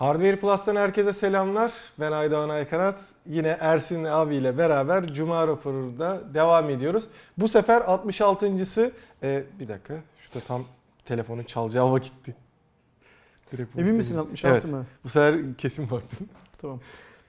Hardware 0.00 0.36
Plus'tan 0.36 0.76
herkese 0.76 1.12
selamlar. 1.12 1.72
Ben 2.00 2.12
Aydoğan 2.12 2.48
Aykanat. 2.48 2.98
Yine 3.26 3.56
Ersin 3.60 4.04
abiyle 4.04 4.58
beraber 4.58 5.06
Cuma 5.06 5.48
raporunda 5.48 6.20
devam 6.34 6.70
ediyoruz. 6.70 7.04
Bu 7.38 7.48
sefer 7.48 7.80
66.sı 7.80 8.92
e, 9.22 9.42
bir 9.60 9.68
dakika 9.68 9.94
şurada 10.20 10.46
tam 10.46 10.62
telefonun 11.04 11.42
çalacağı 11.42 11.92
vakitti. 11.92 12.34
Direkt 13.52 13.78
Emin 13.78 13.94
misin 13.94 14.18
66 14.18 14.48
Evet. 14.48 14.64
mı? 14.64 14.86
Bu 15.04 15.08
sefer 15.08 15.40
kesin 15.58 15.90
baktım. 15.90 16.28
Tamam. 16.60 16.80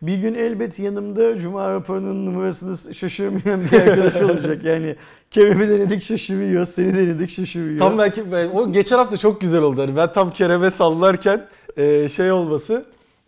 Bir 0.01 0.17
gün 0.17 0.33
elbet 0.33 0.79
yanımda 0.79 1.39
Cuma 1.39 1.73
raporunun 1.73 2.25
numarasını 2.25 2.93
şaşırmayan 2.95 3.63
bir 3.71 3.81
arkadaş 3.81 4.15
olacak. 4.31 4.63
Yani 4.63 4.95
Kerem'i 5.31 5.69
denedik 5.69 6.03
şaşırıyor, 6.03 6.65
seni 6.65 6.93
denedik 6.93 7.29
şaşırıyor. 7.29 7.79
Tam 7.79 7.97
belki 7.97 8.23
o 8.53 8.71
geçen 8.71 8.97
hafta 8.97 9.17
çok 9.17 9.41
güzel 9.41 9.61
oldu. 9.61 9.81
Hani 9.81 9.95
ben 9.95 10.13
tam 10.13 10.31
Kerem'e 10.31 10.71
sallarken 10.71 11.47
e, 11.77 12.09
şey 12.09 12.31
olması 12.31 12.85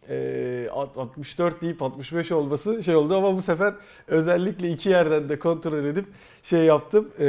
e, 0.10 0.68
alt- 0.72 0.98
64 0.98 1.62
deyip 1.62 1.82
65 1.84 2.32
olması 2.32 2.84
şey 2.84 2.96
oldu 2.96 3.16
ama 3.18 3.36
bu 3.38 3.42
sefer 3.42 3.74
özellikle 4.08 4.70
iki 4.70 4.90
yerden 4.90 5.30
de 5.30 5.40
kontrol 5.40 5.86
edip 5.86 6.06
şey 6.44 6.60
yaptım. 6.66 7.08
E, 7.20 7.26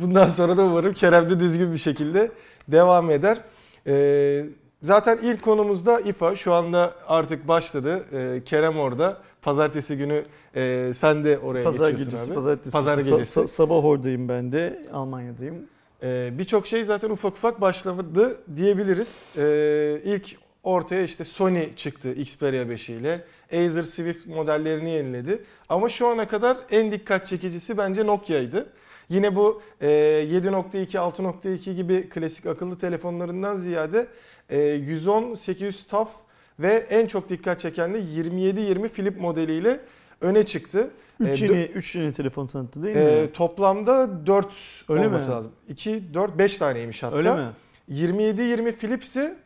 bundan 0.00 0.28
sonra 0.28 0.56
da 0.56 0.64
umarım 0.64 0.92
Kerem 0.94 1.30
de 1.30 1.40
düzgün 1.40 1.72
bir 1.72 1.78
şekilde 1.78 2.30
devam 2.68 3.10
eder. 3.10 3.38
E, 3.86 4.44
zaten 4.82 5.18
ilk 5.22 5.42
konumuzda 5.42 6.00
İFA 6.00 6.36
şu 6.36 6.52
anda 6.52 6.94
artık 7.08 7.48
başladı. 7.48 8.04
E, 8.12 8.42
Kerem 8.44 8.78
orada. 8.78 9.16
Pazartesi 9.42 9.96
günü 9.96 10.24
e, 10.56 10.92
sen 10.98 11.24
de 11.24 11.38
oraya 11.38 11.64
Pazar 11.64 11.90
geçiyorsun 11.90 12.10
gecesi, 12.12 12.30
abi. 12.30 12.34
pazartesi. 12.34 12.72
Pazar 12.72 12.98
gecesi. 12.98 13.40
sa- 13.40 13.46
sabah 13.46 13.84
oradayım 13.84 14.28
ben 14.28 14.52
de, 14.52 14.86
Almanya'dayım. 14.92 15.54
Ee, 16.02 16.30
Birçok 16.38 16.66
şey 16.66 16.84
zaten 16.84 17.10
ufak 17.10 17.32
ufak 17.32 17.60
başladı 17.60 18.40
diyebiliriz. 18.56 19.22
Ee, 19.38 20.00
ilk 20.04 20.36
ortaya 20.62 21.02
işte 21.02 21.24
Sony 21.24 21.74
çıktı 21.76 22.12
Xperia 22.12 22.68
5 22.68 22.88
ile. 22.88 23.24
Acer 23.52 23.82
Swift 23.82 24.26
modellerini 24.26 24.90
yeniledi. 24.90 25.42
Ama 25.68 25.88
şu 25.88 26.08
ana 26.08 26.28
kadar 26.28 26.58
en 26.70 26.92
dikkat 26.92 27.26
çekicisi 27.26 27.78
bence 27.78 28.06
Nokia'ydı. 28.06 28.72
Yine 29.08 29.36
bu 29.36 29.62
e, 29.80 29.88
7.2, 29.88 30.98
6.2 30.98 31.74
gibi 31.74 32.08
klasik 32.08 32.46
akıllı 32.46 32.78
telefonlarından 32.78 33.56
ziyade 33.56 34.06
e, 34.50 34.60
110, 34.60 35.34
800 35.34 35.86
TAF 35.86 36.10
ve 36.58 36.86
en 36.90 37.06
çok 37.06 37.28
dikkat 37.28 37.60
çeken 37.60 37.94
de 37.94 37.98
27-20 37.98 38.88
Flip 38.88 39.20
modeliyle 39.20 39.80
öne 40.22 40.46
çıktı. 40.46 40.90
3 41.20 41.42
Ee, 41.42 41.46
yeni, 41.46 41.62
üç 41.64 41.94
yeni 41.94 42.12
telefon 42.12 42.46
tanıttı 42.46 42.82
değil 42.82 42.96
mi? 42.96 43.02
Ee, 43.02 43.32
toplamda 43.32 44.26
4 44.26 44.46
Öyle 44.88 45.06
olması 45.06 45.28
mi? 45.28 45.34
lazım. 45.34 45.52
2, 45.68 46.14
4, 46.14 46.38
5 46.38 46.56
taneymiş 46.56 47.02
hatta. 47.02 47.16
Öyle 47.16 47.34
mi? 47.36 47.48
27-20 47.90 48.72
Flip 48.72 49.02
ise 49.02 49.36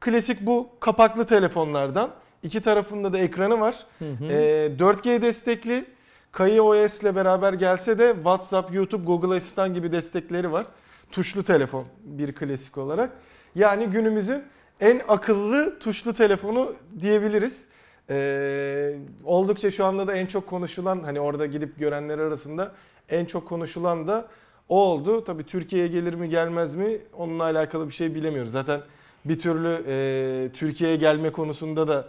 klasik 0.00 0.46
bu 0.46 0.68
kapaklı 0.80 1.26
telefonlardan. 1.26 2.10
İki 2.42 2.60
tarafında 2.60 3.12
da 3.12 3.18
ekranı 3.18 3.60
var. 3.60 3.74
Hı 3.98 4.04
hı. 4.04 4.24
Ee, 4.24 4.70
4G 4.78 5.22
destekli. 5.22 5.84
Kayı 6.32 6.62
OS 6.62 7.00
ile 7.02 7.16
beraber 7.16 7.52
gelse 7.52 7.98
de 7.98 8.12
WhatsApp, 8.14 8.74
YouTube, 8.74 9.04
Google 9.04 9.36
Asistan 9.36 9.74
gibi 9.74 9.92
destekleri 9.92 10.52
var. 10.52 10.66
Tuşlu 11.12 11.42
telefon 11.44 11.86
bir 12.04 12.32
klasik 12.32 12.78
olarak. 12.78 13.10
Yani 13.54 13.86
günümüzün 13.86 14.42
en 14.80 15.00
akıllı 15.08 15.78
tuşlu 15.78 16.14
telefonu 16.14 16.74
diyebiliriz. 17.00 17.64
Ee, 18.10 18.92
oldukça 19.24 19.70
şu 19.70 19.84
anda 19.84 20.06
da 20.06 20.16
en 20.16 20.26
çok 20.26 20.46
konuşulan 20.46 21.02
hani 21.02 21.20
orada 21.20 21.46
gidip 21.46 21.78
görenler 21.78 22.18
arasında 22.18 22.72
en 23.08 23.24
çok 23.24 23.48
konuşulan 23.48 24.08
da 24.08 24.28
o 24.68 24.80
oldu. 24.84 25.24
Tabii 25.24 25.44
Türkiye'ye 25.44 25.88
gelir 25.88 26.14
mi 26.14 26.28
gelmez 26.28 26.74
mi 26.74 26.98
onunla 27.16 27.44
alakalı 27.44 27.88
bir 27.88 27.92
şey 27.92 28.14
bilemiyoruz. 28.14 28.52
Zaten 28.52 28.80
bir 29.24 29.38
türlü 29.38 29.84
e, 29.88 30.48
Türkiye'ye 30.54 30.96
gelme 30.96 31.32
konusunda 31.32 31.88
da 31.88 32.08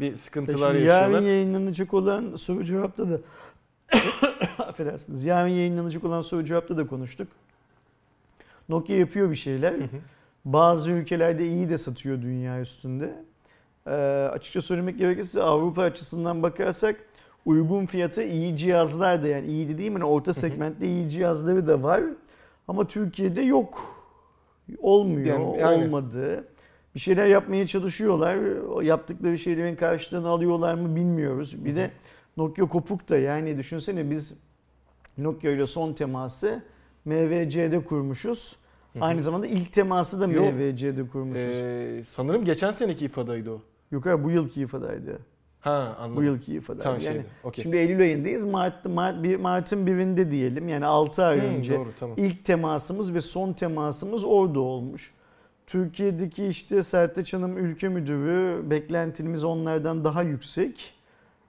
bir 0.00 0.16
sıkıntılar 0.16 0.74
Şimdi 0.74 0.86
yaşıyorlar. 0.86 1.12
yarın 1.12 1.26
yayınlanacak 1.26 1.94
olan 1.94 2.36
soru 2.36 2.64
cevapta 2.64 3.04
da 3.10 3.18
affedersiniz. 4.64 5.24
Yarın 5.24 5.48
yayınlanacak 5.48 6.04
olan 6.04 6.22
soru 6.22 6.44
cevapta 6.44 6.76
da 6.76 6.86
konuştuk. 6.86 7.28
Nokia 8.68 8.96
yapıyor 8.96 9.30
bir 9.30 9.36
şeyler. 9.36 9.74
Bazı 10.44 10.90
ülkelerde 10.90 11.46
iyi 11.46 11.70
de 11.70 11.78
satıyor 11.78 12.22
dünya 12.22 12.60
üstünde. 12.60 13.14
Ee, 13.88 14.28
açıkça 14.32 14.62
söylemek 14.62 14.98
gerekirse 14.98 15.42
Avrupa 15.42 15.82
açısından 15.82 16.42
bakarsak 16.42 16.96
uygun 17.46 17.86
fiyata 17.86 18.22
iyi 18.22 18.56
cihazlar 18.56 19.22
da 19.22 19.28
yani 19.28 19.46
iyi 19.46 19.68
dediğim 19.68 19.94
hani 19.94 20.04
orta 20.04 20.34
segmentte 20.34 20.86
iyi 20.86 21.10
cihazları 21.10 21.66
da 21.66 21.82
var. 21.82 22.02
Ama 22.68 22.86
Türkiye'de 22.86 23.42
yok. 23.42 23.98
Olmuyor, 24.78 25.56
Yani- 25.58 25.84
olmadı. 25.84 26.44
Bir 26.94 27.00
şeyler 27.00 27.26
yapmaya 27.26 27.66
çalışıyorlar. 27.66 28.36
O 28.70 28.80
yaptıkları 28.80 29.38
şeylerin 29.38 29.76
karşılığını 29.76 30.28
alıyorlar 30.28 30.74
mı 30.74 30.96
bilmiyoruz. 30.96 31.64
Bir 31.64 31.76
de 31.76 31.90
Nokia 32.36 32.68
kopuk 32.68 33.08
da 33.08 33.18
yani 33.18 33.58
düşünsene 33.58 34.10
biz 34.10 34.40
Nokia 35.18 35.50
ile 35.50 35.66
son 35.66 35.92
teması 35.92 36.62
MVC'de 37.04 37.84
kurmuşuz. 37.84 38.56
Aynı 39.00 39.22
zamanda 39.22 39.46
ilk 39.46 39.72
teması 39.72 40.20
da. 40.20 40.26
MVC'de 40.28 41.06
kurmuşuz. 41.06 41.56
Ee, 41.56 42.02
sanırım 42.04 42.44
geçen 42.44 42.72
seneki 42.72 43.04
ifadaydı 43.04 43.50
o. 43.50 43.60
Yok 43.90 44.06
abi 44.06 44.24
bu 44.24 44.30
yılki 44.30 44.60
ifadaydı. 44.60 45.18
Ha 45.60 45.96
anladım. 45.98 46.16
Bu 46.16 46.22
yılki 46.22 46.54
ifadaydı. 46.54 46.82
Tamam 46.82 47.00
yani 47.00 47.14
şeydi. 47.14 47.26
Okey. 47.44 47.62
şimdi 47.62 47.76
Eylül 47.76 48.00
ayındayız. 48.00 48.44
Mart, 48.44 48.84
Mart, 48.84 49.22
bir- 49.22 49.36
Mart'ın 49.36 49.86
birinde 49.86 50.30
diyelim. 50.30 50.68
Yani 50.68 50.86
6 50.86 51.24
ay 51.24 51.40
Hmm, 51.40 51.56
önce 51.56 51.74
Doğru 51.78 51.88
tamam. 52.00 52.16
ilk 52.18 52.44
temasımız 52.44 53.14
ve 53.14 53.20
son 53.20 53.52
temasımız 53.52 54.24
orada 54.24 54.60
olmuş. 54.60 55.14
Türkiye'deki 55.66 56.46
işte 56.46 56.82
Sertaç 56.82 57.34
Hanım 57.34 57.58
ülke 57.58 57.88
müdürü 57.88 58.70
beklentimiz 58.70 59.44
onlardan 59.44 60.04
daha 60.04 60.22
yüksek. 60.22 60.94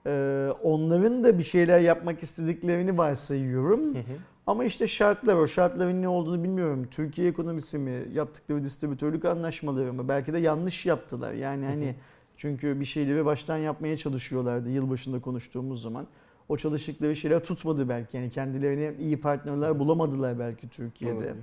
Ee, 0.06 0.48
onların 0.62 1.24
da 1.24 1.38
bir 1.38 1.42
şeyler 1.42 1.78
yapmak 1.80 2.22
istediklerini 2.22 2.98
varsayıyorum. 2.98 3.94
Hı 3.94 3.98
hı. 3.98 4.02
Ama 4.46 4.64
işte 4.64 4.86
şartlar 4.86 5.34
o. 5.34 5.46
Şartların 5.46 6.02
ne 6.02 6.08
olduğunu 6.08 6.42
bilmiyorum. 6.44 6.88
Türkiye 6.90 7.28
ekonomisi 7.28 7.78
mi, 7.78 8.02
yaptıkları 8.12 8.64
distribütörlük 8.64 9.24
anlaşmaları 9.24 9.92
mı? 9.92 10.08
Belki 10.08 10.32
de 10.32 10.38
yanlış 10.38 10.86
yaptılar. 10.86 11.32
Yani 11.32 11.66
hani 11.66 11.94
çünkü 12.40 12.80
bir 12.80 12.84
şeyleri 12.84 13.24
baştan 13.24 13.56
yapmaya 13.56 13.96
çalışıyorlardı 13.96 14.70
yılbaşında 14.70 15.20
konuştuğumuz 15.20 15.82
zaman. 15.82 16.06
O 16.48 16.56
çalıştıkları 16.56 17.16
şeyler 17.16 17.44
tutmadı 17.44 17.88
belki. 17.88 18.16
Yani 18.16 18.30
kendilerine 18.30 18.92
iyi 19.00 19.20
partnerler 19.20 19.78
bulamadılar 19.78 20.38
belki 20.38 20.68
Türkiye'de. 20.68 21.16
Olabilir. 21.16 21.34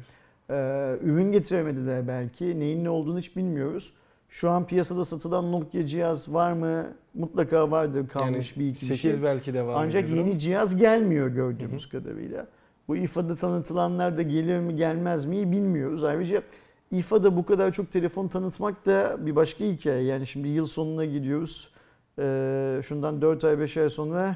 Ee, 0.49 0.97
ürün 1.03 1.31
getiremediler 1.31 2.07
belki. 2.07 2.59
Neyin 2.59 2.83
ne 2.83 2.89
olduğunu 2.89 3.19
hiç 3.19 3.35
bilmiyoruz. 3.35 3.93
Şu 4.29 4.49
an 4.49 4.67
piyasada 4.67 5.05
satılan 5.05 5.51
Nokia 5.51 5.85
cihaz 5.85 6.33
var 6.33 6.53
mı? 6.53 6.85
Mutlaka 7.13 7.71
vardır 7.71 8.07
kalmış 8.07 8.57
Yani 8.57 8.65
bir 8.65 8.71
iki 8.71 8.81
bir 8.81 8.95
8 8.95 9.01
şey. 9.01 9.23
belki 9.23 9.53
devam 9.53 9.75
Ancak 9.77 10.03
ediyordur 10.03 10.21
ama. 10.21 10.29
yeni 10.29 10.39
cihaz 10.39 10.77
gelmiyor 10.77 11.27
gördüğümüz 11.27 11.89
kadarıyla. 11.89 12.47
Bu 12.87 12.97
İFA'da 12.97 13.35
tanıtılanlar 13.35 14.17
da 14.17 14.21
gelir 14.21 14.59
mi 14.59 14.75
gelmez 14.75 15.25
mi 15.25 15.51
bilmiyoruz. 15.51 16.03
Ayrıca 16.03 16.43
İFA'da 16.91 17.37
bu 17.37 17.45
kadar 17.45 17.71
çok 17.73 17.91
telefon 17.91 18.27
tanıtmak 18.27 18.85
da 18.85 19.17
bir 19.25 19.35
başka 19.35 19.65
hikaye. 19.65 20.03
Yani 20.03 20.27
şimdi 20.27 20.47
yıl 20.47 20.65
sonuna 20.65 21.05
gidiyoruz. 21.05 21.71
Ee, 22.19 22.81
şundan 22.87 23.21
4 23.21 23.43
ay 23.43 23.59
5 23.59 23.77
ay 23.77 23.89
sonra 23.89 24.35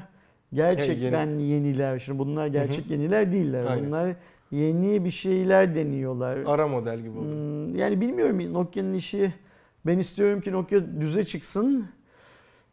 gerçekten 0.54 1.38
yeniler. 1.38 1.98
Şimdi 1.98 2.18
bunlar 2.18 2.46
gerçek 2.46 2.90
yeniler 2.90 3.32
değiller. 3.32 3.66
Aynen. 3.66 3.86
Bunlar 3.86 4.14
yeni 4.50 5.04
bir 5.04 5.10
şeyler 5.10 5.74
deniyorlar. 5.74 6.38
Ara 6.46 6.68
model 6.68 7.00
gibi 7.00 7.18
oldu. 7.18 7.26
Hmm, 7.26 7.76
yani 7.76 8.00
bilmiyorum 8.00 8.52
Nokia'nın 8.52 8.94
işi 8.94 9.32
ben 9.86 9.98
istiyorum 9.98 10.40
ki 10.40 10.52
Nokia 10.52 10.80
düze 11.00 11.24
çıksın. 11.24 11.86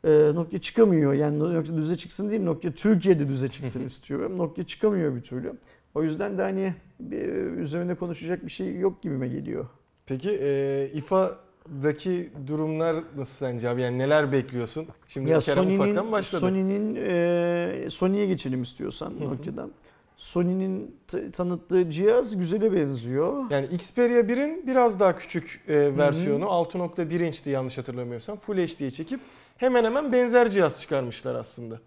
Ee, 0.03 0.09
Nokia 0.09 0.59
çıkamıyor. 0.59 1.13
Yani 1.13 1.40
Nokia 1.40 1.78
düze 1.78 1.96
çıksın 1.96 2.29
değil 2.31 2.44
Nokia 2.44 2.72
Türkiye'de 2.72 3.28
düze 3.28 3.47
çıksın 3.47 3.85
istiyorum. 3.85 4.38
Nokia 4.38 4.63
çıkamıyor 4.63 5.16
bir 5.16 5.22
türlü. 5.22 5.53
O 5.95 6.03
yüzden 6.03 6.38
de 6.38 6.41
hani 6.41 6.73
bir, 7.00 7.27
üzerine 7.57 7.95
konuşacak 7.95 8.45
bir 8.45 8.51
şey 8.51 8.79
yok 8.79 9.01
gibime 9.01 9.27
geliyor. 9.27 9.66
Peki 10.05 10.29
e, 10.41 10.89
İFA'daki 10.94 12.29
durumlar 12.47 12.96
nasıl 13.17 13.37
sence 13.37 13.69
abi? 13.69 13.81
Yani 13.81 13.97
neler 13.97 14.31
bekliyorsun? 14.31 14.87
Şimdi 15.08 15.31
Ya 15.31 15.40
Kerem 15.40 15.67
ufaktan 15.67 15.85
Sony'nin 15.85 16.11
başladı. 16.11 16.41
Sony'nin 16.41 16.96
e, 16.96 17.90
Sony'ye 17.90 18.25
geçelim 18.25 18.61
istiyorsan 18.61 19.09
hı. 19.11 19.25
Nokia'dan. 19.25 19.72
Sony'nin 20.17 20.96
t- 21.08 21.31
tanıttığı 21.31 21.90
cihaz 21.90 22.37
güzele 22.40 22.73
benziyor. 22.73 23.43
Yani 23.52 23.66
Xperia 23.66 24.19
1'in 24.22 24.67
biraz 24.67 24.99
daha 24.99 25.16
küçük 25.16 25.61
e, 25.67 25.97
versiyonu 25.97 26.43
6.1 26.46 27.23
inçti 27.28 27.49
yanlış 27.49 27.78
hatırlamıyorsam. 27.78 28.37
Full 28.37 28.58
HD'ye 28.58 28.91
çekip 28.91 29.19
hemen 29.58 29.84
hemen 29.84 30.11
benzer 30.11 30.49
cihaz 30.49 30.81
çıkarmışlar 30.81 31.35
aslında. 31.35 31.79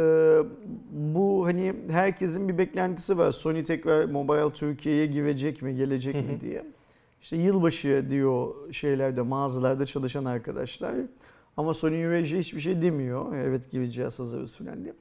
Ee, 0.00 0.38
bu 0.90 1.46
hani 1.46 1.74
herkesin 1.90 2.48
bir 2.48 2.58
beklentisi 2.58 3.18
var. 3.18 3.32
Sony 3.32 3.64
tekrar 3.64 4.04
Mobile 4.04 4.52
Türkiye'ye 4.52 5.06
girecek 5.06 5.62
mi, 5.62 5.76
gelecek 5.76 6.14
mi 6.14 6.40
diye. 6.40 6.64
İşte 7.22 7.36
yılbaşı 7.36 8.04
diyor 8.10 8.54
şeylerde, 8.72 9.22
mağazalarda 9.22 9.86
çalışan 9.86 10.24
arkadaşlar. 10.24 10.94
Ama 11.56 11.74
Sony 11.74 12.02
Eurasia 12.02 12.38
hiçbir 12.38 12.60
şey 12.60 12.82
demiyor. 12.82 13.36
Evet 13.36 13.70
gireceğiz 13.70 14.18
hazırız 14.18 14.56
falan 14.56 14.84
diye. 14.84 14.94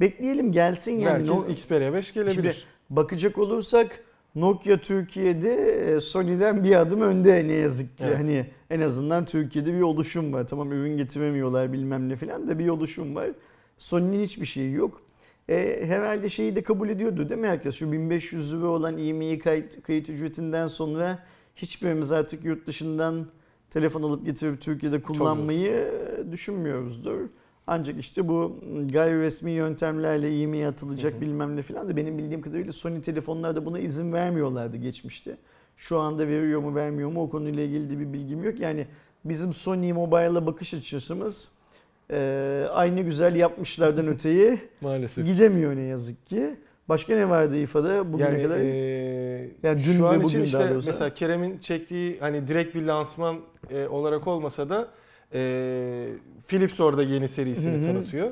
Bekleyelim 0.00 0.52
gelsin 0.52 0.92
yani. 0.92 1.18
Belki 1.18 1.30
No- 1.30 1.46
Xperia 1.52 1.92
5 1.94 2.12
gelebilir. 2.12 2.34
Şimdi 2.34 2.54
bakacak 2.90 3.38
olursak 3.38 4.04
Nokia 4.34 4.76
Türkiye'de 4.76 5.54
e, 5.94 6.00
Sony'den 6.00 6.64
bir 6.64 6.74
adım 6.80 7.00
önde 7.00 7.48
ne 7.48 7.52
yazık 7.52 7.98
ki. 7.98 8.04
Evet. 8.06 8.18
Hani 8.18 8.46
en 8.70 8.80
azından 8.80 9.24
Türkiye'de 9.24 9.74
bir 9.74 9.80
oluşum 9.80 10.32
var. 10.32 10.46
Tamam 10.48 10.72
ürün 10.72 10.96
getiremiyorlar 10.96 11.72
bilmem 11.72 12.08
ne 12.08 12.16
falan 12.16 12.48
da 12.48 12.58
bir 12.58 12.68
oluşum 12.68 13.14
var. 13.14 13.30
Sony'nin 13.78 14.22
hiçbir 14.22 14.46
şeyi 14.46 14.72
yok. 14.72 15.02
E, 15.48 15.86
herhalde 15.86 16.28
şeyi 16.28 16.56
de 16.56 16.62
kabul 16.62 16.88
ediyordu 16.88 17.28
değil 17.28 17.40
mi 17.40 17.46
herkes? 17.46 17.74
Şu 17.74 17.92
1500 17.92 18.52
lira 18.52 18.66
olan 18.66 18.98
IMEI 18.98 19.38
kayıt, 19.38 19.82
kayıt 19.82 20.08
ücretinden 20.08 20.66
sonra 20.66 21.18
hiçbirimiz 21.56 22.12
artık 22.12 22.44
yurt 22.44 22.66
dışından 22.66 23.26
telefon 23.70 24.02
alıp 24.02 24.26
getirip 24.26 24.60
Türkiye'de 24.60 25.02
kullanmayı 25.02 25.70
e, 25.70 26.32
düşünmüyoruzdur. 26.32 27.20
Ancak 27.66 27.98
işte 27.98 28.28
bu 28.28 28.60
gayri 28.92 29.20
resmi 29.20 29.50
yöntemlerle 29.50 30.38
IMEI 30.38 30.66
atılacak 30.66 31.12
Hı 31.12 31.16
hı. 31.16 31.20
bilmem 31.20 31.56
ne 31.56 31.62
falan 31.62 31.88
da 31.88 31.96
benim 31.96 32.18
bildiğim 32.18 32.42
kadarıyla 32.42 32.72
Sony 32.72 33.02
telefonlarda 33.02 33.66
buna 33.66 33.78
izin 33.78 34.12
vermiyorlardı 34.12 34.76
geçmişte. 34.76 35.36
Şu 35.76 35.98
anda 35.98 36.28
veriyor 36.28 36.60
mu 36.60 36.74
vermiyor 36.74 37.10
mu 37.10 37.22
o 37.22 37.30
konuyla 37.30 37.62
ilgili 37.62 37.90
de 37.90 37.98
bir 37.98 38.12
bilgim 38.12 38.44
yok. 38.44 38.60
Yani 38.60 38.86
bizim 39.24 39.54
Sony 39.54 39.92
Mobile'a 39.92 40.46
bakış 40.46 40.74
açımız 40.74 41.53
e, 42.14 42.66
aynı 42.72 43.00
güzel 43.00 43.36
yapmışlardan 43.36 44.06
öteye 44.14 44.58
Maalesef. 44.80 45.26
gidemiyor 45.26 45.76
ne 45.76 45.82
yazık 45.82 46.26
ki. 46.26 46.56
Başka 46.88 47.14
ne 47.14 47.28
vardı 47.28 47.56
İFA'da 47.58 48.12
bugüne 48.12 48.26
yani 48.28 48.42
kadar? 48.42 48.58
eee, 48.58 49.50
Yani 49.62 49.78
dün 49.78 49.92
şu 49.92 50.04
ve 50.04 50.08
an 50.08 50.16
bugün 50.16 50.28
için 50.28 50.42
işte 50.42 50.70
doğrusu. 50.70 50.86
mesela 50.86 51.14
Kerem'in 51.14 51.58
çektiği 51.58 52.16
hani 52.20 52.48
direkt 52.48 52.74
bir 52.74 52.82
lansman 52.82 53.36
e, 53.70 53.86
olarak 53.86 54.26
olmasa 54.26 54.68
da 54.70 54.88
e, 55.34 56.06
Philips 56.48 56.80
orada 56.80 57.02
yeni 57.02 57.28
serisini 57.28 57.76
Hı 57.76 57.80
hı. 57.80 57.84
tanıtıyor. 57.86 58.30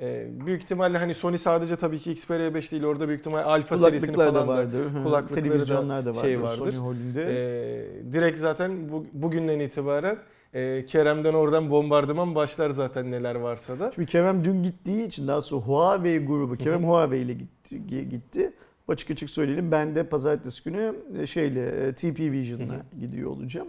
E, 0.00 0.26
büyük 0.46 0.62
ihtimalle 0.62 0.98
hani 0.98 1.14
Sony 1.14 1.38
sadece 1.38 1.76
tabii 1.76 1.98
ki 1.98 2.12
Xperia 2.12 2.54
5 2.54 2.72
değil 2.72 2.84
orada 2.84 3.08
büyük 3.08 3.20
ihtimalle 3.20 3.44
Alpha 3.44 3.78
serisini 3.78 4.16
falan 4.16 4.48
da. 4.48 4.56
Hı, 4.78 5.02
kulaklıkları 5.02 5.68
da 5.68 5.88
da 5.88 5.88
vardır. 6.10 6.20
şey 6.20 6.42
vardır. 6.42 6.56
Sony 6.56 6.76
Holding'de. 6.76 7.22
e, 7.24 8.12
direkt 8.12 8.38
zaten 8.38 8.92
bu, 8.92 9.06
bugünden 9.12 9.60
itibaren 9.60 10.16
e, 10.54 10.84
Kerem'den 10.86 11.34
oradan 11.34 11.70
bombardıman 11.70 12.34
başlar 12.34 12.70
zaten 12.70 13.10
neler 13.10 13.34
varsa 13.34 13.80
da. 13.80 13.92
Şimdi 13.94 14.10
Kerem 14.10 14.44
dün 14.44 14.62
gittiği 14.62 15.06
için 15.06 15.28
daha 15.28 15.42
sonra 15.42 15.62
Huawei 15.62 16.18
grubu, 16.18 16.56
Kerem 16.56 16.84
Huawei 16.84 17.22
ile 17.22 17.32
gitti. 17.32 18.08
gitti. 18.10 18.52
Açık 18.88 19.10
açık 19.10 19.30
söyleyelim 19.30 19.70
ben 19.70 19.94
de 19.94 20.04
pazartesi 20.04 20.64
günü 20.64 20.94
e, 21.18 21.26
şeyle 21.26 21.86
e, 21.88 21.92
TP 21.92 22.20
Vision'la 22.20 22.76
gidiyor 23.00 23.30
olacağım. 23.30 23.68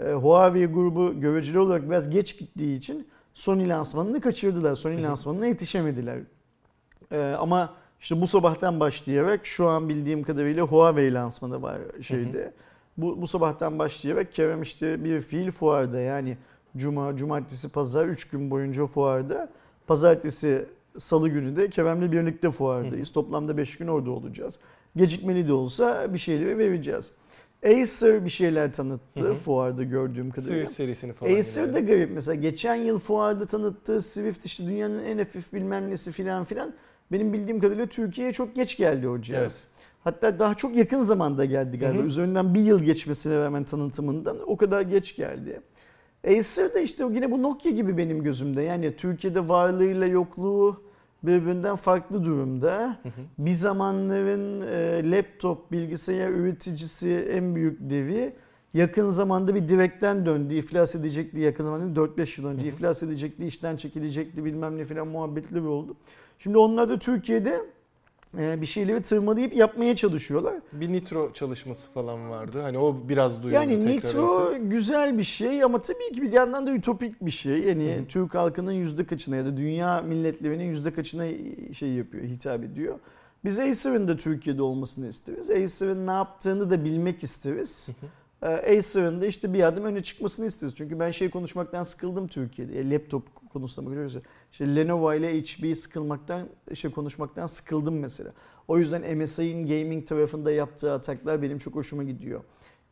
E, 0.00 0.12
Huawei 0.12 0.66
grubu 0.66 1.20
göreceli 1.20 1.58
olarak 1.58 1.90
biraz 1.90 2.10
geç 2.10 2.38
gittiği 2.38 2.76
için 2.76 3.08
Sony 3.34 3.68
lansmanını 3.68 4.20
kaçırdılar. 4.20 4.74
Sony 4.74 5.02
lansmanına 5.02 5.46
yetişemediler. 5.46 6.18
E, 7.12 7.18
ama 7.20 7.74
işte 8.00 8.20
bu 8.20 8.26
sabahtan 8.26 8.80
başlayarak 8.80 9.46
şu 9.46 9.68
an 9.68 9.88
bildiğim 9.88 10.22
kadarıyla 10.22 10.64
Huawei 10.64 11.14
lansmanı 11.14 11.62
var 11.62 11.78
şeyde. 12.00 12.52
Bu, 13.02 13.22
bu 13.22 13.26
sabahtan 13.26 13.78
başlayarak 13.78 14.32
Kerem 14.32 14.62
işte 14.62 15.04
bir 15.04 15.20
fiil 15.20 15.50
fuarda 15.50 16.00
yani 16.00 16.36
Cuma, 16.76 17.16
Cumartesi, 17.16 17.68
Pazar 17.68 18.06
3 18.06 18.28
gün 18.28 18.50
boyunca 18.50 18.86
fuarda. 18.86 19.48
Pazartesi, 19.86 20.66
Salı 20.98 21.28
günü 21.28 21.56
de 21.56 21.70
Kerem'le 21.70 22.12
birlikte 22.12 22.50
fuardayız. 22.50 23.12
Toplamda 23.12 23.56
5 23.56 23.76
gün 23.76 23.86
orada 23.86 24.10
olacağız. 24.10 24.58
Gecikmeli 24.96 25.48
de 25.48 25.52
olsa 25.52 26.14
bir 26.14 26.18
şeyleri 26.18 26.58
vereceğiz. 26.58 27.12
Acer 27.66 28.24
bir 28.24 28.30
şeyler 28.30 28.72
tanıttı 28.72 29.20
Hı 29.20 29.30
hı. 29.30 29.34
fuarda 29.34 29.82
gördüğüm 29.82 30.30
kadarıyla. 30.30 30.64
Swift 30.64 30.76
serisini 30.76 31.12
falan. 31.12 31.38
Acer 31.38 31.74
de 31.74 31.80
garip 31.80 32.10
mesela 32.14 32.34
geçen 32.34 32.74
yıl 32.74 32.98
fuarda 32.98 33.46
tanıttığı 33.46 34.02
Swift 34.02 34.46
işte 34.46 34.66
dünyanın 34.66 35.04
en 35.04 35.18
hafif 35.18 35.52
bilmem 35.52 35.90
nesi 35.90 36.12
filan 36.12 36.44
filan 36.44 36.72
benim 37.12 37.32
bildiğim 37.32 37.60
kadarıyla 37.60 37.86
Türkiye'ye 37.86 38.32
çok 38.32 38.54
geç 38.56 38.76
geldi 38.76 39.08
o 39.08 39.20
cihaz. 39.20 39.40
Evet. 39.40 39.66
Hatta 40.04 40.38
daha 40.38 40.54
çok 40.54 40.76
yakın 40.76 41.00
zamanda 41.00 41.44
geldi 41.44 41.78
galiba. 41.78 41.98
Hı 41.98 42.02
hı. 42.02 42.06
Üzerinden 42.06 42.54
bir 42.54 42.60
yıl 42.60 42.80
geçmesine 42.80 43.38
rağmen 43.38 43.64
tanıtımından 43.64 44.36
o 44.46 44.56
kadar 44.56 44.80
geç 44.80 45.16
geldi. 45.16 45.60
Acer 46.26 46.74
de 46.74 46.82
işte 46.82 47.04
yine 47.04 47.30
bu 47.30 47.42
Nokia 47.42 47.70
gibi 47.70 47.96
benim 47.96 48.22
gözümde. 48.22 48.62
Yani 48.62 48.96
Türkiye'de 48.96 49.48
varlığıyla 49.48 50.06
yokluğu 50.06 50.82
birbirinden 51.22 51.76
farklı 51.76 52.24
durumda. 52.24 52.96
Bir 53.38 53.52
zamanların 53.52 54.60
e, 54.60 55.10
laptop, 55.10 55.72
bilgisayar 55.72 56.30
üreticisi 56.30 57.28
en 57.32 57.54
büyük 57.54 57.78
devi 57.80 58.32
yakın 58.74 59.08
zamanda 59.08 59.54
bir 59.54 59.68
direkten 59.68 60.26
döndü. 60.26 60.54
iflas 60.54 60.94
edecekti 60.94 61.40
yakın 61.40 61.64
zamanda 61.64 62.00
4-5 62.00 62.40
yıl 62.40 62.48
önce 62.48 62.68
iflas 62.68 63.02
edecekti, 63.02 63.46
işten 63.46 63.76
çekilecekti 63.76 64.44
bilmem 64.44 64.78
ne 64.78 64.84
filan 64.84 65.08
muhabbetleri 65.08 65.66
oldu. 65.66 65.96
Şimdi 66.38 66.58
onlar 66.58 66.88
da 66.88 66.98
Türkiye'de 66.98 67.60
bir 68.34 68.66
şeyleri 68.66 69.02
tırmalayıp 69.02 69.56
yapmaya 69.56 69.96
çalışıyorlar. 69.96 70.54
Bir 70.72 70.92
Nitro 70.92 71.32
çalışması 71.32 71.92
falan 71.92 72.30
vardı. 72.30 72.62
Hani 72.62 72.78
o 72.78 72.96
biraz 73.08 73.42
duyuldu 73.42 73.54
Yani 73.54 73.86
Nitro 73.86 74.52
ise. 74.52 74.58
güzel 74.58 75.18
bir 75.18 75.22
şey 75.22 75.64
ama 75.64 75.82
tabii 75.82 76.12
ki 76.12 76.22
bir 76.22 76.32
yandan 76.32 76.66
da 76.66 76.72
ütopik 76.72 77.26
bir 77.26 77.30
şey. 77.30 77.58
Yani 77.58 77.94
Hı 77.96 78.00
hı. 78.02 78.06
Türk 78.06 78.34
halkının 78.34 78.72
yüzde 78.72 79.04
kaçına 79.06 79.36
ya 79.36 79.44
da 79.44 79.56
dünya 79.56 80.00
milletlerinin 80.00 80.64
yüzde 80.64 80.92
kaçına 80.92 81.24
şey 81.74 81.88
yapıyor, 81.88 82.24
hitap 82.24 82.64
ediyor. 82.64 82.98
Biz 83.44 83.58
Acer'ın 83.58 84.08
da 84.08 84.16
Türkiye'de 84.16 84.62
olmasını 84.62 85.08
isteriz. 85.08 85.50
Acer'ın 85.50 86.06
ne 86.06 86.10
yaptığını 86.10 86.70
da 86.70 86.84
bilmek 86.84 87.22
isteriz. 87.22 87.88
Ee, 87.90 88.06
Acer'ın 88.46 89.20
da 89.20 89.26
işte 89.26 89.52
bir 89.52 89.62
adım 89.62 89.84
öne 89.84 90.02
çıkmasını 90.02 90.46
isteriz. 90.46 90.74
Çünkü 90.76 91.00
ben 91.00 91.10
şey 91.10 91.30
konuşmaktan 91.30 91.82
sıkıldım 91.82 92.28
Türkiye'de. 92.28 92.80
E, 92.80 92.90
laptop 92.90 93.22
konusunda 93.52 93.90
bakıyoruz. 93.90 94.16
İşte 94.52 94.76
Lenovo 94.76 95.14
ile 95.14 95.40
HP 95.42 95.76
sıkılmaktan, 95.76 96.48
şey 96.74 96.90
konuşmaktan 96.90 97.46
sıkıldım 97.46 97.98
mesela. 97.98 98.32
O 98.68 98.78
yüzden 98.78 99.18
MSI'nin 99.18 99.66
gaming 99.66 100.08
tarafında 100.08 100.52
yaptığı 100.52 100.92
ataklar 100.92 101.42
benim 101.42 101.58
çok 101.58 101.74
hoşuma 101.74 102.02
gidiyor. 102.04 102.40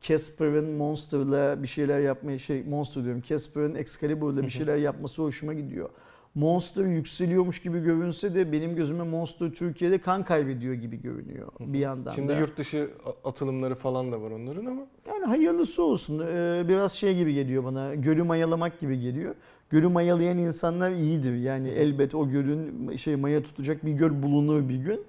Casper'ın 0.00 0.70
Monster'la 0.70 1.62
bir 1.62 1.68
şeyler 1.68 2.00
yapmayı 2.00 2.40
şey 2.40 2.62
Monster 2.62 3.04
diyorum. 3.04 3.22
Casper'ın 3.22 3.74
Excalibur'la 3.74 4.42
bir 4.42 4.50
şeyler 4.50 4.76
yapması 4.76 5.22
hoşuma 5.22 5.54
gidiyor. 5.54 5.90
Monster 6.38 6.84
yükseliyormuş 6.84 7.62
gibi 7.62 7.80
görünse 7.80 8.34
de 8.34 8.52
benim 8.52 8.76
gözüme 8.76 9.04
Monster 9.04 9.50
Türkiye'de 9.50 9.98
kan 9.98 10.24
kaybediyor 10.24 10.74
gibi 10.74 11.02
görünüyor 11.02 11.48
bir 11.60 11.78
yandan 11.78 12.12
Şimdi 12.12 12.28
da. 12.28 12.38
yurt 12.38 12.56
dışı 12.58 12.90
atılımları 13.24 13.74
falan 13.74 14.12
da 14.12 14.22
var 14.22 14.30
onların 14.30 14.66
ama. 14.66 14.86
Yani 15.08 15.24
hayırlısı 15.24 15.82
olsun. 15.82 16.18
Ee, 16.18 16.64
biraz 16.68 16.92
şey 16.92 17.16
gibi 17.16 17.34
geliyor 17.34 17.64
bana. 17.64 17.94
Gölü 17.94 18.22
mayalamak 18.22 18.80
gibi 18.80 19.00
geliyor. 19.00 19.34
Gölü 19.70 19.88
mayalayan 19.88 20.38
insanlar 20.38 20.90
iyidir. 20.90 21.34
Yani 21.34 21.68
elbet 21.68 22.14
o 22.14 22.28
gölün 22.28 22.96
şey 22.96 23.16
maya 23.16 23.42
tutacak 23.42 23.86
bir 23.86 23.92
göl 23.92 24.22
bulunur 24.22 24.68
bir 24.68 24.76
gün. 24.76 25.00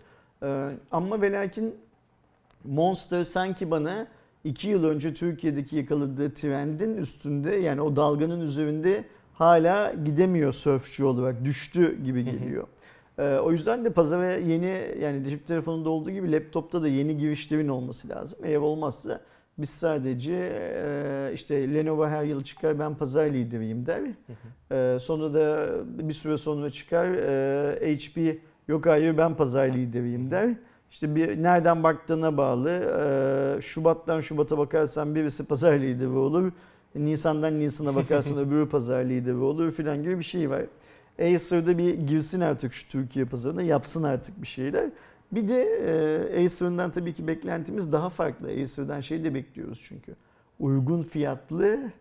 Ee, 0.44 0.70
ama 0.92 1.22
ve 1.22 1.32
lakin 1.32 1.76
Monster 2.64 3.24
sanki 3.24 3.72
bana 3.72 4.08
iki 4.44 4.68
yıl 4.68 4.84
önce 4.84 5.14
Türkiye'deki 5.14 5.76
yakaladığı 5.76 6.34
trendin 6.34 6.98
üstünde 6.98 7.56
yani 7.56 7.82
o 7.82 7.96
dalganın 7.96 8.42
üzerinde 8.42 9.04
hala 9.40 9.94
gidemiyor 10.06 10.54
sörfçü 10.54 11.04
olarak 11.04 11.46
düştü 11.46 12.04
gibi 12.04 12.24
geliyor. 12.24 12.68
Ee, 13.18 13.38
o 13.38 13.52
yüzden 13.52 13.86
de 13.86 13.90
pazara 13.90 14.34
yeni 14.34 14.86
yani 15.02 15.30
cep 15.30 15.48
telefonunda 15.48 15.90
olduğu 15.90 16.12
gibi 16.12 16.32
laptopta 16.32 16.82
da 16.84 16.88
yeni 16.88 17.18
girişlerin 17.18 17.68
olması 17.68 18.10
lazım. 18.10 18.40
Eğer 18.44 18.58
olmazsa 18.58 19.22
biz 19.58 19.70
sadece 19.70 20.34
e, 20.34 21.32
işte 21.34 21.74
Lenovo 21.74 22.08
her 22.08 22.24
yıl 22.24 22.44
çıkar 22.44 22.80
ben 22.80 22.96
pazar 22.96 23.26
lideriyim 23.26 23.86
der. 23.86 24.02
E, 24.72 25.00
sonra 25.00 25.34
da 25.34 25.70
bir 26.08 26.14
süre 26.14 26.38
sonra 26.38 26.70
çıkar 26.70 27.06
e, 27.06 27.98
HP 27.98 28.42
yok 28.68 28.86
hayır 28.86 29.18
ben 29.18 29.36
pazar 29.36 29.68
lideriyim 29.68 30.32
der. 30.32 30.50
İşte 30.92 31.16
bir 31.16 31.44
nereden 31.44 31.84
baktığına 31.84 32.38
bağlı. 32.38 32.70
E, 32.70 33.62
Şubat'tan 33.62 34.22
Şubat'a 34.22 34.58
bakarsan 34.58 35.16
birisi 35.16 35.48
pazar 35.48 35.80
lideri 35.80 36.10
olur. 36.10 36.52
Nisan'dan 36.96 37.60
Nisan'a 37.60 37.96
bakarsan 37.96 38.38
öbürü 38.48 38.70
pazar 38.70 39.06
lideri 39.06 39.36
olur 39.36 39.72
filan 39.72 40.04
gibi 40.04 40.20
bir 40.20 40.24
şey 40.24 40.50
var. 40.50 40.66
Acer'da 41.20 41.78
bir 41.78 41.94
girsin 41.94 42.42
artık 42.42 42.74
şu 42.74 42.90
Türkiye 42.90 43.26
pazarına 43.26 43.62
yapsın 43.62 44.04
artık 44.04 44.42
bir 44.42 44.48
şeyler. 44.48 44.90
Bir 45.32 45.48
de 45.48 45.64
e, 45.64 46.46
Acer'dan 46.46 46.92
tabii 46.92 47.14
ki 47.14 47.28
beklentimiz 47.28 47.92
daha 47.92 48.10
farklı. 48.10 48.48
Acer'dan 48.48 49.02
şey 49.02 49.24
de 49.24 49.34
bekliyoruz 49.34 49.82
çünkü. 49.84 50.16
Uygun 50.60 51.04
fiyatlı 51.04 51.92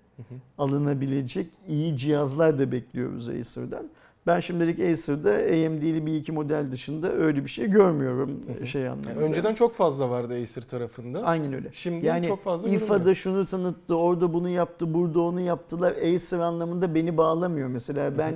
alınabilecek 0.58 1.46
iyi 1.68 1.96
cihazlar 1.96 2.58
da 2.58 2.72
bekliyoruz 2.72 3.28
Acer'dan. 3.28 3.88
Ben 4.28 4.40
şimdilik 4.40 4.80
Acer'da 4.80 5.30
AMD'li 5.30 6.06
bir 6.06 6.14
iki 6.14 6.32
model 6.32 6.72
dışında 6.72 7.12
öyle 7.12 7.44
bir 7.44 7.50
şey 7.50 7.66
görmüyorum 7.66 8.40
Hı 8.56 8.62
hı. 8.62 8.66
şey 8.66 8.88
anlamında. 8.88 9.10
Yani 9.10 9.22
önceden 9.22 9.54
çok 9.54 9.74
fazla 9.74 10.10
vardı 10.10 10.34
Acer 10.42 10.62
tarafında. 10.62 11.22
Aynen 11.22 11.52
öyle. 11.52 11.68
Şimdi 11.72 12.06
Yani 12.06 12.26
çok 12.26 12.42
fazla 12.44 12.68
İFA'da 12.68 12.92
görünmüyor. 12.94 13.14
şunu 13.16 13.46
tanıttı, 13.46 13.96
orada 13.96 14.32
bunu 14.34 14.48
yaptı, 14.48 14.94
burada 14.94 15.20
onu 15.20 15.40
yaptılar. 15.40 15.92
Acer 15.92 16.38
anlamında 16.38 16.94
beni 16.94 17.16
bağlamıyor. 17.16 17.68
Mesela 17.68 18.18
ben 18.18 18.34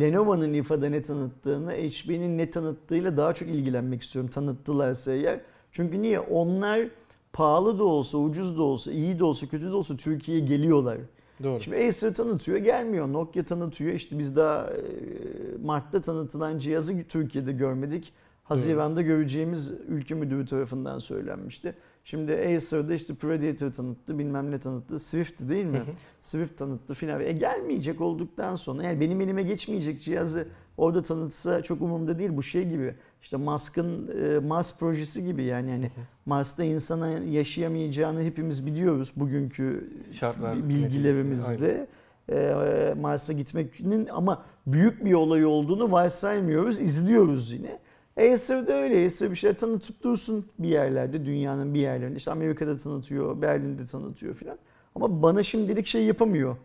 Lenovo'nun 0.00 0.52
İFA'da 0.52 0.88
ne 0.88 1.02
tanıttığını, 1.02 1.72
HP'nin 1.72 2.38
ne 2.38 2.50
tanıttığıyla 2.50 3.16
daha 3.16 3.34
çok 3.34 3.48
ilgilenmek 3.48 4.02
istiyorum 4.02 4.30
tanıttılarsa 4.30 5.12
eğer. 5.12 5.40
Çünkü 5.72 6.02
niye? 6.02 6.20
Onlar 6.20 6.80
pahalı 7.32 7.78
da 7.78 7.84
olsa, 7.84 8.18
ucuz 8.18 8.58
da 8.58 8.62
olsa, 8.62 8.92
iyi 8.92 9.18
de 9.18 9.24
olsa, 9.24 9.46
kötü 9.46 9.64
de 9.64 9.74
olsa 9.74 9.96
Türkiye'ye 9.96 10.44
geliyorlar. 10.44 10.98
Doğru. 11.42 11.60
Şimdi 11.60 11.76
Acer 11.76 12.14
tanıtıyor, 12.14 12.58
gelmiyor. 12.58 13.12
Nokia 13.12 13.42
tanıtıyor. 13.42 13.92
İşte 13.92 14.18
biz 14.18 14.36
daha 14.36 14.70
e, 14.70 14.82
Mart'ta 15.64 16.00
tanıtılan 16.00 16.58
cihazı 16.58 17.04
Türkiye'de 17.08 17.52
görmedik. 17.52 18.12
Haziran'da 18.44 19.02
göreceğimiz 19.02 19.72
ülke 19.88 20.14
müdürü 20.14 20.46
tarafından 20.46 20.98
söylenmişti. 20.98 21.74
Şimdi 22.10 22.32
Acer'da 22.32 22.94
işte 22.94 23.14
Predator 23.14 23.72
tanıttı, 23.72 24.18
bilmem 24.18 24.50
ne 24.50 24.58
tanıttı, 24.58 24.98
Swift 24.98 25.40
değil 25.48 25.64
mi? 25.64 25.78
Hı 25.78 25.82
hı. 25.82 25.86
Swift 26.22 26.58
tanıttı 26.58 26.94
filan. 26.94 27.20
E 27.20 27.32
gelmeyecek 27.32 28.00
olduktan 28.00 28.54
sonra 28.54 28.82
yani 28.82 29.00
benim 29.00 29.20
elime 29.20 29.42
geçmeyecek 29.42 30.02
cihazı 30.02 30.48
orada 30.76 31.02
tanıtsa 31.02 31.62
çok 31.62 31.82
umurumda 31.82 32.18
değil. 32.18 32.30
Bu 32.32 32.42
şey 32.42 32.68
gibi 32.68 32.94
işte 33.22 33.36
Musk'ın 33.36 34.10
e, 34.22 34.38
Mars 34.38 34.78
projesi 34.78 35.24
gibi 35.24 35.44
yani 35.44 35.70
yani 35.70 35.90
Mars'ta 36.26 36.64
insana 36.64 37.08
yaşayamayacağını 37.08 38.22
hepimiz 38.22 38.66
biliyoruz 38.66 39.12
bugünkü 39.16 39.90
Şartlar 40.12 40.68
bilgilerimizle. 40.68 41.86
E, 42.32 42.94
Mars'a 43.00 43.32
gitmenin 43.32 44.08
ama 44.12 44.44
büyük 44.66 45.04
bir 45.04 45.12
olay 45.12 45.44
olduğunu 45.44 45.92
varsaymıyoruz, 45.92 46.80
izliyoruz 46.80 47.52
yine. 47.52 47.78
Acer'da 48.18 48.72
öyle. 48.72 49.06
Acer 49.06 49.30
bir 49.30 49.36
şeyler 49.36 49.58
tanıtıp 49.58 50.02
dursun 50.02 50.46
bir 50.58 50.68
yerlerde, 50.68 51.24
dünyanın 51.26 51.74
bir 51.74 51.80
yerlerinde. 51.80 52.16
İşte 52.16 52.30
Amerika'da 52.30 52.76
tanıtıyor, 52.76 53.42
Berlin'de 53.42 53.86
tanıtıyor 53.86 54.34
filan. 54.34 54.58
Ama 54.94 55.22
bana 55.22 55.42
şimdilik 55.42 55.86
şey 55.86 56.04
yapamıyor. 56.04 56.56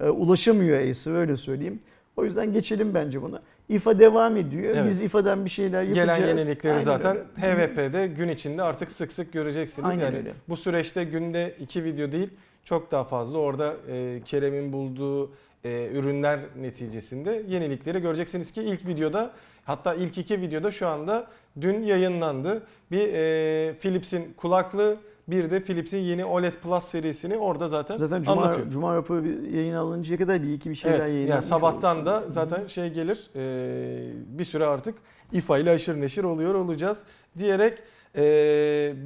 E, 0.00 0.08
ulaşamıyor 0.08 0.78
Acer 0.78 1.12
öyle 1.12 1.36
söyleyeyim. 1.36 1.80
O 2.16 2.24
yüzden 2.24 2.52
geçelim 2.52 2.94
bence 2.94 3.22
buna. 3.22 3.42
İFA 3.68 3.98
devam 3.98 4.36
ediyor. 4.36 4.76
Evet. 4.76 4.88
Biz 4.88 5.02
İFA'dan 5.02 5.44
bir 5.44 5.50
şeyler 5.50 5.82
yapacağız. 5.82 6.18
Gelen 6.18 6.28
yenilikleri 6.28 6.72
Aynen 6.72 6.84
zaten 6.84 7.16
öyle. 7.16 7.66
HVP'de 7.66 8.06
gün 8.06 8.28
içinde 8.28 8.62
artık 8.62 8.90
sık 8.90 9.12
sık 9.12 9.32
göreceksiniz. 9.32 9.88
Aynen 9.88 10.04
yani 10.04 10.16
öyle. 10.16 10.32
bu 10.48 10.56
süreçte 10.56 11.04
günde 11.04 11.54
iki 11.60 11.84
video 11.84 12.12
değil 12.12 12.28
çok 12.64 12.90
daha 12.90 13.04
fazla 13.04 13.38
orada 13.38 13.74
e, 13.88 14.20
Kerem'in 14.24 14.72
bulduğu 14.72 15.30
e, 15.64 15.88
ürünler 15.94 16.40
neticesinde 16.60 17.42
yenilikleri 17.48 18.02
göreceksiniz 18.02 18.50
ki 18.50 18.62
ilk 18.62 18.86
videoda 18.86 19.32
hatta 19.64 19.94
ilk 19.94 20.18
iki 20.18 20.40
videoda 20.40 20.70
şu 20.70 20.88
anda 20.88 21.26
dün 21.60 21.82
yayınlandı. 21.82 22.62
Bir 22.90 23.08
e, 23.14 23.74
Philips'in 23.74 24.32
kulaklığı 24.36 24.96
bir 25.28 25.50
de 25.50 25.60
Philips'in 25.60 25.98
yeni 25.98 26.24
OLED 26.24 26.54
Plus 26.54 26.84
serisini 26.84 27.36
orada 27.36 27.68
zaten, 27.68 27.98
Zaten 27.98 28.22
Cuma, 28.22 28.42
anlatıyor. 28.42 28.70
Cuma 28.70 28.96
raporu 28.96 29.24
bir 29.24 29.42
yayın 29.50 29.74
alıncaya 29.74 30.18
kadar 30.18 30.42
bir 30.42 30.52
iki 30.52 30.70
bir 30.70 30.74
şeyler 30.74 30.96
Evet, 30.98 31.08
yani 31.08 31.16
yayınlanmış 31.16 31.46
sabahtan 31.46 31.96
olur. 31.96 32.06
da 32.06 32.24
zaten 32.28 32.66
şey 32.66 32.90
gelir 32.92 33.30
e, 33.36 34.38
bir 34.38 34.44
süre 34.44 34.66
artık 34.66 34.94
İFA 35.32 35.58
ile 35.58 35.70
aşırı 35.70 36.00
neşir 36.00 36.24
oluyor 36.24 36.54
olacağız 36.54 37.02
diyerek 37.38 37.78
e, 38.16 38.22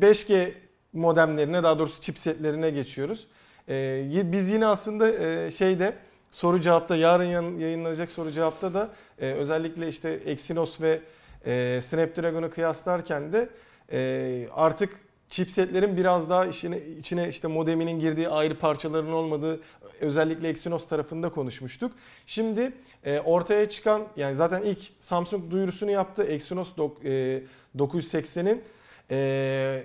5G 0.00 0.50
modemlerine 0.92 1.62
daha 1.62 1.78
doğrusu 1.78 2.02
chipsetlerine 2.02 2.70
geçiyoruz. 2.70 3.26
E, 3.68 4.32
biz 4.32 4.50
yine 4.50 4.66
aslında 4.66 5.12
e, 5.12 5.50
şeyde 5.50 5.94
soru 6.36 6.60
cevapta 6.60 6.96
yarın 6.96 7.58
yayınlanacak 7.58 8.10
soru 8.10 8.30
cevapta 8.30 8.74
da 8.74 8.88
e, 9.20 9.32
özellikle 9.32 9.88
işte 9.88 10.10
Exynos 10.10 10.80
ve 10.80 11.00
e, 11.46 11.80
Snapdragon'u 11.82 12.50
kıyaslarken 12.50 13.32
de 13.32 13.48
e, 13.92 14.48
artık 14.54 15.00
chipsetlerin 15.28 15.96
biraz 15.96 16.30
daha 16.30 16.46
işine, 16.46 16.78
içine 16.98 17.28
işte 17.28 17.48
modeminin 17.48 18.00
girdiği 18.00 18.28
ayrı 18.28 18.58
parçaların 18.58 19.12
olmadığı 19.12 19.60
özellikle 20.00 20.48
Exynos 20.48 20.88
tarafında 20.88 21.28
konuşmuştuk. 21.28 21.92
Şimdi 22.26 22.72
e, 23.04 23.20
ortaya 23.20 23.68
çıkan 23.68 24.02
yani 24.16 24.36
zaten 24.36 24.62
ilk 24.62 24.78
Samsung 24.98 25.50
duyurusunu 25.50 25.90
yaptı. 25.90 26.24
Exynos 26.24 26.68
e, 27.04 27.42
980'in 27.76 28.62
e, 29.10 29.82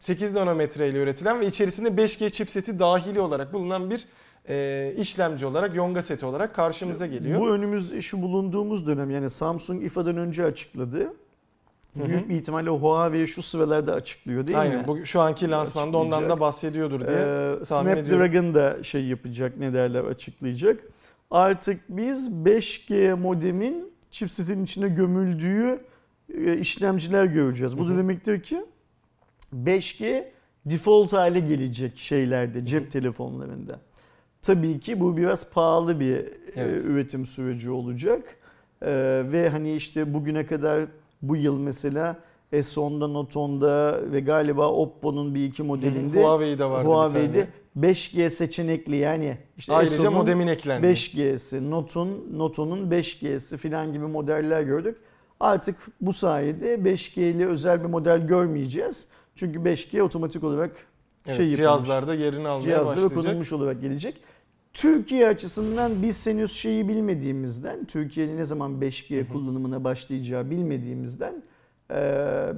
8 0.00 0.32
nanometre 0.32 0.88
ile 0.88 0.98
üretilen 0.98 1.40
ve 1.40 1.46
içerisinde 1.46 1.88
5G 1.88 2.30
chipseti 2.30 2.78
dahili 2.78 3.20
olarak 3.20 3.52
bulunan 3.52 3.90
bir 3.90 4.06
e, 4.48 4.94
işlemci 4.98 5.46
olarak 5.46 5.76
Yonga 5.76 6.02
seti 6.02 6.26
olarak 6.26 6.54
karşımıza 6.54 7.06
geliyor. 7.06 7.40
Bu 7.40 7.50
önümüzde 7.50 8.00
şu 8.00 8.22
bulunduğumuz 8.22 8.86
dönem 8.86 9.10
yani 9.10 9.30
Samsung 9.30 9.84
İFA'dan 9.84 10.16
önce 10.16 10.44
açıkladı. 10.44 11.12
Büyük 11.94 12.28
bir 12.28 12.34
ihtimalle 12.34 12.70
Huawei 12.70 13.26
şu 13.26 13.42
sıralarda 13.42 13.94
açıklıyor 13.94 14.46
değil 14.46 14.60
Aynen. 14.60 14.78
mi? 14.78 14.86
Bu, 14.86 15.06
şu 15.06 15.20
anki 15.20 15.50
lansmanda 15.50 15.96
ondan 15.96 16.28
da 16.28 16.40
bahsediyordur 16.40 17.00
diye. 17.00 17.18
Ee. 17.18 17.64
Snapdragon 17.64 18.54
da 18.54 18.82
şey 18.82 19.04
yapacak 19.04 19.56
ne 19.58 19.72
derler 19.72 20.04
açıklayacak. 20.04 20.80
Artık 21.30 21.80
biz 21.88 22.28
5G 22.28 23.14
modemin 23.14 23.92
chipsetin 24.10 24.64
içine 24.64 24.88
gömüldüğü 24.88 25.80
e, 26.34 26.58
işlemciler 26.58 27.24
göreceğiz. 27.24 27.78
Bu 27.78 27.88
da 27.88 27.96
demektir 27.96 28.42
ki 28.42 28.64
5G 29.54 30.24
default 30.66 31.12
hale 31.12 31.40
gelecek 31.40 31.98
şeylerde, 31.98 32.66
cep 32.66 32.92
telefonlarında. 32.92 33.80
Tabii 34.42 34.80
ki 34.80 35.00
bu 35.00 35.16
biraz 35.16 35.52
pahalı 35.52 36.00
bir 36.00 36.16
e, 36.16 36.26
Evet. 36.56 36.84
üretim 36.84 37.26
süreci 37.26 37.70
olacak. 37.70 38.36
E, 38.82 38.90
ve 39.32 39.48
hani 39.48 39.76
işte 39.76 40.14
bugüne 40.14 40.46
kadar 40.46 40.84
bu 41.22 41.36
yıl 41.36 41.58
mesela 41.58 42.16
S10'da, 42.52 43.06
Note 43.08 43.38
10'da 43.38 44.00
ve 44.12 44.20
galiba 44.20 44.68
Oppo'nun 44.72 45.34
bir 45.34 45.44
iki 45.44 45.62
modelinde 45.62 46.22
Huawei'de 46.22 46.64
vardı 46.64 46.88
Huawei'de 46.88 47.32
tane. 47.76 47.92
5G 47.92 48.30
seçenekli 48.30 48.96
yani 48.96 49.38
işte 49.56 49.72
Ayrıca 49.72 49.96
S10'un 49.96 50.14
modemin 50.14 50.46
eklendi. 50.46 50.86
5G'si, 50.86 51.70
Note'un 51.70 52.38
Note'un 52.38 52.90
5G'si 52.90 53.56
filan 53.56 53.92
gibi 53.92 54.06
modeller 54.06 54.62
gördük. 54.62 54.96
Artık 55.40 55.76
bu 56.00 56.12
sayede 56.12 56.74
5G'li 56.74 57.46
özel 57.46 57.80
bir 57.84 57.88
model 57.88 58.26
görmeyeceğiz. 58.26 59.06
Çünkü 59.36 59.58
5G 59.58 60.02
otomatik 60.02 60.44
olarak 60.44 60.86
Evet, 61.28 61.36
şey 61.36 61.54
cihazlarda 61.54 62.14
yerini 62.14 62.48
almaya 62.48 62.62
cihazlara 62.64 62.96
başlayacak. 62.96 63.14
konulmuş 63.24 63.52
olarak 63.52 63.80
gelecek. 63.80 64.22
Türkiye 64.74 65.28
açısından 65.28 66.02
biz 66.02 66.26
henüz 66.26 66.52
şeyi 66.52 66.88
bilmediğimizden, 66.88 67.84
Türkiye'nin 67.84 68.36
ne 68.36 68.44
zaman 68.44 68.72
5G 68.80 69.18
Hı 69.18 69.24
hı. 69.24 69.32
kullanımına 69.32 69.84
başlayacağı 69.84 70.50
bilmediğimizden 70.50 71.42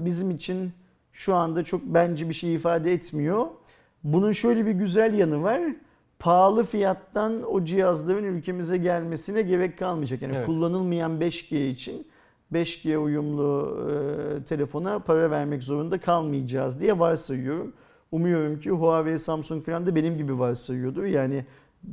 bizim 0.04 0.30
için 0.30 0.72
şu 1.12 1.34
anda 1.34 1.64
çok 1.64 1.82
bence 1.84 2.28
bir 2.28 2.34
şey 2.34 2.54
ifade 2.54 2.92
etmiyor. 2.92 3.46
Bunun 4.04 4.32
şöyle 4.32 4.66
bir 4.66 4.72
güzel 4.72 5.14
yanı 5.18 5.42
var. 5.42 5.60
Pahalı 6.18 6.64
fiyattan 6.64 7.42
o 7.52 7.64
cihazların 7.64 8.24
ülkemize 8.24 8.76
gelmesine 8.76 9.42
gerek 9.42 9.78
kalmayacak. 9.78 10.22
Yani 10.22 10.34
Evet. 10.36 10.46
kullanılmayan 10.46 11.20
5G 11.20 11.68
için 11.68 12.06
5G 12.52 12.96
uyumlu 12.96 13.78
e, 13.90 14.44
telefona 14.44 14.98
para 14.98 15.30
vermek 15.30 15.62
zorunda 15.62 16.00
kalmayacağız 16.00 16.80
diye 16.80 16.98
varsayıyorum. 16.98 17.72
Umuyorum 18.12 18.60
ki 18.60 18.70
Huawei, 18.70 19.18
Samsung 19.18 19.66
falan 19.66 19.86
da 19.86 19.94
benim 19.94 20.16
gibi 20.16 20.38
varsayıyordur. 20.38 21.04
Yani 21.04 21.44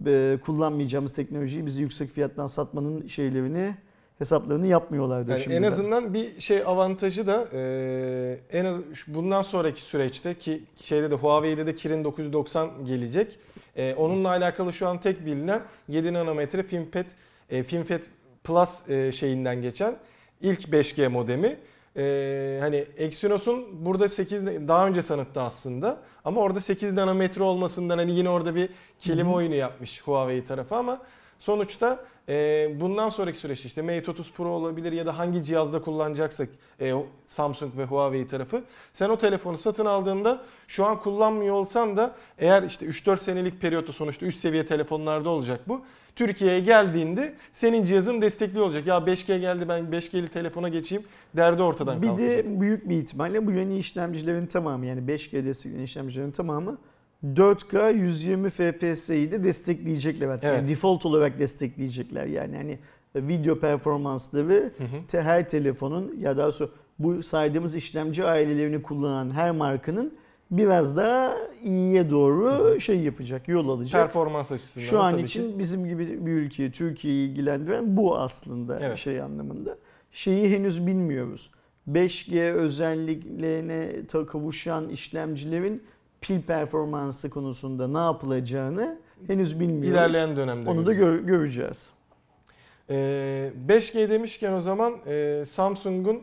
e, 0.06 0.38
kullanmayacağımız 0.46 1.14
teknolojiyi 1.14 1.66
bizi 1.66 1.82
yüksek 1.82 2.12
fiyattan 2.12 2.48
satmanın 2.48 3.08
şeylerini, 3.08 3.76
hesaplarını 4.18 4.68
yapmıyorlardır 4.68 5.32
Yani 5.32 5.40
en 5.40 5.44
şimdiden. 5.44 5.72
azından 5.72 6.14
bir 6.14 6.40
şey 6.40 6.62
avantajı 6.66 7.28
da 7.28 7.48
e, 7.54 8.40
en 8.52 8.66
az 8.66 8.76
bundan 9.08 9.42
sonraki 9.42 9.82
süreçte 9.82 10.34
ki 10.34 10.64
şeyde 10.82 11.12
de 11.12 11.16
Huawei'de 11.16 11.68
de 11.68 11.76
Kirin 11.76 12.04
990 12.04 12.86
gelecek. 12.86 13.40
E, 13.76 13.94
onunla 13.94 14.30
alakalı 14.30 14.74
şu 14.74 14.88
an 14.88 15.00
tek 15.00 15.26
bilinen 15.26 15.62
7 15.88 16.14
nanometre 16.14 16.64
FinFET 16.64 17.06
e, 17.50 17.64
FinFET 17.64 18.04
Plus 18.44 18.90
e, 18.90 19.12
şeyinden 19.12 19.62
geçen 19.62 19.96
ilk 20.42 20.60
5G 20.68 21.08
modemi. 21.08 21.58
E, 21.98 22.58
hani 22.62 22.86
Exynos'un 22.98 23.86
burada 23.86 24.10
8 24.10 24.42
na- 24.44 24.68
daha 24.68 24.88
önce 24.88 25.02
tanıttı 25.02 25.42
aslında 25.42 25.98
ama 26.26 26.42
orada 26.42 26.62
8 26.62 26.94
nanometre 26.94 27.44
olmasından 27.44 27.98
hani 27.98 28.12
yine 28.12 28.30
orada 28.30 28.56
bir 28.56 28.70
kelime 29.00 29.30
Hı 29.30 29.34
hı. 29.34 29.36
oyunu 29.38 29.56
yapmış 29.56 30.02
Huawei 30.02 30.46
tarafı 30.46 30.76
ama 30.76 31.02
sonuçta 31.40 32.00
e, 32.30 32.70
bundan 32.80 33.10
sonraki 33.10 33.38
süreçte 33.38 33.68
işte 33.68 33.82
Mate 33.82 34.12
30 34.12 34.32
Pro 34.32 34.50
olabilir 34.50 34.92
ya 34.92 35.06
da 35.06 35.18
hangi 35.18 35.44
cihazda 35.44 35.82
kullanacaksak 35.82 36.50
e, 36.82 36.94
Samsung 37.26 37.78
ve 37.78 37.86
Huawei 37.86 38.28
tarafı 38.28 38.64
sen 38.94 39.10
o 39.10 39.18
telefonu 39.18 39.58
satın 39.58 39.86
aldığında 39.86 40.44
şu 40.68 40.86
an 40.86 41.00
kullanmıyor 41.00 41.56
olsan 41.56 41.98
da 41.98 42.16
eğer 42.38 42.64
işte 42.64 42.86
3-4 42.86 43.18
senelik 43.18 43.62
periyotta 43.62 43.94
sonuçta 43.94 44.26
üst 44.26 44.40
seviye 44.40 44.66
telefonlarda 44.66 45.30
olacak 45.30 45.62
bu. 45.68 45.82
Türkiye'ye 46.16 46.60
geldiğinde 46.60 47.34
senin 47.54 47.84
cihazın 47.84 48.22
destekli 48.22 48.62
olacak. 48.62 48.88
Ya 48.88 48.98
5G 48.98 49.40
geldi 49.40 49.70
ben 49.70 49.84
5G'li 49.84 50.28
telefona 50.28 50.70
geçeyim 50.70 51.04
derdi 51.36 51.64
ortadan 51.64 52.02
Bir 52.02 52.08
kalkacak. 52.08 52.30
de 52.46 52.62
büyük 52.62 52.90
bir 52.90 52.98
ihtimalle 52.98 53.48
bu 53.48 53.52
yeni 53.52 53.78
işlemcilerin 53.78 54.46
tamamı 54.46 54.86
yani 54.86 55.02
5G 55.02 55.46
destekleyen 55.46 55.84
işlemcilerin 55.84 56.32
tamamı 56.32 56.78
4K 57.26 57.94
120 57.98 58.50
FPS'yi 58.50 59.32
de 59.32 59.44
destekleyecekler 59.44 60.28
artık. 60.28 60.44
Yani 60.44 60.58
Evet. 60.58 60.70
default 60.70 61.06
olarak 61.06 61.40
destekleyecekler 61.40 62.26
yani 62.26 62.56
hani 62.58 62.80
video 63.16 63.60
performansları 63.60 64.72
Hı 64.78 64.84
hı. 64.84 65.08
te- 65.08 65.22
her 65.22 65.50
telefonun 65.50 66.16
ya 66.20 66.38
daha 66.38 66.52
sonra 66.52 66.70
bu 67.00 67.24
saydığımız 67.24 67.76
işlemci 67.76 68.26
ailelerini 68.26 68.82
kullanan 68.82 69.30
her 69.32 69.52
markanın 69.52 70.14
biraz 70.52 70.98
daha 70.98 71.38
iyiye 71.64 72.10
doğru 72.10 72.80
şey 72.80 73.00
yapacak, 73.00 73.48
yol 73.48 73.70
alacak. 73.70 74.02
Performans 74.04 74.52
açısından 74.52 74.86
Şu 74.86 75.00
an 75.00 75.12
tabii 75.12 75.22
için 75.24 75.52
ki. 75.52 75.60
bizim 75.60 75.86
gibi 75.86 76.26
bir 76.26 76.32
ülkeyi, 76.32 76.72
Türkiye'yi 76.72 77.30
ilgilendiren 77.30 77.98
bu 77.98 78.18
aslında 78.18 78.80
Evet. 78.82 78.98
şey 78.98 79.22
anlamında. 79.22 79.78
Şeyi 80.12 80.50
henüz 80.58 80.88
bilmiyoruz. 80.88 81.52
5G 81.88 82.52
özelliklerine 82.52 83.92
kavuşan 84.28 84.90
işlemcilerin 84.90 85.84
pil 86.22 86.42
performansı 86.42 87.30
konusunda 87.30 87.88
ne 87.88 87.98
yapılacağını 87.98 88.98
henüz 89.28 89.60
bilmiyoruz. 89.60 89.90
ilerleyen 89.90 90.36
dönemde 90.36 90.70
Onu 90.70 90.86
da 90.86 90.94
göreceğiz. 90.94 91.26
gör- 91.26 91.38
göreceğiz. 91.38 91.90
Ee, 92.90 93.52
5G 93.68 94.10
demişken 94.10 94.54
o 94.54 94.62
zaman 94.62 94.94
e, 95.08 95.44
Samsung'un 95.48 96.22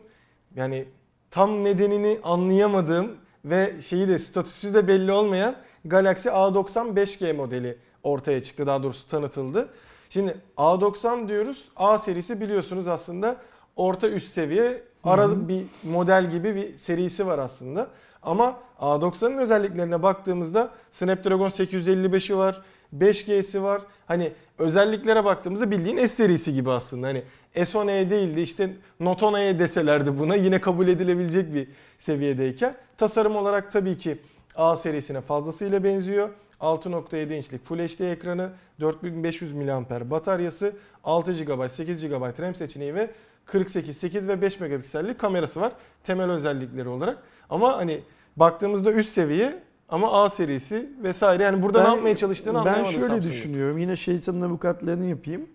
yani 0.56 0.84
tam 1.30 1.64
nedenini 1.64 2.18
anlayamadığım 2.22 3.12
ve 3.44 3.72
şeyi 3.82 4.08
de 4.08 4.18
statüsü 4.18 4.74
de 4.74 4.88
belli 4.88 5.12
olmayan 5.12 5.56
Galaxy 5.84 6.28
A90 6.28 6.94
5G 6.96 7.32
modeli 7.32 7.78
ortaya 8.02 8.42
çıktı. 8.42 8.66
Daha 8.66 8.82
doğrusu 8.82 9.08
tanıtıldı. 9.08 9.68
Şimdi 10.10 10.36
A90 10.56 11.28
diyoruz. 11.28 11.68
A 11.76 11.98
serisi 11.98 12.40
biliyorsunuz 12.40 12.88
aslında 12.88 13.36
orta 13.76 14.08
üst 14.08 14.28
seviye 14.32 14.82
ara 15.04 15.48
bir 15.48 15.62
model 15.82 16.30
gibi 16.30 16.54
bir 16.54 16.74
serisi 16.74 17.26
var 17.26 17.38
aslında. 17.38 17.86
Ama 18.24 18.56
A90'ın 18.80 19.38
özelliklerine 19.38 20.02
baktığımızda 20.02 20.70
Snapdragon 20.90 21.48
855'i 21.48 22.36
var, 22.36 22.62
5G'si 22.98 23.62
var. 23.62 23.82
Hani 24.06 24.32
özelliklere 24.58 25.24
baktığımızda 25.24 25.70
bildiğin 25.70 25.96
S 25.98 26.08
serisi 26.08 26.54
gibi 26.54 26.70
aslında. 26.70 27.06
Hani 27.06 27.22
S10e 27.56 28.10
değildi 28.10 28.40
işte 28.40 28.70
Note 29.00 29.26
10e 29.26 29.58
deselerdi 29.58 30.18
buna 30.18 30.36
yine 30.36 30.60
kabul 30.60 30.88
edilebilecek 30.88 31.54
bir 31.54 31.68
seviyedeyken. 31.98 32.74
Tasarım 32.98 33.36
olarak 33.36 33.72
tabii 33.72 33.98
ki 33.98 34.18
A 34.54 34.76
serisine 34.76 35.20
fazlasıyla 35.20 35.84
benziyor. 35.84 36.28
6.7 36.60 37.34
inçlik 37.34 37.64
Full 37.64 37.78
HD 37.78 38.00
ekranı, 38.00 38.50
4500 38.80 39.52
mAh 39.52 40.10
bataryası, 40.10 40.72
6 41.04 41.32
GB, 41.32 41.68
8 41.68 42.08
GB 42.08 42.40
RAM 42.40 42.54
seçeneği 42.54 42.94
ve 42.94 43.10
48, 43.46 43.96
8 43.96 44.28
ve 44.28 44.40
5 44.42 44.60
megapiksellik 44.60 45.18
kamerası 45.18 45.60
var 45.60 45.72
temel 46.04 46.30
özellikleri 46.30 46.88
olarak. 46.88 47.18
Ama 47.50 47.76
hani 47.76 48.00
baktığımızda 48.36 48.92
üst 48.92 49.12
seviye 49.12 49.62
ama 49.88 50.24
A 50.24 50.30
serisi 50.30 50.90
vesaire 51.02 51.42
yani 51.42 51.62
burada 51.62 51.82
ne 51.82 51.88
yapmaya 51.88 52.16
çalıştığını 52.16 52.54
Ben 52.54 52.58
anlayamadım 52.58 52.92
şöyle 52.92 53.06
Samsung'un. 53.06 53.30
düşünüyorum. 53.30 53.78
Yine 53.78 53.96
şeytanın 53.96 54.40
avukatlığını 54.40 55.04
yapayım. 55.04 55.46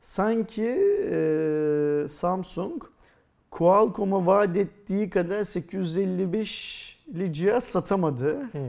Sanki 0.00 0.64
e, 1.10 2.06
Samsung 2.08 2.82
Qualcomm'a 3.50 4.26
vaat 4.26 4.56
ettiği 4.56 5.10
kadar 5.10 5.40
855'li 5.40 7.32
cihaz 7.32 7.64
satamadı. 7.64 8.40
Hmm. 8.52 8.60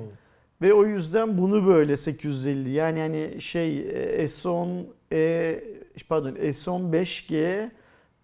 Ve 0.62 0.74
o 0.74 0.86
yüzden 0.86 1.38
bunu 1.38 1.68
böyle 1.68 1.98
850 1.98 2.70
yani 2.70 3.00
hani 3.00 3.42
şey 3.42 3.80
e, 3.80 4.26
S10 4.26 4.84
e, 5.12 5.64
pardon 6.10 6.32
S10 6.32 6.92
5G 6.92 7.70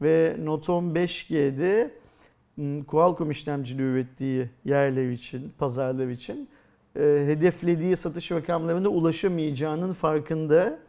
ve 0.02 0.36
Note 0.44 0.72
10 0.72 0.84
5G'de 0.84 1.92
m, 2.58 2.84
Qualcomm 2.84 3.32
işlemcili 3.32 3.82
ürettiği 3.82 4.50
yerler 4.66 5.10
için, 5.10 5.52
pazarlar 5.58 6.08
için 6.08 6.50
e, 6.96 7.02
hedeflediği 7.28 7.96
satış 7.96 8.32
rakamlarına 8.32 8.88
ulaşamayacağının 8.90 9.94
farkında. 9.94 10.80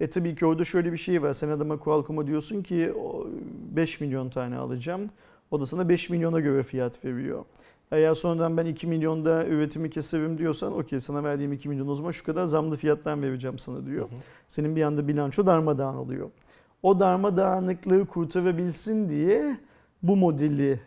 E 0.00 0.10
tabii 0.10 0.34
ki 0.34 0.46
orada 0.46 0.64
şöyle 0.64 0.92
bir 0.92 0.96
şey 0.98 1.22
var. 1.22 1.32
Sen 1.32 1.48
adama 1.48 1.78
Qualcomm'a 1.78 2.26
diyorsun 2.26 2.62
ki 2.62 2.92
o 2.92 3.26
5 3.76 4.00
milyon 4.00 4.30
tane 4.30 4.56
alacağım. 4.56 5.10
O 5.50 5.60
da 5.60 5.66
sana 5.66 5.88
5 5.88 6.10
milyona 6.10 6.40
göre 6.40 6.62
fiyat 6.62 7.04
veriyor. 7.04 7.44
Eğer 7.92 8.14
sonradan 8.14 8.56
ben 8.56 8.66
2 8.66 8.86
milyonda 8.86 9.46
üretimi 9.46 9.90
keserim 9.90 10.38
diyorsan 10.38 10.72
okey 10.72 11.00
sana 11.00 11.24
verdiğim 11.24 11.52
2 11.52 11.68
milyon 11.68 11.88
o 11.88 11.94
zaman 11.94 12.10
şu 12.10 12.24
kadar 12.24 12.46
zamlı 12.46 12.76
fiyattan 12.76 13.22
vereceğim 13.22 13.58
sana 13.58 13.86
diyor. 13.86 14.10
Hı 14.10 14.14
hı. 14.14 14.18
Senin 14.48 14.76
bir 14.76 14.82
anda 14.82 15.08
bilanço 15.08 15.46
darmadağın 15.46 15.96
oluyor. 15.96 16.30
O 16.86 17.00
darmadağınıklığı 17.00 18.06
kurtarabilsin 18.06 19.08
diye 19.08 19.56
bu 20.02 20.16
modeli 20.16 20.80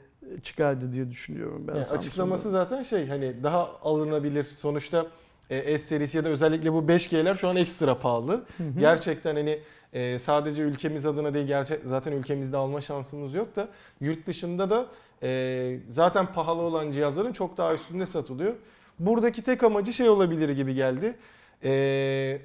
çıkardı 0.43 0.93
diye 0.93 1.09
düşünüyorum 1.09 1.65
ben 1.67 1.75
Yani 1.75 1.85
açıklaması 1.85 2.51
zaten 2.51 2.83
şey 2.83 3.07
hani 3.07 3.43
daha 3.43 3.69
alınabilir. 3.81 4.43
Sonuçta 4.43 5.05
e, 5.49 5.77
S 5.77 5.85
serisi 5.85 6.17
ya 6.17 6.25
da 6.25 6.29
özellikle 6.29 6.73
bu 6.73 6.77
5G'ler 6.79 7.37
şu 7.37 7.47
an 7.47 7.55
ekstra 7.55 7.99
pahalı. 7.99 8.31
Hı 8.31 8.63
hı. 8.63 8.79
Gerçekten 8.79 9.35
hani 9.35 9.59
e, 9.93 10.19
sadece 10.19 10.63
ülkemiz 10.63 11.05
adına 11.05 11.33
değil 11.33 11.47
gerçek 11.47 11.79
zaten 11.85 12.11
ülkemizde 12.11 12.57
alma 12.57 12.81
şansımız 12.81 13.33
yok 13.33 13.55
da 13.55 13.67
yurt 14.01 14.27
dışında 14.27 14.69
da 14.69 14.85
e, 15.23 15.79
zaten 15.89 16.25
pahalı 16.25 16.61
olan 16.61 16.91
cihazların 16.91 17.33
çok 17.33 17.57
daha 17.57 17.73
üstünde 17.73 18.05
satılıyor. 18.05 18.53
Buradaki 18.99 19.43
tek 19.43 19.63
amacı 19.63 19.93
şey 19.93 20.09
olabilir 20.09 20.49
gibi 20.49 20.73
geldi. 20.73 21.15
E, 21.63 22.41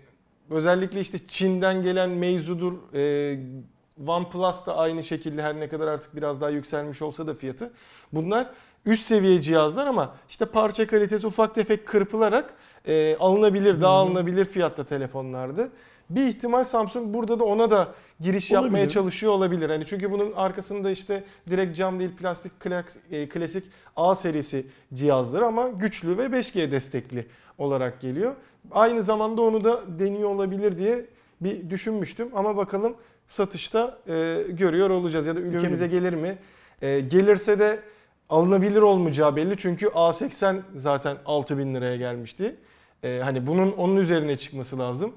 özellikle 0.51 1.01
işte 1.01 1.19
Çin'den 1.29 1.83
gelen 1.83 2.11
Meizu'dur, 2.11 2.73
e, 2.95 3.39
OnePlus 4.07 4.67
da 4.67 4.77
aynı 4.77 5.03
şekilde 5.03 5.43
her 5.43 5.61
ne 5.61 5.69
kadar 5.69 5.89
artık 5.89 6.17
biraz 6.17 6.41
daha 6.41 6.51
yükselmiş 6.51 7.03
olsa 7.03 7.27
da 7.27 7.35
fiyatı. 7.35 7.73
Bunlar 8.13 8.51
üst 8.87 9.05
seviye 9.05 9.41
cihazlar 9.41 9.87
ama 9.87 10.17
işte 10.29 10.45
parça 10.45 10.87
kalitesi 10.87 11.27
ufak 11.27 11.55
tefek 11.55 11.87
kırpılarak 11.87 12.55
e, 12.87 13.17
alınabilir, 13.21 13.81
daha 13.81 13.95
alınabilir 13.95 14.45
fiyatta 14.45 14.85
telefonlardı. 14.85 15.71
Bir 16.11 16.27
ihtimal 16.27 16.65
Samsung 16.65 17.15
burada 17.15 17.39
da 17.39 17.45
ona 17.45 17.71
da 17.71 17.95
giriş 18.21 18.51
yapmaya 18.51 18.71
Olabilir. 18.71 18.91
çalışıyor 18.91 19.33
olabilir. 19.33 19.71
Hani 19.71 19.87
çünkü 19.87 20.11
bunun 20.11 20.33
arkasında 20.33 20.91
işte 20.91 21.25
direkt 21.51 21.77
cam 21.77 22.01
değil 22.01 22.17
plastik 22.17 22.53
e, 23.11 23.29
klasik 23.29 23.65
A 23.97 24.15
serisi 24.15 24.67
cihazlar 24.95 25.43
ama 25.43 25.69
güçlü 25.69 26.19
ve 26.19 26.27
5G 26.27 26.71
destekli 26.71 27.27
olarak 27.59 28.01
geliyor. 28.01 28.35
Aynı 28.71 29.03
zamanda 29.03 29.43
onu 29.43 29.65
da 29.65 29.81
deniyor 29.99 30.31
olabilir 30.31 30.79
diye 30.79 31.07
bir 31.41 31.71
düşünmüştüm 31.71 32.29
ama 32.35 32.57
bakalım 32.57 32.97
satışta 33.27 33.99
e, 34.09 34.45
görüyor 34.49 34.91
olacağız 34.91 35.27
ya 35.27 35.37
da 35.37 35.41
ülkemize 35.41 35.87
gelir 35.87 36.13
mi? 36.15 36.39
E, 36.83 37.01
gelirse 37.01 37.59
de 37.59 37.79
alınabilir 38.29 38.83
olmayacağı 38.83 39.37
belli 39.37 39.57
çünkü 39.57 39.87
A80 39.87 40.61
zaten 40.77 41.17
6000 41.27 41.75
liraya 41.75 41.97
gelmişti. 41.97 42.57
E, 43.05 43.21
hani 43.25 43.47
bunun 43.47 43.73
onun 43.73 43.97
üzerine 43.97 44.37
çıkması 44.37 44.79
lazım 44.79 45.13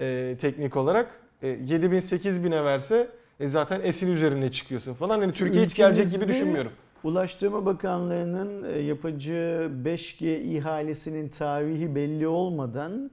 e, 0.00 0.36
teknik 0.40 0.76
olarak. 0.76 1.20
E, 1.42 1.48
7000 1.48 2.00
8000'e 2.00 2.64
verse 2.64 3.08
e, 3.40 3.46
zaten 3.46 3.90
S'in 3.90 4.12
üzerine 4.12 4.50
çıkıyorsun 4.50 4.94
falan. 4.94 5.20
Hani 5.20 5.32
Türkiye 5.32 5.64
hiç 5.64 5.74
gelecek 5.74 6.10
gibi 6.12 6.28
düşünmüyorum. 6.28 6.72
Ulaştırma 7.04 7.66
Bakanlığı'nın 7.66 8.64
e, 8.74 8.78
yapacağı 8.78 9.66
5G 9.84 10.40
ihalesinin 10.40 11.28
tarihi 11.28 11.94
belli 11.94 12.26
olmadan 12.28 13.10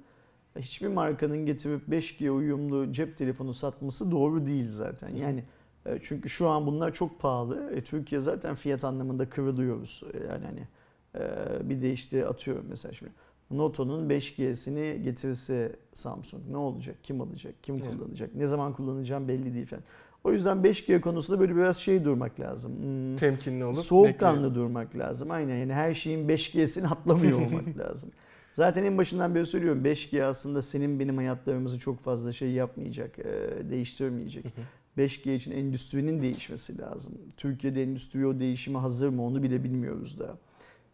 hiçbir 0.59 0.87
markanın 0.87 1.45
getirip 1.45 1.87
5G 1.87 2.29
uyumlu 2.29 2.91
cep 2.93 3.17
telefonu 3.17 3.53
satması 3.53 4.11
doğru 4.11 4.45
değil 4.45 4.69
zaten. 4.69 5.09
Yani 5.09 5.43
e, 5.85 5.99
çünkü 6.03 6.29
şu 6.29 6.47
an 6.49 6.65
bunlar 6.65 6.93
çok 6.93 7.19
pahalı. 7.19 7.71
E, 7.75 7.83
Türkiye 7.83 8.21
zaten 8.21 8.55
fiyat 8.55 8.83
anlamında 8.83 9.29
kırılıyoruz. 9.29 10.03
E, 10.13 10.17
Yani 10.17 10.45
hani 10.45 10.67
e, 11.25 11.69
bir 11.69 11.81
de 11.81 11.91
işte 11.91 12.27
atıyorum 12.27 12.65
mesela 12.69 12.93
şimdi 12.93 13.11
Noto'nun 13.51 14.09
5G'sini 14.09 15.01
getirse 15.03 15.75
Samsung 15.93 16.43
ne 16.51 16.57
olacak? 16.57 16.95
Kim 17.03 17.21
alacak? 17.21 17.53
Kim 17.63 17.79
kullanacak? 17.79 18.35
Ne 18.35 18.47
zaman 18.47 18.73
kullanacağım 18.73 19.27
belli 19.27 19.53
değil 19.53 19.65
falan. 19.65 19.83
O 20.23 20.31
yüzden 20.31 20.57
5G 20.57 21.01
konusunda 21.01 21.39
böyle 21.39 21.55
biraz 21.55 21.77
şey 21.77 22.05
durmak 22.05 22.39
lazım. 22.39 22.71
Hmm, 22.71 23.17
Temkinli 23.17 23.65
olup 23.65 23.77
Soğukkanlı 23.77 24.55
durmak 24.55 24.95
lazım. 24.95 25.31
Aynen 25.31 25.55
yani 25.57 25.73
her 25.73 25.93
şeyin 25.93 26.29
5G'sini 26.29 26.87
atlamıyor 26.87 27.41
olmak 27.47 27.77
lazım. 27.77 28.11
Zaten 28.53 28.83
en 28.83 28.97
başından 28.97 29.35
beri 29.35 29.45
söylüyorum 29.45 29.85
5G 29.85 30.23
aslında 30.23 30.61
senin 30.61 30.99
benim 30.99 31.17
hayatlarımızı 31.17 31.79
çok 31.79 32.03
fazla 32.03 32.33
şey 32.33 32.51
yapmayacak, 32.51 33.19
e, 33.19 33.25
değiştirmeyecek. 33.69 34.45
5G 34.97 35.35
için 35.35 35.51
endüstrinin 35.51 36.21
değişmesi 36.21 36.77
lazım. 36.77 37.13
Türkiye'de 37.37 37.83
endüstri 37.83 38.27
o 38.27 38.39
değişime 38.39 38.79
hazır 38.79 39.09
mı 39.09 39.25
onu 39.25 39.43
bile 39.43 39.63
bilmiyoruz 39.63 40.19
da. 40.19 40.37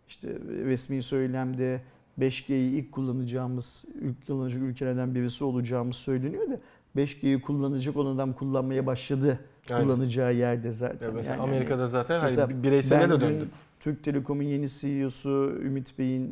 İşte 0.08 0.28
resmi 0.50 1.04
söylemde 1.04 1.82
5G'yi 2.20 2.72
ilk 2.72 2.92
kullanacağımız, 2.92 3.86
ilk 4.02 4.28
kullanacak 4.28 4.62
ülkelerden 4.62 5.16
birisi 5.16 5.44
olacağımız 5.44 5.96
söyleniyor 5.96 6.50
da 6.50 6.60
5G'yi 6.96 7.42
kullanacak 7.42 7.98
olan 7.98 8.16
adam 8.16 8.34
kullanmaya 8.34 8.86
başladı. 8.86 9.40
Aynen. 9.70 9.84
Kullanacağı 9.84 10.34
yerde 10.34 10.72
zaten. 10.72 11.08
Ya 11.08 11.14
mesela 11.14 11.36
Yani 11.36 11.44
Amerika'da 11.44 11.88
zaten 11.88 12.20
hani 12.20 12.64
bireysele 12.64 13.10
de 13.10 13.14
dün 13.14 13.20
döndü. 13.20 13.48
Türk 13.80 14.04
Telekom'un 14.04 14.44
yeni 14.44 14.70
CEO'su 14.70 15.54
Ümit 15.64 16.00
Bey'in 16.00 16.24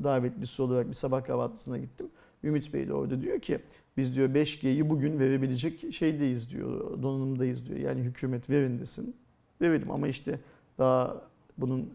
e, 0.00 0.04
davetlisi 0.04 0.62
olarak 0.62 0.88
bir 0.88 0.94
sabah 0.94 1.24
kahvaltısına 1.24 1.78
gittim. 1.78 2.06
Ümit 2.44 2.74
Bey 2.74 2.88
de 2.88 2.94
orada 2.94 3.20
diyor 3.20 3.40
ki 3.40 3.58
biz 3.96 4.16
diyor 4.16 4.28
5G'yi 4.28 4.90
bugün 4.90 5.18
verebilecek 5.18 5.94
şeydeyiz 5.94 6.50
diyor, 6.50 7.02
donanımdayız 7.02 7.66
diyor. 7.66 7.78
Yani 7.78 8.00
hükümet 8.00 8.50
verin 8.50 8.78
desin. 8.78 9.16
Verelim 9.60 9.90
ama 9.90 10.08
işte 10.08 10.40
daha 10.78 11.22
bunun 11.58 11.90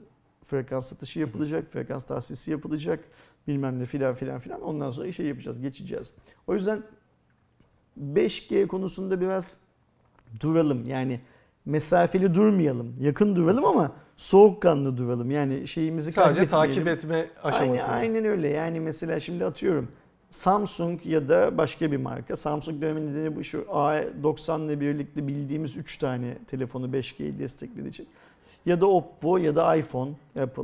frekans 0.46 0.90
satışı 0.90 1.20
yapılacak, 1.20 1.72
frekans 1.72 2.04
tahsisi 2.04 2.52
yapılacak, 2.52 3.00
bilmem 3.48 3.80
ne 3.80 3.86
filan 3.86 4.14
filan 4.14 4.40
filan. 4.40 4.62
Ondan 4.62 4.92
sonra 4.92 5.12
şey 5.12 5.26
yapacağız, 5.26 5.62
geçeceğiz. 5.62 6.12
O 6.48 6.54
yüzden 6.54 6.84
5G 8.00 8.68
konusunda 8.68 9.22
biraz 9.22 9.58
duralım. 10.40 10.86
Yani 10.86 11.20
mesafeli 11.66 12.34
durmayalım. 12.34 12.96
Yakın 13.00 13.36
duralım 13.36 13.66
ama 13.66 13.92
soğukkanlı 14.18 14.98
duralım. 14.98 15.32
Yani 15.32 15.68
şeyimizi 15.68 16.12
Sadece 16.12 16.48
takip 16.48 16.88
etme 16.88 17.16
Aynen, 17.16 17.58
aşamasında. 17.58 17.92
aynen 17.92 18.26
öyle. 18.26 18.48
Yani 18.48 18.80
mesela 18.80 19.20
şimdi 19.20 19.46
atıyorum 19.46 19.88
Samsung 20.32 21.06
ya 21.06 21.30
da 21.30 21.58
başka 21.58 21.92
bir 21.92 21.98
marka. 21.98 22.36
Samsung 22.36 22.82
dememin 22.82 23.14
nedeni 23.14 23.36
bu 23.36 23.44
şu 23.44 23.58
A90 23.58 24.66
ile 24.66 24.80
birlikte 24.80 25.28
bildiğimiz 25.28 25.78
3 25.78 25.98
tane 25.98 26.38
telefonu 26.48 26.88
5G'yi 26.88 27.40
desteklediği 27.40 27.90
için. 27.90 28.08
Ya 28.66 28.82
da 28.82 28.86
Oppo 28.88 29.38
ya 29.38 29.56
da 29.56 29.76
iPhone, 29.76 30.12
Apple. 30.42 30.64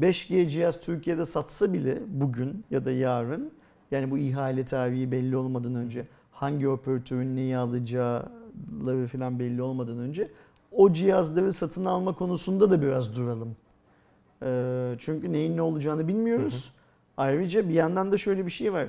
5G 0.00 0.48
cihaz 0.48 0.80
Türkiye'de 0.80 1.24
satsa 1.24 1.72
bile 1.72 1.98
bugün 2.06 2.64
ya 2.70 2.84
da 2.84 2.90
yarın 2.92 3.52
yani 3.90 4.10
bu 4.10 4.18
ihale 4.18 4.64
tarihi 4.64 5.12
belli 5.12 5.36
olmadan 5.36 5.74
önce 5.74 6.06
hangi 6.36 6.68
operatörün 6.68 7.36
neyi 7.36 7.56
alacağıları 7.56 9.06
falan 9.06 9.38
belli 9.38 9.62
olmadan 9.62 9.98
önce 9.98 10.30
o 10.72 10.92
cihazları 10.92 11.52
satın 11.52 11.84
alma 11.84 12.14
konusunda 12.14 12.70
da 12.70 12.82
biraz 12.82 13.16
duralım. 13.16 13.56
Ee, 14.42 14.94
çünkü 14.98 15.32
neyin 15.32 15.56
ne 15.56 15.62
olacağını 15.62 16.08
bilmiyoruz. 16.08 16.72
Ayrıca 17.16 17.68
bir 17.68 17.74
yandan 17.74 18.12
da 18.12 18.18
şöyle 18.18 18.46
bir 18.46 18.50
şey 18.50 18.72
var. 18.72 18.88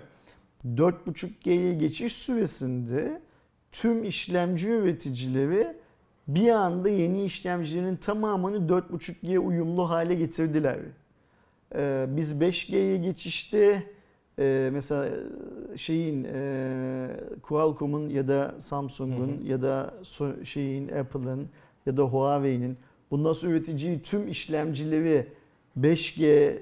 4.5G'ye 0.66 1.74
geçiş 1.74 2.14
süresinde 2.14 3.22
tüm 3.72 4.04
işlemci 4.04 4.70
üreticileri 4.70 5.78
bir 6.28 6.50
anda 6.50 6.90
yeni 6.90 7.24
işlemcilerin 7.24 7.96
tamamını 7.96 8.58
4.5G 8.58 9.38
uyumlu 9.38 9.90
hale 9.90 10.16
getirdiler. 10.16 10.78
Ee, 11.76 12.06
biz 12.10 12.42
5G'ye 12.42 12.98
geçişte 12.98 13.84
e, 14.40 14.70
mesela 14.74 15.10
şeyin 15.76 16.28
e, 16.34 17.08
Qualcomm'un 17.42 18.10
ya 18.10 18.28
da 18.28 18.56
Samsung'un 18.60 19.42
ya 19.46 19.62
da 19.62 19.94
so- 20.04 20.46
şeyin 20.46 20.88
Apple'ın 20.88 21.50
ya 21.86 21.98
da 21.98 22.04
Huawei'nin 22.04 22.78
bundan 23.12 23.32
sonra 23.32 23.52
üreteceği 23.52 24.02
tüm 24.02 24.28
işlemcileri 24.28 25.28
5G 25.82 26.58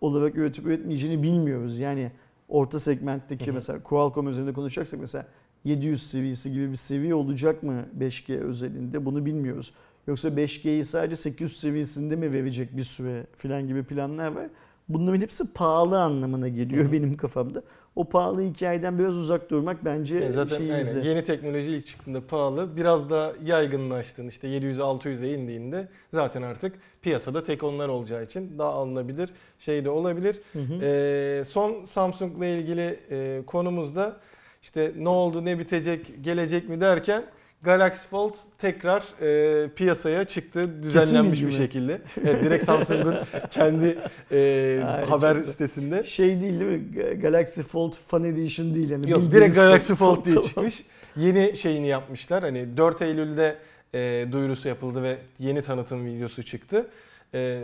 olarak 0.00 0.36
üretip 0.36 0.66
üretmeyeceğini 0.66 1.22
bilmiyoruz. 1.22 1.78
Yani 1.78 2.12
orta 2.48 2.78
segmentteki 2.78 3.46
Hı 3.46 3.50
hı. 3.50 3.54
mesela 3.54 3.82
Qualcomm 3.82 4.28
üzerinde 4.28 4.52
konuşacaksak 4.52 5.00
mesela 5.00 5.26
700 5.64 6.10
seviyesi 6.10 6.52
gibi 6.52 6.70
bir 6.70 6.76
seviye 6.76 7.14
olacak 7.14 7.62
mı 7.62 7.84
5G 7.98 8.38
özelinde 8.40 9.04
bunu 9.04 9.26
bilmiyoruz. 9.26 9.72
Yoksa 10.06 10.28
5G'yi 10.28 10.84
sadece 10.84 11.16
800 11.16 11.60
seviyesinde 11.60 12.16
mi 12.16 12.32
verecek 12.32 12.76
bir 12.76 12.84
süre 12.84 13.26
falan 13.36 13.66
gibi 13.66 13.82
planlar 13.84 14.28
var. 14.32 14.46
Bunların 14.88 15.20
hepsi 15.20 15.52
pahalı 15.52 16.00
anlamına 16.00 16.48
geliyor 16.48 16.84
Hı 16.84 16.88
hı. 16.88 16.92
benim 16.92 17.16
kafamda. 17.16 17.62
O 17.96 18.04
pahalı 18.04 18.42
hikayeden 18.42 18.98
biraz 18.98 19.16
uzak 19.18 19.50
durmak 19.50 19.84
bence 19.84 20.16
E 20.18 20.30
Zaten 20.32 20.56
şeyimize. 20.56 20.98
aynen. 20.98 21.08
yeni 21.10 21.22
teknoloji 21.24 21.72
ilk 21.72 21.86
çıktığında 21.86 22.20
pahalı. 22.26 22.76
Biraz 22.76 23.10
da 23.10 23.32
yaygınlaştığında 23.44 24.28
işte 24.28 24.48
700-600'e 24.48 25.34
indiğinde 25.34 25.88
zaten 26.14 26.42
artık 26.42 26.74
piyasada 27.02 27.44
tek 27.44 27.64
onlar 27.64 27.88
olacağı 27.88 28.24
için 28.24 28.58
daha 28.58 28.68
alınabilir 28.72 29.30
şey 29.58 29.84
de 29.84 29.90
olabilir. 29.90 30.40
Hı 30.52 30.58
hı. 30.58 30.74
Ee, 30.82 31.42
son 31.44 31.84
Samsung'la 31.84 32.46
ilgili 32.46 33.00
e, 33.10 33.42
konumuzda 33.46 34.16
işte 34.62 34.92
ne 34.98 35.08
oldu 35.08 35.44
ne 35.44 35.58
bitecek 35.58 36.24
gelecek 36.24 36.68
mi 36.68 36.80
derken 36.80 37.24
Galaxy 37.62 38.08
Fold 38.08 38.34
tekrar 38.58 39.02
e, 39.22 39.68
piyasaya 39.68 40.24
çıktı 40.24 40.82
düzenlenmiş 40.82 41.42
bir 41.42 41.52
şekilde. 41.52 42.00
Evet, 42.24 42.44
direkt 42.44 42.64
Samsung'un 42.64 43.16
kendi 43.50 43.98
e, 44.32 44.80
haber 45.08 45.36
çok 45.36 45.46
sitesinde. 45.46 46.02
Şey 46.02 46.40
değil 46.40 46.60
değil 46.60 46.70
mi? 46.80 46.86
Ga- 46.94 47.20
Galaxy 47.20 47.60
Fold 47.60 47.94
Fan 48.08 48.24
Edition 48.24 48.74
değil. 48.74 48.90
Yani 48.90 49.10
Yok 49.10 49.32
direkt 49.32 49.54
Galaxy 49.54 49.92
Fold 49.92 50.24
diye 50.24 50.34
tamam. 50.34 50.48
çıkmış. 50.48 50.84
Yeni 51.16 51.56
şeyini 51.56 51.86
yapmışlar. 51.86 52.42
Hani 52.42 52.76
4 52.76 53.02
Eylül'de 53.02 53.56
e, 53.94 54.26
duyurusu 54.32 54.68
yapıldı 54.68 55.02
ve 55.02 55.16
yeni 55.38 55.62
tanıtım 55.62 56.06
videosu 56.06 56.42
çıktı. 56.42 56.86
E, 57.34 57.58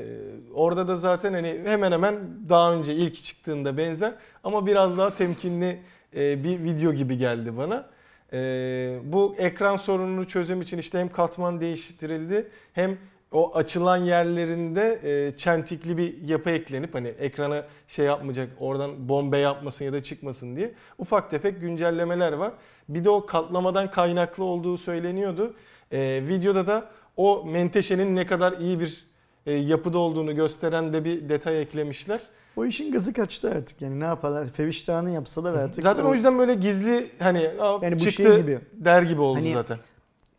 orada 0.55 0.89
da 0.89 0.97
zaten 0.97 1.33
hani 1.33 1.61
hemen 1.65 1.93
hemen 1.93 2.15
daha 2.49 2.75
önce 2.75 2.95
ilk 2.95 3.15
çıktığında 3.23 3.77
benzer 3.77 4.15
ama 4.45 4.67
biraz 4.67 4.99
daha 4.99 5.17
temkinli 5.17 5.79
e, 6.17 6.45
bir 6.45 6.65
video 6.65 6.93
gibi 6.93 7.19
geldi 7.19 7.57
bana. 7.57 7.94
E, 8.35 8.99
bu 9.05 9.35
ekran 9.39 9.77
sorununu 9.77 10.29
çözüm 10.29 10.63
için 10.63 10.79
işte 10.79 10.99
hem 10.99 11.09
katman 11.09 11.61
değiştirildi 11.61 12.49
hem 12.73 12.99
o 13.33 13.57
açılan 13.57 13.97
yerlerinde 13.97 15.01
e, 15.05 15.37
çentikli 15.37 15.97
bir 15.97 16.29
yapı 16.29 16.51
eklenip 16.51 16.95
hani 16.95 17.09
ekrana 17.09 17.65
şey 17.89 18.07
yapmayacak 18.07 18.49
oradan 18.61 19.09
bombe 19.09 19.39
yapmasın 19.39 19.85
ya 19.85 19.93
da 19.93 20.03
çıkmasın 20.03 20.57
diye 20.57 20.75
ufak 20.99 21.31
tefek 21.31 21.61
güncellemeler 21.61 22.33
var. 22.33 22.53
Bir 22.89 23.05
de 23.05 23.11
o 23.11 23.27
katlamadan 23.27 23.91
kaynaklı 23.91 24.45
olduğu 24.45 24.79
söyleniyordu. 24.79 25.55
E, 25.93 26.23
videoda 26.29 26.67
da 26.67 26.91
o 27.17 27.45
menteşenin 27.47 28.17
ne 28.17 28.27
kadar 28.27 28.53
iyi 28.53 28.81
bir 28.81 29.05
e, 29.47 29.53
yapıda 29.53 29.99
olduğunu 29.99 30.35
gösteren 30.35 30.93
de 30.93 31.05
bir 31.05 31.29
detay 31.29 31.63
eklemişler. 31.63 32.21
O 32.57 32.65
işin 32.65 32.93
gazı 32.93 33.13
kaçtı 33.13 33.51
artık 33.51 33.83
yani 33.83 34.01
ne 34.01 34.05
yaparlar? 34.05 34.47
Feviştahını 34.49 35.11
yapsalar 35.11 35.55
artık. 35.55 35.83
Zaten 35.83 36.05
o 36.05 36.15
yüzden 36.15 36.39
böyle 36.39 36.55
gizli 36.55 37.11
hani 37.19 37.51
"Aa, 37.61 37.79
Yani 37.83 37.99
çıktı 37.99 38.23
şey 38.23 38.41
gibi. 38.43 38.59
der 38.73 39.03
gibi 39.03 39.21
oldu 39.21 39.39
Hani 39.39 39.53
zaten. 39.53 39.79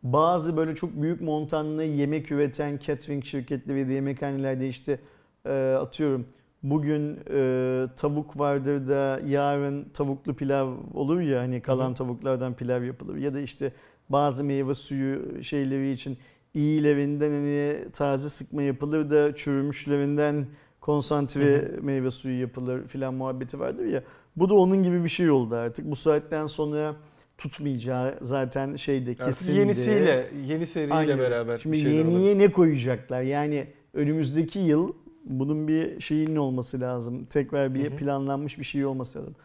Bazı 0.04 0.58
böyle 0.58 0.76
çok 0.76 1.02
büyük 1.02 1.22
montanlı 1.22 1.84
yemek 1.84 2.32
üreten 2.32 2.80
catering 2.86 3.24
şirketleri 3.26 3.88
ve 3.88 3.94
yemekhanelerde 3.94 4.68
işte 4.70 5.00
e, 5.46 5.74
atıyorum 5.80 6.26
bugün 6.64 7.20
e, 7.34 7.88
tavuk 7.98 8.40
vardır 8.40 8.88
da 8.88 9.20
yarın 9.28 9.84
tavuklu 9.94 10.34
pilav 10.34 10.72
olur 10.94 11.22
ya 11.22 11.40
hani 11.42 11.62
kalan 11.62 11.90
hı. 11.92 11.96
tavuklardan 11.96 12.54
pilav 12.54 12.84
yapılır 12.84 13.16
ya 13.18 13.34
da 13.34 13.40
işte 13.40 13.72
bazı 14.10 14.44
meyve 14.44 14.74
suyu 14.74 15.44
şeyleri 15.44 15.92
için 15.92 16.18
iyilerinden 16.54 17.32
hani 17.32 17.78
taze 17.94 18.30
sıkma 18.30 18.62
yapılır 18.62 19.10
da 19.10 19.36
çürümüşlerinden 19.36 20.46
konsantre 20.86 21.72
meyve 21.82 22.12
suyu 22.12 22.40
yapılır 22.42 22.88
filan 22.88 23.14
muhabbeti 23.14 23.60
vardır 23.60 23.86
ya. 23.86 24.04
Bu 24.36 24.50
da 24.50 24.54
onun 24.54 24.84
gibi 24.84 25.04
bir 25.04 25.10
şey 25.10 25.32
oldu 25.32 25.56
artık. 25.56 25.92
Bu 25.92 25.96
saatten 25.96 26.46
sonra 26.46 26.96
tutmayacağı 27.38 28.16
zaten 28.22 28.76
şeyde 28.76 29.10
Artık 29.12 29.26
kesildi. 29.26 29.58
yenisiyle, 29.58 30.28
yeni 30.48 30.68
seriyle 30.68 30.94
Aynen. 30.94 31.20
beraber 31.20 31.58
Şimdi 31.58 31.76
bir 31.76 31.82
şeyler 31.82 32.02
olabilir. 32.02 32.14
yeniye 32.16 32.38
ne 32.38 32.52
koyacaklar? 32.52 33.22
Yani 33.22 33.68
önümüzdeki 33.94 34.60
yıl 34.60 34.94
bunun 35.26 35.68
bir 35.68 36.00
şeyinin 36.00 36.36
olması 36.36 36.80
lazım. 36.82 37.26
Tekrar 37.26 37.74
bir 37.76 37.92
Hı 37.92 37.94
hı. 37.94 37.98
planlanmış 37.98 38.60
bir 38.60 38.64
şey 38.64 38.86
olması 38.86 39.20
lazım. 39.20 39.36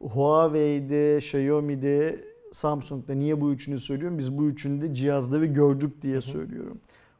Huawei'de, 0.00 1.16
Xiaomi'de, 1.16 2.24
Samsung'da 2.52 3.14
niye 3.14 3.40
bu 3.40 3.52
üçünü 3.52 3.78
söylüyorum? 3.80 4.18
Biz 4.18 4.38
bu 4.38 4.46
üçünde 4.46 4.94
cihazları 4.94 5.46
gördük 5.46 6.02
diye 6.02 6.14
Hı 6.14 6.18
hı. 6.18 6.22
söylüyorum. 6.22 6.78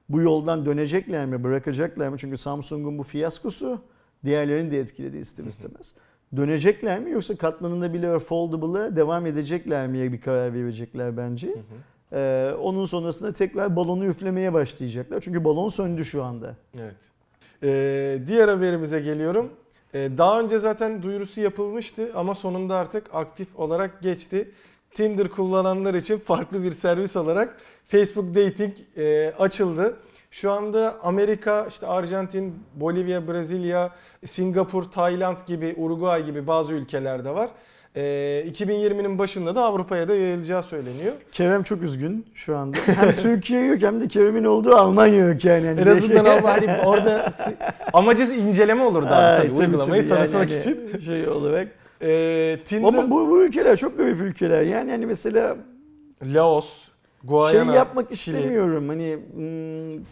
Bu 0.09 0.21
yoldan 0.21 0.67
dönecekler 0.67 1.27
mi, 1.27 1.45
bırakacaklar 1.45 2.09
mı? 2.09 2.19
Çünkü 2.19 2.39
Samsung'un 2.39 2.99
bu 2.99 3.03
fiyaskosu 3.03 3.81
diğerlerini 4.25 4.71
de 4.71 4.81
etkiledi 4.81 5.17
ister 5.17 5.45
istemez. 5.45 5.95
Dönecekler 6.37 7.01
mi 7.01 7.11
yoksa 7.11 7.37
katlanılabilir 7.37 8.19
foldable'a 8.19 8.97
devam 8.97 9.27
edecekler 9.27 9.87
miye 9.87 10.13
bir 10.13 10.21
karar 10.21 10.55
verecekler 10.55 11.17
bence. 11.17 11.49
Hı 11.49 11.53
hı. 11.53 12.17
Ee, 12.19 12.55
onun 12.55 12.85
sonrasında 12.85 13.33
tekrar 13.33 13.77
balonu 13.77 14.07
üflemeye 14.07 14.53
başlayacaklar. 14.53 15.21
Çünkü 15.21 15.45
balon 15.45 15.69
söndü 15.69 16.05
şu 16.05 16.23
anda. 16.23 16.57
Evet. 16.79 16.95
Ee, 17.63 18.19
diğer 18.29 18.49
haberimize 18.49 19.01
geliyorum. 19.01 19.51
Ee, 19.95 20.11
daha 20.19 20.41
önce 20.41 20.59
zaten 20.59 21.03
duyurusu 21.03 21.41
yapılmıştı 21.41 22.11
ama 22.15 22.35
sonunda 22.35 22.77
artık 22.77 23.15
aktif 23.15 23.59
olarak 23.59 24.03
geçti. 24.03 24.51
Tinder 24.95 25.29
kullananlar 25.29 25.95
için 25.95 26.19
farklı 26.19 26.63
bir 26.63 26.73
servis 26.73 27.17
olarak 27.17 27.57
Facebook 27.89 28.35
Dating 28.35 28.73
e, 28.97 29.33
açıldı. 29.39 29.97
Şu 30.31 30.53
anda 30.53 30.95
Amerika, 31.03 31.67
işte 31.69 31.87
Arjantin, 31.87 32.55
Bolivya, 32.75 33.29
Brezilya, 33.29 33.91
Singapur, 34.27 34.83
Tayland 34.83 35.39
gibi, 35.47 35.75
Uruguay 35.77 36.25
gibi 36.25 36.47
bazı 36.47 36.73
ülkelerde 36.73 37.31
var. 37.31 37.51
Ee, 37.97 38.45
2020'nin 38.53 39.19
başında 39.19 39.55
da 39.55 39.63
Avrupa'ya 39.63 40.09
da 40.09 40.15
yayılacağı 40.15 40.63
söyleniyor. 40.63 41.13
Kerem 41.33 41.63
çok 41.63 41.83
üzgün 41.83 42.27
şu 42.35 42.57
anda. 42.57 42.77
Hem 42.87 43.17
Türkiye 43.23 43.65
yok 43.65 43.83
hem 43.83 44.01
de 44.01 44.09
Kerem'in 44.09 44.45
olduğu 44.45 44.75
Almanya 44.75 45.29
yok 45.29 45.45
yani. 45.45 45.67
En 45.67 45.87
azından 45.87 46.25
ama 46.25 46.53
hani 46.53 46.87
orada 46.87 47.33
amacı 47.93 48.23
inceleme 48.23 48.83
olurdu 48.83 49.07
abi 49.07 49.15
Ay, 49.15 49.43
tabii, 49.43 49.55
tabii, 49.55 49.67
uygulamayı 49.67 50.09
tabii. 50.09 50.21
Yani 50.21 50.31
tanıtmak 50.31 50.51
hani 50.51 50.59
için. 50.59 50.99
Şey 50.99 51.29
olarak. 51.29 51.69
Ee, 52.03 52.59
Tinder, 52.65 52.89
Ama 52.89 53.11
bu, 53.11 53.29
bu 53.29 53.45
ülkeler 53.45 53.77
çok 53.77 53.99
garip 53.99 54.21
ülkeler. 54.21 54.63
Yani 54.63 54.91
hani 54.91 55.07
mesela 55.07 55.57
Laos, 56.23 56.85
Guyana, 57.25 57.65
şey 57.67 57.75
yapmak 57.75 58.07
Şili. 58.07 58.37
istemiyorum. 58.37 58.89
Hani 58.89 59.19
hmm, 59.33 60.05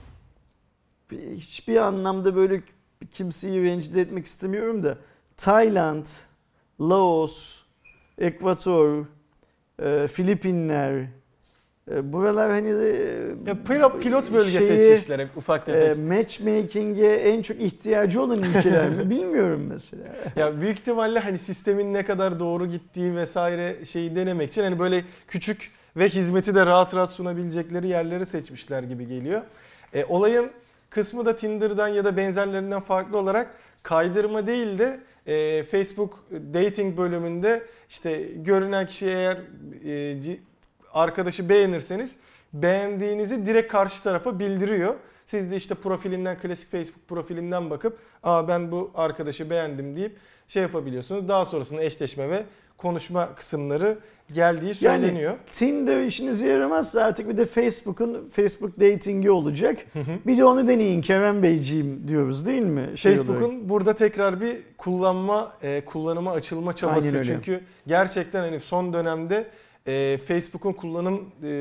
bir- 1.10 1.36
hiçbir 1.36 1.76
anlamda 1.76 2.36
böyle 2.36 2.62
kimseyi 3.12 3.62
rencide 3.64 4.00
etmek 4.00 4.26
istemiyorum 4.26 4.82
da 4.82 4.98
Tayland, 5.36 6.06
Laos, 6.80 7.54
Ekvator, 8.18 9.04
e, 9.82 10.08
Filipinler 10.08 11.06
e, 11.90 12.12
buralar 12.12 12.50
hani 12.50 12.68
e, 12.68 13.26
Ya 13.46 13.62
pilot, 13.68 14.02
pilot 14.02 14.32
bölge 14.32 14.58
şeyi, 14.58 14.68
seçmişler 14.78 15.18
hep 15.18 15.36
ufak 15.36 15.68
e, 15.68 15.72
tefek. 15.72 15.98
matchmaking'e 16.04 17.12
en 17.14 17.42
çok 17.42 17.60
ihtiyacı 17.60 18.22
olan 18.22 18.42
ülkeler 18.42 18.90
mi 18.90 19.10
bilmiyorum 19.10 19.66
mesela. 19.68 20.04
Ya 20.36 20.60
büyük 20.60 20.78
ihtimalle 20.78 21.18
hani 21.18 21.38
sistemin 21.38 21.94
ne 21.94 22.04
kadar 22.04 22.38
doğru 22.38 22.66
gittiği 22.66 23.16
vesaire 23.16 23.84
şeyi 23.84 24.16
denemek 24.16 24.50
için 24.50 24.62
hani 24.62 24.78
böyle 24.78 25.04
küçük 25.28 25.70
ve 25.96 26.08
hizmeti 26.08 26.54
de 26.54 26.66
rahat 26.66 26.94
rahat 26.94 27.10
sunabilecekleri 27.10 27.88
yerleri 27.88 28.26
seçmişler 28.26 28.82
gibi 28.82 29.06
geliyor. 29.06 29.42
E, 29.94 30.04
olayın 30.04 30.50
kısmı 30.90 31.26
da 31.26 31.36
Tinder'dan 31.36 31.88
ya 31.88 32.04
da 32.04 32.16
benzerlerinden 32.16 32.80
farklı 32.80 33.18
olarak 33.18 33.54
kaydırma 33.82 34.46
değil 34.46 34.78
de 34.78 35.00
e, 35.26 35.62
Facebook 35.62 36.24
dating 36.54 36.96
bölümünde 36.98 37.62
işte 37.88 38.22
görünen 38.36 38.86
kişi 38.86 39.06
eğer 39.06 39.38
e, 39.86 40.38
arkadaşı 40.92 41.48
beğenirseniz 41.48 42.16
beğendiğinizi 42.52 43.46
direkt 43.46 43.72
karşı 43.72 44.02
tarafa 44.02 44.38
bildiriyor. 44.38 44.94
Siz 45.26 45.50
de 45.50 45.56
işte 45.56 45.74
profilinden 45.74 46.38
klasik 46.38 46.70
Facebook 46.70 47.08
profilinden 47.08 47.70
bakıp 47.70 47.98
aa 48.22 48.48
ben 48.48 48.72
bu 48.72 48.90
arkadaşı 48.94 49.50
beğendim 49.50 49.96
deyip 49.96 50.16
şey 50.48 50.62
yapabiliyorsunuz. 50.62 51.28
Daha 51.28 51.44
sonrasında 51.44 51.82
eşleşme 51.82 52.30
ve 52.30 52.44
konuşma 52.78 53.34
kısımları 53.34 53.98
geldiği 54.32 54.74
söyleniyor. 54.74 55.34
Tinder 55.52 56.02
işinize 56.02 56.46
yaramazsa 56.46 57.04
artık 57.04 57.28
bir 57.28 57.36
de 57.36 57.46
Facebook'un 57.46 58.28
Facebook 58.28 58.80
datingi 58.80 59.30
olacak. 59.30 59.78
bir 60.26 60.38
de 60.38 60.44
onu 60.44 60.68
deneyin 60.68 61.00
Kerem 61.00 61.42
Beyciğim 61.42 62.08
diyoruz 62.08 62.46
değil 62.46 62.62
mi? 62.62 62.98
Şey. 62.98 63.16
Facebook'un 63.16 63.68
burada 63.68 63.94
tekrar 63.94 64.40
bir 64.40 64.56
kullanma, 64.78 65.52
e, 65.62 65.82
kullanıma 65.84 66.32
açılma 66.32 66.70
Aynen 66.70 66.76
çabası. 66.76 67.18
öyle. 67.18 67.24
Çünkü 67.24 67.60
gerçekten 67.86 68.40
hani 68.40 68.60
son 68.60 68.92
dönemde 68.92 69.46
e, 69.86 70.18
Facebook'un 70.28 70.72
kullanım 70.72 71.20
e, 71.44 71.52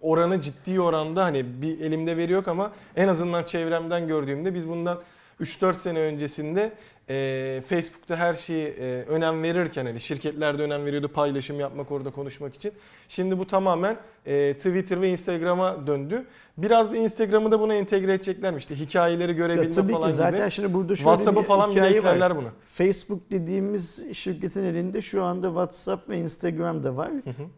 oranı 0.00 0.42
ciddi 0.42 0.80
oranda 0.80 1.24
hani 1.24 1.44
bir 1.62 1.80
elimde 1.80 2.16
veri 2.16 2.32
yok 2.32 2.48
ama 2.48 2.72
en 2.96 3.08
azından 3.08 3.44
çevremden 3.44 4.06
gördüğümde 4.08 4.54
biz 4.54 4.68
bundan 4.68 4.98
3-4 5.40 5.74
sene 5.74 5.98
öncesinde 5.98 6.72
e, 7.10 7.62
Facebook'ta 7.68 8.16
her 8.16 8.34
şeyi 8.34 8.66
e, 8.66 9.02
önem 9.08 9.42
verirken 9.42 9.86
hani 9.86 10.00
şirketler 10.00 10.58
de 10.58 10.62
önem 10.62 10.84
veriyordu 10.84 11.08
paylaşım 11.08 11.60
yapmak 11.60 11.90
orada 11.92 12.10
konuşmak 12.10 12.54
için. 12.54 12.72
Şimdi 13.08 13.38
bu 13.38 13.46
tamamen 13.46 13.96
e, 14.26 14.54
Twitter 14.54 15.00
ve 15.00 15.10
Instagram'a 15.10 15.86
döndü. 15.86 16.24
Biraz 16.58 16.92
da 16.92 16.96
Instagram'ı 16.96 17.50
da 17.52 17.60
buna 17.60 17.74
entegre 17.74 18.12
edeceklermiş. 18.12 18.64
İşte 18.64 18.76
hikayeleri 18.76 19.30
Ya 19.30 19.36
görebilme 19.36 19.70
tabii 19.70 19.92
falan 19.92 20.08
ki 20.08 20.14
zaten 20.14 20.40
gibi. 20.40 20.50
şimdi 20.50 20.74
burada 20.74 20.96
şöyle 20.96 21.10
WhatsApp'a 21.10 21.40
bir 21.40 21.46
falan 21.46 21.70
bile 21.70 21.86
eklerler 21.86 22.36
bunu. 22.36 22.48
Facebook 22.72 23.30
dediğimiz 23.30 24.12
şirketin 24.16 24.64
elinde 24.64 25.00
şu 25.02 25.24
anda 25.24 25.46
WhatsApp 25.46 26.08
ve 26.08 26.18
Instagram 26.18 26.84
da 26.84 26.96
var. 26.96 27.10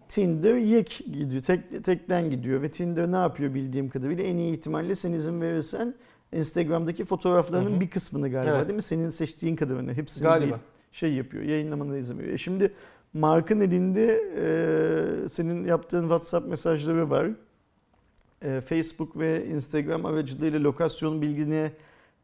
Tinder 0.09 0.55
yek 0.55 1.01
gidiyor, 1.13 1.43
tek, 1.43 1.85
tekten 1.85 2.31
gidiyor 2.31 2.63
ve 2.63 2.71
Tinder 2.71 3.13
ne 3.13 3.17
yapıyor 3.17 3.55
bildiğim 3.55 3.89
kadarıyla 3.89 4.25
en 4.25 4.37
iyi 4.37 4.53
ihtimalle 4.53 4.95
sen 4.95 5.13
izin 5.13 5.41
verirsen 5.41 5.95
Instagram'daki 6.33 7.05
fotoğraflarının 7.05 7.71
Hı 7.73 7.77
hı. 7.77 7.81
bir 7.81 7.91
kısmını 7.91 8.31
galiba 8.31 8.57
Evet. 8.57 8.69
değil 8.69 8.77
mi? 8.77 8.83
Senin 8.83 9.11
seçtiğin 9.11 9.57
kadarını 9.57 9.95
hepsini 9.95 10.23
Galiba. 10.23 10.45
değil, 10.51 10.63
şey 10.93 11.13
yapıyor, 11.15 11.43
yayınlamana 11.43 11.97
izin 11.97 12.19
veriyor. 12.19 12.35
E 12.35 12.39
şimdi 12.39 12.73
Mark'ın 13.15 13.61
elinde 13.61 14.21
e, 15.25 15.29
senin 15.29 15.65
yaptığın 15.67 16.03
WhatsApp 16.03 16.49
mesajları 16.49 17.11
var. 17.11 17.27
E, 18.43 18.61
Facebook 18.61 19.19
ve 19.19 19.47
Instagram 19.47 20.07
aracılığıyla 20.07 20.63
lokasyon 20.63 21.23
bilgine 21.23 21.73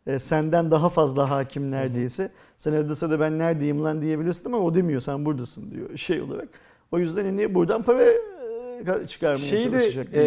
e, 0.07 0.19
senden 0.19 0.71
daha 0.71 0.89
fazla 0.89 1.31
hakim 1.31 1.71
neredeyse. 1.71 2.31
Sen 2.59 2.73
arada 2.73 2.95
sırada 2.95 3.21
ben 3.21 3.39
neredeyim 3.39 3.85
lan 3.85 4.03
diyebilirsin 4.03 4.47
ama 4.47 4.59
o 4.59 4.75
demiyor 4.75 5.01
sen 5.01 5.25
buradasın 5.25 5.71
diyor 5.71 5.97
şey 5.97 6.21
olarak. 6.21 6.49
O 6.93 6.99
yüzden 6.99 7.25
hani 7.25 7.55
buradan 7.55 7.83
para 7.83 8.05
çıkarmaya 9.09 9.39
Şeyi 9.39 9.67
de 9.73 9.79
çalışacak. 9.79 10.07
bilgiden. 10.07 10.27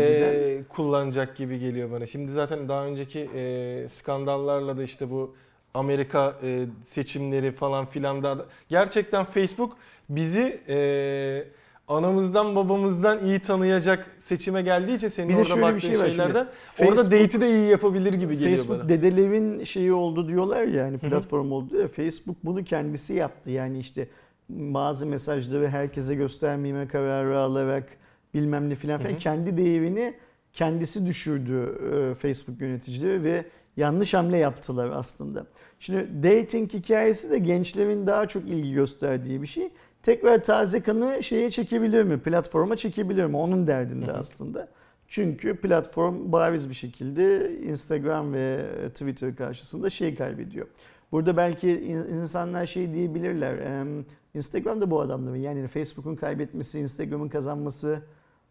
e, 0.60 0.63
kullanacak 0.69 1.38
gibi 1.38 1.60
geliyor 1.60 1.91
bana. 1.91 2.05
Şimdi 2.05 2.31
zaten 2.31 2.69
daha 2.69 2.86
önceki 2.86 3.29
e, 3.36 3.86
skandallarla 3.89 4.77
da 4.77 4.83
işte 4.83 5.12
bu 5.12 5.36
Amerika 5.73 6.33
e, 6.43 6.65
seçimleri 6.86 7.51
falan 7.51 7.86
filan 7.86 8.23
da 8.23 8.45
gerçekten 8.69 9.25
Facebook 9.25 9.77
bizi 10.10 10.60
e, 10.69 11.43
anamızdan 11.88 12.55
babamızdan 12.55 13.25
iyi 13.25 13.39
tanıyacak 13.39 14.07
seçime 14.19 14.62
geldiği 14.62 14.95
için 14.95 15.07
senin 15.07 15.29
Bir 15.29 15.33
de 15.33 15.38
orada 15.38 15.47
şöyle 15.49 15.62
bir 15.67 15.73
baktığın 15.73 15.88
şey 15.88 15.99
var 15.99 16.03
şimdi. 16.05 16.15
şeylerden 16.15 16.47
Facebook- 16.77 16.88
orada 16.89 17.05
date'i 17.05 17.41
de 17.41 17.49
iyi 17.49 17.69
yapabilir 17.69 18.13
gibi 18.13 18.38
geliyor 18.38 18.57
Facebook 18.57 18.79
bana. 18.79 18.89
dedelevin 18.89 19.63
şeyi 19.63 19.93
oldu 19.93 20.27
diyorlar 20.27 20.63
ya 20.63 20.83
hani 20.86 20.97
platform 20.97 21.51
oldu 21.51 21.77
ya 21.81 21.88
Facebook 21.88 22.36
bunu 22.43 22.63
kendisi 22.63 23.13
yaptı. 23.13 23.49
Yani 23.49 23.79
işte 23.79 24.07
bazı 24.49 25.05
mesajları 25.05 25.67
herkese 25.67 26.15
göstermeyeme 26.15 26.88
kararı 26.88 27.39
alarak 27.39 27.86
bilmem 28.34 28.70
ne 28.70 28.76
filan 28.76 29.00
filan 29.02 29.18
kendi 29.18 29.58
değerini 29.58 30.13
kendisi 30.54 31.06
düşürdü 31.06 31.78
e, 31.94 32.13
Facebook 32.13 32.62
yöneticileri 32.62 33.24
ve 33.24 33.46
yanlış 33.78 34.13
hamle 34.13 34.38
yaptılar 34.38 34.90
aslında. 34.94 35.46
Şimdi 35.80 36.24
dating 36.24 36.74
hikayesi 36.74 37.30
de 37.30 37.40
gençlerin 37.40 38.08
daha 38.08 38.28
çok 38.28 38.44
ilgi 38.44 38.74
gösterdiği 38.74 39.42
bir 39.42 39.48
şey. 39.48 39.70
Tekrar 40.04 40.44
taze 40.44 40.80
kanı 40.80 41.24
şeye 41.24 41.50
çekebilir 41.50 42.04
mi? 42.04 42.20
Platforma 42.20 42.76
çekebilir 42.76 43.26
mi? 43.26 43.38
Onun 43.38 43.68
derdinde 43.68 44.12
aslında. 44.12 44.68
Çünkü 45.08 45.56
platform 45.56 46.32
bariz 46.32 46.70
bir 46.70 46.74
şekilde 46.76 47.58
Instagram 47.60 48.34
ve 48.34 48.66
Twitter 48.90 49.36
karşısında 49.36 49.90
şey 49.90 50.16
kaybediyor. 50.16 50.68
Burada 51.12 51.38
belki 51.38 51.70
in- 51.70 52.13
insanlar 52.22 52.66
şey 52.66 52.94
diyebilirler. 52.94 53.86
Instagram 54.34 54.82
da 54.82 54.92
bu 54.92 55.02
adamda 55.02 55.30
mı? 55.30 55.38
Yani 55.38 55.68
Facebook'un 55.68 56.16
kaybetmesi, 56.16 56.80
Instagram'ın 56.80 57.30
kazanması 57.30 58.02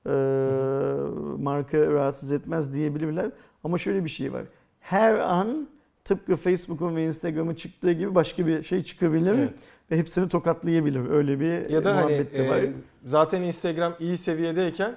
e, 0.07 0.11
marka 1.43 1.79
rahatsız 1.87 2.33
etmez 2.33 2.75
diyebilirler. 2.75 3.31
Ama 3.65 3.79
şöyle 3.79 4.05
bir 4.05 4.11
şey 4.11 4.33
var. 4.33 4.43
Her 4.81 5.15
an 5.15 5.69
tıpkı 6.05 6.37
Facebook'un 6.37 6.97
ve 6.97 7.05
Instagram'ın 7.05 7.55
çıktığı 7.55 7.93
gibi 7.93 8.15
başka 8.15 8.47
bir 8.47 8.63
şey 8.63 8.83
çıkabilir 8.85 9.35
Evet. 9.35 9.53
ve 9.91 9.99
hepsini 9.99 10.29
tokatlayabilir. 10.29 11.11
Öyle 11.11 11.41
bir 11.41 11.71
Ya 11.71 11.85
da 11.85 11.91
hani 11.97 12.01
muhabbet 12.01 12.35
de 12.39 12.49
var. 12.51 12.57
e, 12.57 12.71
zaten 13.05 13.43
Instagram 13.43 13.95
iyi 14.01 14.17
seviyedeyken 14.17 14.95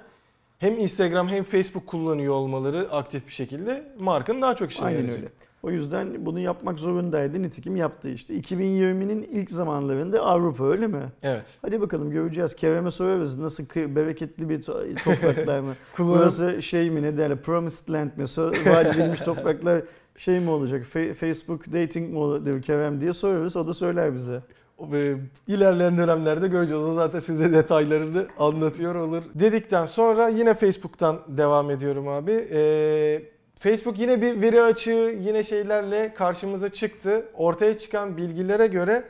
hem 0.58 0.78
Instagram 0.78 1.28
hem 1.28 1.44
Facebook 1.44 1.86
kullanıyor 1.86 2.34
olmaları 2.34 2.90
aktif 2.92 3.26
bir 3.26 3.32
şekilde 3.32 3.92
markanın 3.98 4.42
daha 4.42 4.56
çok 4.56 4.70
işine 4.70 4.86
Aynen 4.86 4.98
yarayacak. 4.98 5.18
öyle. 5.18 5.30
O 5.62 5.70
yüzden 5.70 6.26
bunu 6.26 6.40
yapmak 6.40 6.78
zorundaydı. 6.78 7.42
Nitekim 7.42 7.76
yaptı 7.76 8.08
işte. 8.08 8.34
2020'nin 8.34 9.22
ilk 9.22 9.50
zamanlarında 9.50 10.20
Avrupa 10.20 10.64
öyle 10.66 10.86
mi? 10.86 11.02
Evet. 11.22 11.58
Hadi 11.62 11.80
bakalım 11.80 12.10
göreceğiz. 12.10 12.56
Kerem'e 12.56 12.90
sorarız 12.90 13.38
nasıl 13.40 13.64
bereketli 13.96 14.48
bir 14.48 14.62
to- 14.62 14.94
topraklar 15.04 15.60
mı? 15.60 15.72
Burası 15.98 16.62
şey 16.62 16.90
mi 16.90 17.02
ne 17.02 17.16
derler 17.18 17.42
Promised 17.42 17.92
Land 17.92 18.10
mi? 18.16 18.28
Vaat 18.66 18.86
edilmiş 18.86 19.20
topraklar 19.20 19.82
şey 20.16 20.40
mi 20.40 20.50
olacak? 20.50 20.84
Facebook 21.14 21.72
dating 21.72 22.10
mi 22.10 22.18
olur 22.18 22.62
Kerem 22.62 23.00
diye 23.00 23.12
sorarız. 23.12 23.56
O 23.56 23.66
da 23.66 23.74
söyler 23.74 24.14
bize. 24.14 24.40
ve 24.80 25.16
ilerleyen 25.48 25.98
dönemlerde 25.98 26.48
göreceğiz. 26.48 26.82
O 26.82 26.94
zaten 26.94 27.20
size 27.20 27.52
detaylarını 27.52 28.26
anlatıyor 28.38 28.94
olur. 28.94 29.22
Dedikten 29.34 29.86
sonra 29.86 30.28
yine 30.28 30.54
Facebook'tan 30.54 31.18
devam 31.28 31.70
ediyorum 31.70 32.08
abi. 32.08 32.32
Ee, 32.52 33.22
Facebook 33.60 33.98
yine 33.98 34.22
bir 34.22 34.40
veri 34.40 34.62
açığı 34.62 35.18
yine 35.20 35.44
şeylerle 35.44 36.14
karşımıza 36.14 36.68
çıktı. 36.68 37.26
Ortaya 37.34 37.78
çıkan 37.78 38.16
bilgilere 38.16 38.66
göre 38.66 39.04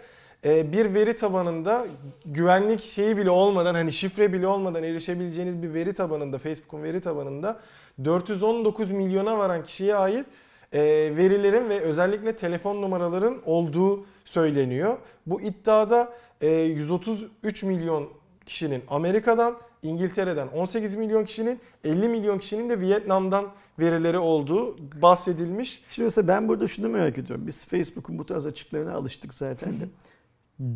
e, 0.45 0.73
bir 0.73 0.95
veri 0.95 1.17
tabanında 1.17 1.87
güvenlik 2.25 2.83
şeyi 2.83 3.17
bile 3.17 3.31
olmadan 3.31 3.75
hani 3.75 3.93
şifre 3.93 4.33
bile 4.33 4.47
olmadan 4.47 4.85
erişebileceğiniz 4.85 5.63
bir 5.63 5.75
veri 5.75 5.93
tabanında 5.93 6.39
Facebook'un 6.39 6.83
veri 6.83 7.01
tabanında 7.01 7.61
419 8.05 8.91
milyona 8.91 9.39
varan 9.39 9.63
kişiye 9.63 9.97
ait 9.97 10.27
e, 10.73 10.81
verilerin 11.17 11.69
ve 11.69 11.81
özellikle 11.81 12.37
telefon 12.37 12.83
numaraların 12.83 13.39
olduğu 13.47 14.07
söyleniyor. 14.25 14.97
Bu 15.27 15.41
iddiada 15.41 16.13
e, 16.41 16.51
133 16.51 17.63
milyon 17.63 18.09
kişinin 18.47 18.83
Amerika'dan, 18.89 19.57
İngiltere'den 19.83 20.49
18 20.49 20.95
milyon 20.97 21.25
kişinin, 21.25 21.61
50 21.85 22.09
milyon 22.09 22.39
kişinin 22.39 22.71
de 22.71 22.81
Vietnam'dan 22.81 23.47
verileri 23.81 24.19
olduğu 24.19 24.77
bahsedilmiş. 25.03 25.83
Şimdi 25.91 26.05
mesela 26.05 26.29
ben 26.29 26.49
burada 26.49 26.67
şunu 26.67 26.89
merak 26.89 27.19
ediyorum. 27.19 27.47
Biz 27.47 27.67
Facebook'un 27.67 28.19
bu 28.19 28.27
tarz 28.27 28.47
açıklarına 28.47 28.93
alıştık 28.93 29.35
zaten 29.35 29.81
de. 29.81 29.89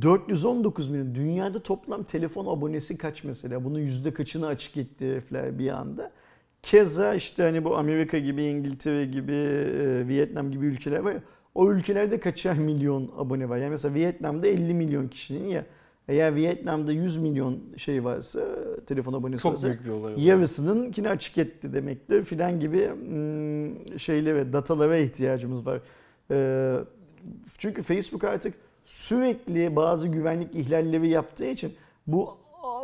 419 0.02 0.88
milyon. 0.88 1.14
Dünyada 1.14 1.62
toplam 1.62 2.04
telefon 2.04 2.56
abonesi 2.56 2.98
kaç 2.98 3.24
mesela? 3.24 3.64
Bunun 3.64 3.78
yüzde 3.78 4.14
kaçını 4.14 4.46
açık 4.46 4.76
etti 4.76 5.10
herifler 5.10 5.58
bir 5.58 5.68
anda. 5.68 6.12
Keza 6.62 7.14
işte 7.14 7.42
hani 7.42 7.64
bu 7.64 7.76
Amerika 7.76 8.18
gibi, 8.18 8.44
İngiltere 8.44 9.06
gibi, 9.06 9.32
e, 9.32 10.08
Vietnam 10.08 10.50
gibi 10.50 10.66
ülkeler 10.66 10.98
var. 10.98 11.16
O 11.54 11.70
ülkelerde 11.70 12.20
kaçar 12.20 12.54
milyon 12.54 13.10
abone 13.18 13.48
var? 13.48 13.56
Yani 13.56 13.70
mesela 13.70 13.94
Vietnam'da 13.94 14.46
50 14.46 14.74
milyon 14.74 15.08
kişinin 15.08 15.48
ya. 15.48 15.66
Eğer 16.08 16.34
Vietnam'da 16.34 16.92
100 16.92 17.16
milyon 17.16 17.58
şey 17.76 18.04
varsa, 18.04 18.40
telefon 18.86 19.12
abonesi 19.12 19.42
Çok 19.42 19.52
varsa 19.52 19.76
yarısınınkini 20.16 21.08
açık 21.08 21.38
etti 21.38 21.72
demektir 21.72 22.24
filan 22.24 22.60
gibi 22.60 22.90
hmm, 22.90 23.98
şeylere, 23.98 24.52
datalara 24.52 24.96
ihtiyacımız 24.96 25.66
var. 25.66 25.80
Ee, 26.30 26.76
çünkü 27.58 27.82
Facebook 27.82 28.24
artık 28.24 28.54
sürekli 28.84 29.76
bazı 29.76 30.08
güvenlik 30.08 30.54
ihlalleri 30.54 31.08
yaptığı 31.08 31.46
için 31.46 31.72
bu 32.06 32.36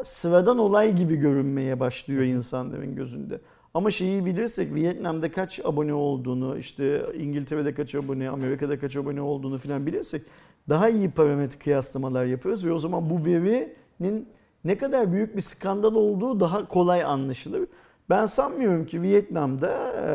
sıradan 0.04 0.58
olay 0.58 0.96
gibi 0.96 1.16
görünmeye 1.16 1.80
başlıyor 1.80 2.22
insanların 2.22 2.96
gözünde. 2.96 3.40
Ama 3.74 3.90
şeyi 3.90 4.26
bilirsek 4.26 4.74
Vietnam'da 4.74 5.32
kaç 5.32 5.60
abone 5.64 5.94
olduğunu, 5.94 6.58
işte 6.58 7.02
İngiltere'de 7.18 7.74
kaç 7.74 7.94
abone, 7.94 8.28
Amerika'da 8.28 8.78
kaç 8.78 8.96
abone 8.96 9.20
olduğunu 9.20 9.58
filan 9.58 9.86
bilirsek 9.86 10.22
daha 10.68 10.88
iyi 10.88 11.10
parametre 11.10 11.58
kıyaslamalar 11.58 12.24
yapıyoruz 12.24 12.64
ve 12.64 12.72
o 12.72 12.78
zaman 12.78 13.10
bu 13.10 13.24
verinin 13.24 14.28
ne 14.64 14.78
kadar 14.78 15.12
büyük 15.12 15.36
bir 15.36 15.42
skandal 15.42 15.94
olduğu 15.94 16.40
daha 16.40 16.68
kolay 16.68 17.04
anlaşılır. 17.04 17.66
Ben 18.10 18.26
sanmıyorum 18.26 18.86
ki 18.86 19.02
Vietnam'da 19.02 19.92
e, 20.06 20.12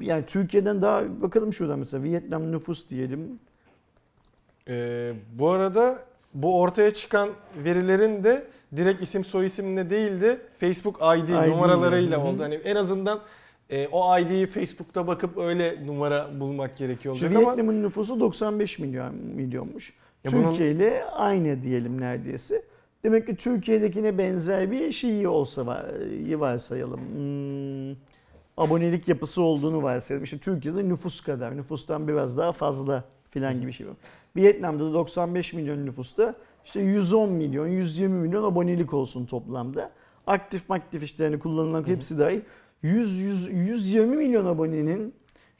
yani 0.00 0.26
Türkiye'den 0.26 0.82
daha 0.82 1.22
bakalım 1.22 1.52
şuradan 1.52 1.78
mesela 1.78 2.04
Vietnam 2.04 2.52
nüfus 2.52 2.90
diyelim. 2.90 3.38
Ee, 4.68 5.12
bu 5.32 5.50
arada 5.50 5.98
bu 6.34 6.60
ortaya 6.60 6.90
çıkan 6.90 7.30
verilerin 7.64 8.24
de 8.24 8.46
direkt 8.76 9.02
isim 9.02 9.24
soy 9.24 9.46
isimle 9.46 9.90
değil 9.90 10.20
de 10.20 10.38
Facebook 10.60 10.96
ID, 10.96 11.28
ID 11.28 11.50
numaralarıyla 11.50 12.18
hı. 12.18 12.22
oldu. 12.22 12.42
Hani 12.42 12.54
en 12.54 12.76
azından 12.76 13.20
e, 13.72 13.88
o 13.92 14.18
ID'yi 14.18 14.46
Facebook'ta 14.46 15.06
bakıp 15.06 15.38
öyle 15.38 15.86
numara 15.86 16.40
bulmak 16.40 16.76
gerekiyor 16.76 17.14
olacak 17.14 17.36
ama 17.36 17.48
Vietnam'ın 17.48 17.82
nüfusu 17.82 18.20
95 18.20 18.78
milyon 18.78 19.14
milyonmuş. 19.14 19.92
Ya 20.24 20.32
bunun- 20.32 20.50
Türkiye 20.50 20.70
ile 20.70 21.04
aynı 21.04 21.62
diyelim 21.62 22.00
neredeyse. 22.00 22.62
Demek 23.04 23.26
ki 23.26 23.36
Türkiye'dekine 23.36 24.18
benzer 24.18 24.70
bir 24.70 24.92
şeyi 24.92 25.28
olsa 25.28 25.66
var- 25.66 25.86
iyi 26.10 26.40
varsayalım. 26.40 27.00
Hmm, 27.00 27.96
abonelik 28.56 29.08
yapısı 29.08 29.42
olduğunu 29.42 29.82
varsayalım. 29.82 30.24
İşte 30.24 30.38
Türkiye'de 30.38 30.88
nüfus 30.88 31.20
kadar, 31.20 31.56
nüfustan 31.56 32.08
biraz 32.08 32.36
daha 32.38 32.52
fazla 32.52 33.04
filan 33.30 33.54
gibi 33.54 33.66
bir 33.66 33.72
şey 33.72 33.86
var. 33.86 33.94
Vietnam'da 34.36 34.84
da 34.84 34.92
95 34.94 35.52
milyon 35.52 35.86
nüfusta 35.86 36.34
işte 36.64 36.80
110 36.80 37.32
milyon, 37.32 37.66
120 37.66 38.18
milyon 38.18 38.44
abonelik 38.44 38.94
olsun 38.94 39.26
toplamda. 39.26 39.90
Aktif 40.26 40.70
aktif 40.70 41.02
işte 41.02 41.24
yani 41.24 41.38
kullanılan 41.38 41.86
hepsi 41.88 42.18
dahil. 42.18 42.40
100, 42.82 43.20
100, 43.20 43.48
120 43.50 44.16
milyon 44.16 44.46
abonenin 44.46 45.14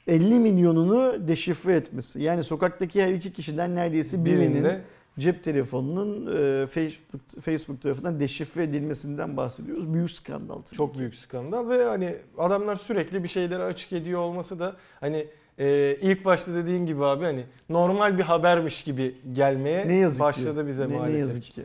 50 0.07 0.39
milyonunu 0.39 1.27
deşifre 1.27 1.75
etmesi. 1.75 2.21
Yani 2.21 2.43
sokaktaki 2.43 3.03
her 3.03 3.13
iki 3.13 3.33
kişiden 3.33 3.75
neredeyse 3.75 4.25
birinin 4.25 4.53
Birinde 4.53 4.81
cep 5.19 5.43
telefonunun 5.43 6.27
e, 6.27 6.65
Facebook, 6.65 7.21
Facebook 7.41 7.81
tarafından 7.81 8.19
deşifre 8.19 8.63
edilmesinden 8.63 9.37
bahsediyoruz. 9.37 9.93
Büyük 9.93 10.11
skandal 10.11 10.61
tabii. 10.61 10.75
çok 10.75 10.97
büyük 10.97 11.15
skandal 11.15 11.69
ve 11.69 11.83
hani 11.83 12.15
adamlar 12.37 12.75
sürekli 12.75 13.23
bir 13.23 13.27
şeyleri 13.27 13.63
açık 13.63 13.93
ediyor 13.93 14.19
olması 14.19 14.59
da 14.59 14.75
hani 14.99 15.27
e, 15.59 15.97
ilk 16.01 16.25
başta 16.25 16.53
dediğin 16.53 16.85
gibi 16.85 17.05
abi 17.05 17.23
hani 17.23 17.43
normal 17.69 18.17
bir 18.17 18.23
habermiş 18.23 18.83
gibi 18.83 19.15
gelmeye 19.33 19.87
ne 19.87 19.95
yazık 19.95 20.21
başladı 20.21 20.61
ki. 20.61 20.67
bize 20.67 20.89
ne, 20.89 20.97
maalesef. 20.97 21.15
Ne 21.15 21.19
yazık 21.19 21.43
ki. 21.43 21.63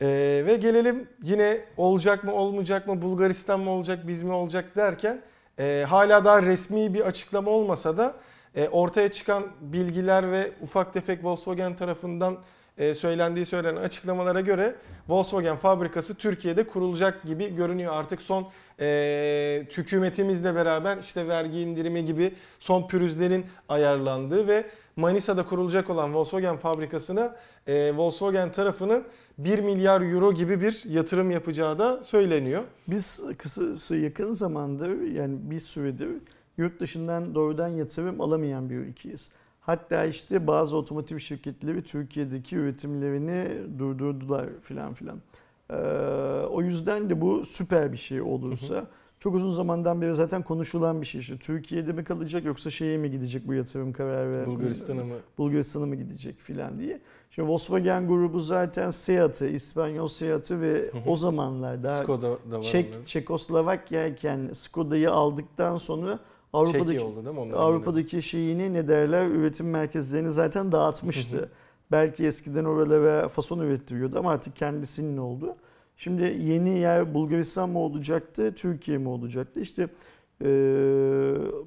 E, 0.00 0.06
ve 0.46 0.56
gelelim 0.56 1.08
yine 1.22 1.60
olacak 1.76 2.24
mı 2.24 2.32
olmayacak 2.32 2.86
mı 2.86 3.02
Bulgaristan 3.02 3.60
mı 3.60 3.70
olacak 3.70 4.08
biz 4.08 4.22
mi 4.22 4.32
olacak 4.32 4.76
derken 4.76 5.22
e, 5.58 5.84
hala 5.88 6.24
daha 6.24 6.42
resmi 6.42 6.94
bir 6.94 7.00
açıklama 7.00 7.50
olmasa 7.50 7.96
da 7.96 8.14
e, 8.54 8.68
ortaya 8.68 9.08
çıkan 9.08 9.46
bilgiler 9.60 10.32
ve 10.32 10.50
ufak 10.62 10.92
tefek 10.94 11.24
Volkswagen 11.24 11.76
tarafından 11.76 12.38
e, 12.78 12.94
söylendiği 12.94 13.46
söylenen 13.46 13.82
açıklamalara 13.82 14.40
göre 14.40 14.74
Volkswagen 15.08 15.56
fabrikası 15.56 16.14
Türkiye'de 16.14 16.66
kurulacak 16.66 17.22
gibi 17.22 17.54
görünüyor. 17.54 17.92
Artık 17.92 18.22
son 18.22 18.48
e, 18.80 19.66
hükümetimizle 19.76 20.54
beraber 20.54 20.98
işte 20.98 21.28
vergi 21.28 21.60
indirimi 21.60 22.04
gibi 22.04 22.34
son 22.60 22.88
pürüzlerin 22.88 23.46
ayarlandığı 23.68 24.48
ve 24.48 24.64
Manisa'da 24.96 25.42
kurulacak 25.42 25.90
olan 25.90 26.14
Volkswagen 26.14 26.56
fabrikasına 26.56 27.36
e, 27.66 27.92
Volkswagen 27.96 28.52
tarafının 28.52 29.04
1 29.44 29.58
milyar 29.58 30.00
euro 30.00 30.34
gibi 30.34 30.60
bir 30.60 30.84
yatırım 30.84 31.30
yapacağı 31.30 31.78
da 31.78 32.04
söyleniyor. 32.04 32.62
Biz 32.88 33.24
kısa 33.38 33.96
yakın 33.96 34.32
zamandır 34.32 35.00
yani 35.00 35.38
bir 35.42 35.60
süredir 35.60 36.08
yurt 36.58 36.80
dışından 36.80 37.34
doğrudan 37.34 37.68
yatırım 37.68 38.20
alamayan 38.20 38.70
bir 38.70 38.76
ülkeyiz. 38.76 39.30
Hatta 39.60 40.04
işte 40.04 40.46
bazı 40.46 40.76
otomotiv 40.76 41.18
şirketleri 41.18 41.82
Türkiye'deki 41.82 42.56
üretimlerini 42.56 43.48
durdurdular 43.78 44.46
filan 44.62 44.94
filan. 44.94 45.18
Ee, 45.70 45.74
o 46.50 46.62
yüzden 46.62 47.10
de 47.10 47.20
bu 47.20 47.44
süper 47.44 47.92
bir 47.92 47.96
şey 47.96 48.20
olursa 48.20 48.86
çok 49.22 49.34
uzun 49.34 49.50
zamandan 49.50 50.02
beri 50.02 50.14
zaten 50.14 50.42
konuşulan 50.42 51.00
bir 51.00 51.06
şey. 51.06 51.20
İşte 51.20 51.36
Türkiye'de 51.36 51.92
mi 51.92 52.04
kalacak 52.04 52.44
yoksa 52.44 52.70
şeye 52.70 52.98
mi 52.98 53.10
gidecek 53.10 53.48
bu 53.48 53.54
yatırım 53.54 53.92
kararı? 53.92 54.46
Bulgaristan'a 54.46 55.04
mı? 55.04 55.14
Bulgaristan'a 55.38 55.86
mı 55.86 55.96
gidecek 55.96 56.40
filan 56.40 56.78
diye. 56.78 57.00
Şimdi 57.30 57.48
Volkswagen 57.48 58.08
grubu 58.08 58.40
zaten 58.40 58.90
Seat'ı, 58.90 59.46
İspanyol 59.46 60.08
Seat'ı 60.08 60.60
ve 60.60 60.90
o 61.06 61.16
zamanlar 61.16 61.82
daha 61.82 62.02
Skoda 62.02 62.22
da 62.22 62.30
var. 62.30 62.38
onların. 62.48 62.60
Çek, 62.62 63.06
Çekoslovakya'yken 63.06 64.50
Skoda'yı 64.52 65.10
aldıktan 65.10 65.76
sonra 65.76 66.18
Avrupa'daki 66.52 67.00
oldu 67.00 67.24
değil 67.24 67.34
mi? 67.34 67.40
onların 67.40 67.58
Avrupa'daki 67.58 68.22
şeyini 68.22 68.72
ne 68.74 68.88
derler 68.88 69.26
üretim 69.26 69.70
merkezlerini 69.70 70.32
zaten 70.32 70.72
dağıtmıştı. 70.72 71.50
Belki 71.92 72.26
eskiden 72.26 72.64
oralara 72.64 73.28
fason 73.28 73.58
ürettiriyordu 73.58 74.18
ama 74.18 74.30
artık 74.30 74.56
kendisinin 74.56 75.16
oldu. 75.16 75.56
Şimdi 75.96 76.22
yeni 76.22 76.78
yer 76.78 77.14
Bulgaristan 77.14 77.70
mı 77.70 77.78
olacaktı, 77.78 78.54
Türkiye 78.56 78.98
mi 78.98 79.08
olacaktı? 79.08 79.60
İşte 79.60 79.82
eee, 80.40 80.48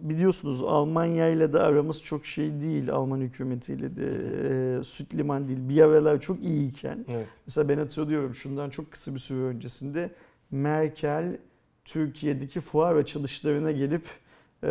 biliyorsunuz 0.02 0.64
Almanya 0.64 1.28
ile 1.30 1.54
de 1.54 1.60
aramız 1.60 2.04
çok 2.04 2.26
şey 2.26 2.62
değil, 2.62 2.92
Alman 2.92 3.20
hükümetiyle 3.22 3.96
de 3.96 4.02
eee, 4.78 4.84
süt 4.84 5.16
liman 5.16 5.48
değil. 5.48 5.60
Bir 5.70 5.82
aralar 5.82 6.20
çok 6.22 6.44
iyiyken 6.44 7.06
Evet. 7.10 7.28
Mesela 7.48 7.70
ben 7.70 7.78
hatırlıyorum 7.78 8.36
şundan 8.36 8.70
çok 8.70 8.92
kısa 8.92 9.14
bir 9.14 9.20
süre 9.20 9.40
öncesinde 9.44 10.10
Merkel 10.52 11.38
Türkiye'deki 11.86 12.60
fuar 12.62 12.96
açılışlarına 12.96 13.72
gelip 13.72 14.04
e, 14.64 14.68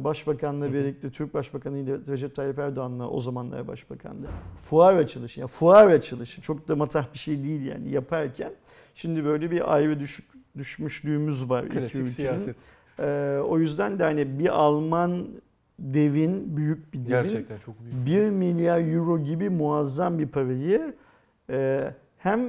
Başbakanla 0.00 0.72
birlikte 0.72 1.10
Türk 1.10 1.34
Başbakanı 1.34 1.78
ile 1.78 1.98
Recep 2.08 2.36
Tayyip 2.36 2.58
Erdoğan'la 2.58 3.08
o 3.08 3.20
zamanlar 3.20 3.68
Başbakan'dı. 3.68 4.26
Fuar 4.64 4.94
açılışı 4.94 5.40
ya 5.40 5.46
fuar 5.46 5.86
açılışı 5.90 6.42
çok 6.42 6.68
da 6.68 6.76
matah 6.76 7.12
bir 7.14 7.18
şey 7.18 7.44
değil 7.44 7.66
yani 7.66 7.90
yaparken 7.90 8.52
şimdi 8.94 9.24
böyle 9.24 9.50
bir 9.50 9.74
ayrı 9.74 10.00
düşük 10.00 10.24
düşmüşlüğümüz 10.58 11.50
var 11.50 11.68
Klasik 11.68 12.08
siyaset. 12.08 12.56
E, 12.98 13.38
o 13.48 13.58
yüzden 13.58 13.98
de 13.98 14.02
hani 14.02 14.38
bir 14.38 14.48
Alman 14.48 15.26
devin 15.78 16.56
büyük 16.56 16.94
bir 16.94 16.98
devin 16.98 17.08
Gerçekten 17.08 17.58
çok 17.58 17.74
büyük. 17.84 18.06
1 18.06 18.30
milyar 18.30 18.80
euro 18.80 19.24
gibi 19.24 19.50
muazzam 19.50 20.18
bir 20.18 20.26
parayı 20.26 20.94
e, 21.50 21.90
hem 22.18 22.40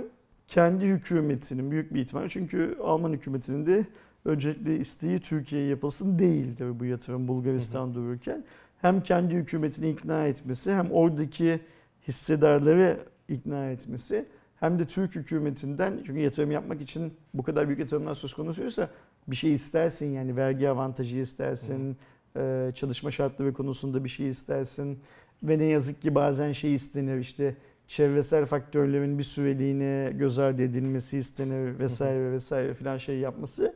kendi 0.48 0.86
hükümetinin 0.86 1.72
büyük 1.72 1.94
bir 1.94 2.02
ihtimal 2.02 2.30
çünkü 2.30 2.78
Alman 2.84 3.14
hükümetinin 3.14 3.66
de 3.66 3.86
öncelikle 4.26 4.78
isteği 4.78 5.20
Türkiye'ye 5.20 5.68
yapılsın 5.68 6.20
değildir 6.20 6.80
bu 6.80 6.86
yatırım 6.86 7.28
Bulgaristan 7.28 7.94
dururken. 7.94 8.44
Hem 8.82 9.04
kendi 9.04 9.36
hükümetini 9.36 9.90
ikna 9.90 10.28
etmesi 10.28 10.74
hem 10.74 10.92
oradaki 10.92 11.60
hissedarları 12.08 13.00
ikna 13.30 13.70
etmesi 13.70 14.26
hem 14.64 14.80
de 14.80 14.86
Türk 14.86 15.16
hükümetinden 15.16 16.00
çünkü 16.06 16.20
yatırım 16.20 16.52
yapmak 16.52 16.82
için 16.82 17.14
bu 17.34 17.44
kadar 17.44 17.68
büyük 17.68 17.80
yatırımlar 17.80 18.16
söz 18.16 18.34
konusuysa 18.34 18.90
bir 19.28 19.36
şey 19.36 19.54
istersin 19.54 20.06
yani 20.06 20.36
vergi 20.36 20.70
avantajı 20.70 21.18
istersin, 21.18 21.98
e, 22.38 22.72
çalışma 22.76 23.12
şartları 23.12 23.54
konusunda 23.54 24.04
bir 24.04 24.10
şey 24.10 24.30
istersin 24.30 25.00
ve 25.44 25.60
ne 25.60 25.64
yazık 25.64 26.02
ki 26.02 26.16
bazen 26.16 26.52
şey 26.52 26.76
istenir 26.76 27.20
işte 27.20 27.56
çevresel 27.88 28.46
faktörlerin 28.46 29.20
bir 29.20 29.24
süreliğine 29.24 30.12
göz 30.16 30.40
ardı 30.40 30.62
edilmesi 30.62 31.18
istenir 31.18 31.80
vesaire 31.80 32.32
vesaire 32.32 32.74
filan 32.74 32.98
şey 32.98 33.18
yapması 33.20 33.76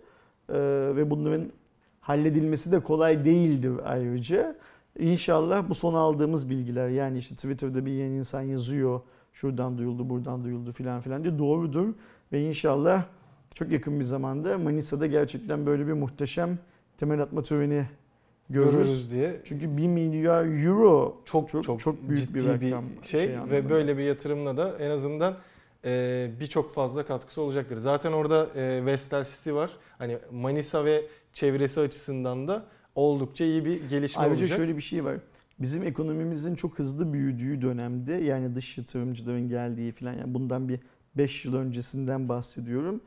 E, 0.50 0.58
ve 0.96 1.10
bunların 1.10 1.52
halledilmesi 2.02 2.72
de 2.72 2.80
kolay 2.80 3.26
değildir 3.26 3.74
ayrıca. 3.86 4.56
İnşallah 5.00 5.70
bu 5.70 5.76
son 5.76 5.94
aldığımız 5.94 6.50
bilgiler 6.50 6.90
yani 6.90 7.18
işte 7.18 7.36
Twitter'da 7.36 7.86
bir 7.86 7.92
yeni 7.92 8.18
insan 8.18 8.42
yazıyor 8.42 9.02
şuradan 9.34 9.78
duyuldu 9.78 10.10
buradan 10.10 10.44
duyuldu 10.44 10.72
filan 10.72 11.02
filan 11.02 11.24
diye 11.24 11.38
doğrudur 11.38 11.94
ve 12.32 12.42
inşallah 12.42 13.06
çok 13.54 13.72
yakın 13.72 14.00
bir 14.00 14.06
zamanda 14.06 14.58
Manisa'da 14.58 15.08
gerçekten 15.08 15.66
böyle 15.66 15.88
bir 15.88 15.94
muhteşem 15.94 16.60
temel 16.98 17.22
atma 17.22 17.44
töreni 17.44 17.86
görürüz. 18.50 18.74
Görürüz 18.74 19.12
diye. 19.12 19.42
Çünkü 19.44 19.78
1 19.78 19.88
milyar 19.88 20.66
euro 20.66 21.22
Çok 21.26 21.50
çok 21.50 21.64
çok, 21.64 21.80
çok, 21.80 22.10
büyük 22.10 22.36
bir 22.36 22.46
rakam 22.46 22.86
şey, 23.02 23.26
anlamında. 23.26 23.52
ve 23.52 23.70
böyle 23.70 23.98
bir 23.98 24.04
yatırımla 24.04 24.58
da 24.58 24.78
en 24.80 24.90
azından 24.90 25.36
e, 25.86 26.30
birçok 26.40 26.72
fazla 26.72 27.06
katkısı 27.06 27.42
olacaktır. 27.42 27.78
Zaten 27.78 28.12
orada 28.12 28.48
e, 28.56 28.86
Vestel 28.86 29.24
City 29.24 29.52
var. 29.52 29.72
Hani 29.98 30.18
Manisa 30.32 30.86
ve 30.86 31.04
çevresi 31.34 31.80
açısından 31.80 32.48
da 32.48 32.66
oldukça 32.96 33.46
iyi 33.46 33.66
bir 33.66 33.90
gelişme 33.90 34.24
Ayrıca 34.24 34.42
olacak. 34.42 34.58
şöyle 34.58 34.78
bir 34.78 34.82
şey 34.82 35.06
var. 35.06 35.16
Bizim 35.60 35.84
ekonomimizin 35.84 36.56
çok 36.56 36.80
hızlı 36.80 37.14
büyüdüğü 37.14 37.62
dönemde 37.62 38.14
yani 38.14 38.56
dış 38.56 38.78
yatırımcıların 38.78 39.50
geldiği 39.50 39.92
falan 39.92 40.14
yani 40.14 40.34
bundan 40.34 40.70
bir 40.70 40.80
5 41.18 41.46
yıl 41.46 41.56
öncesinden 41.56 42.30
bahsediyorum. 42.30 43.02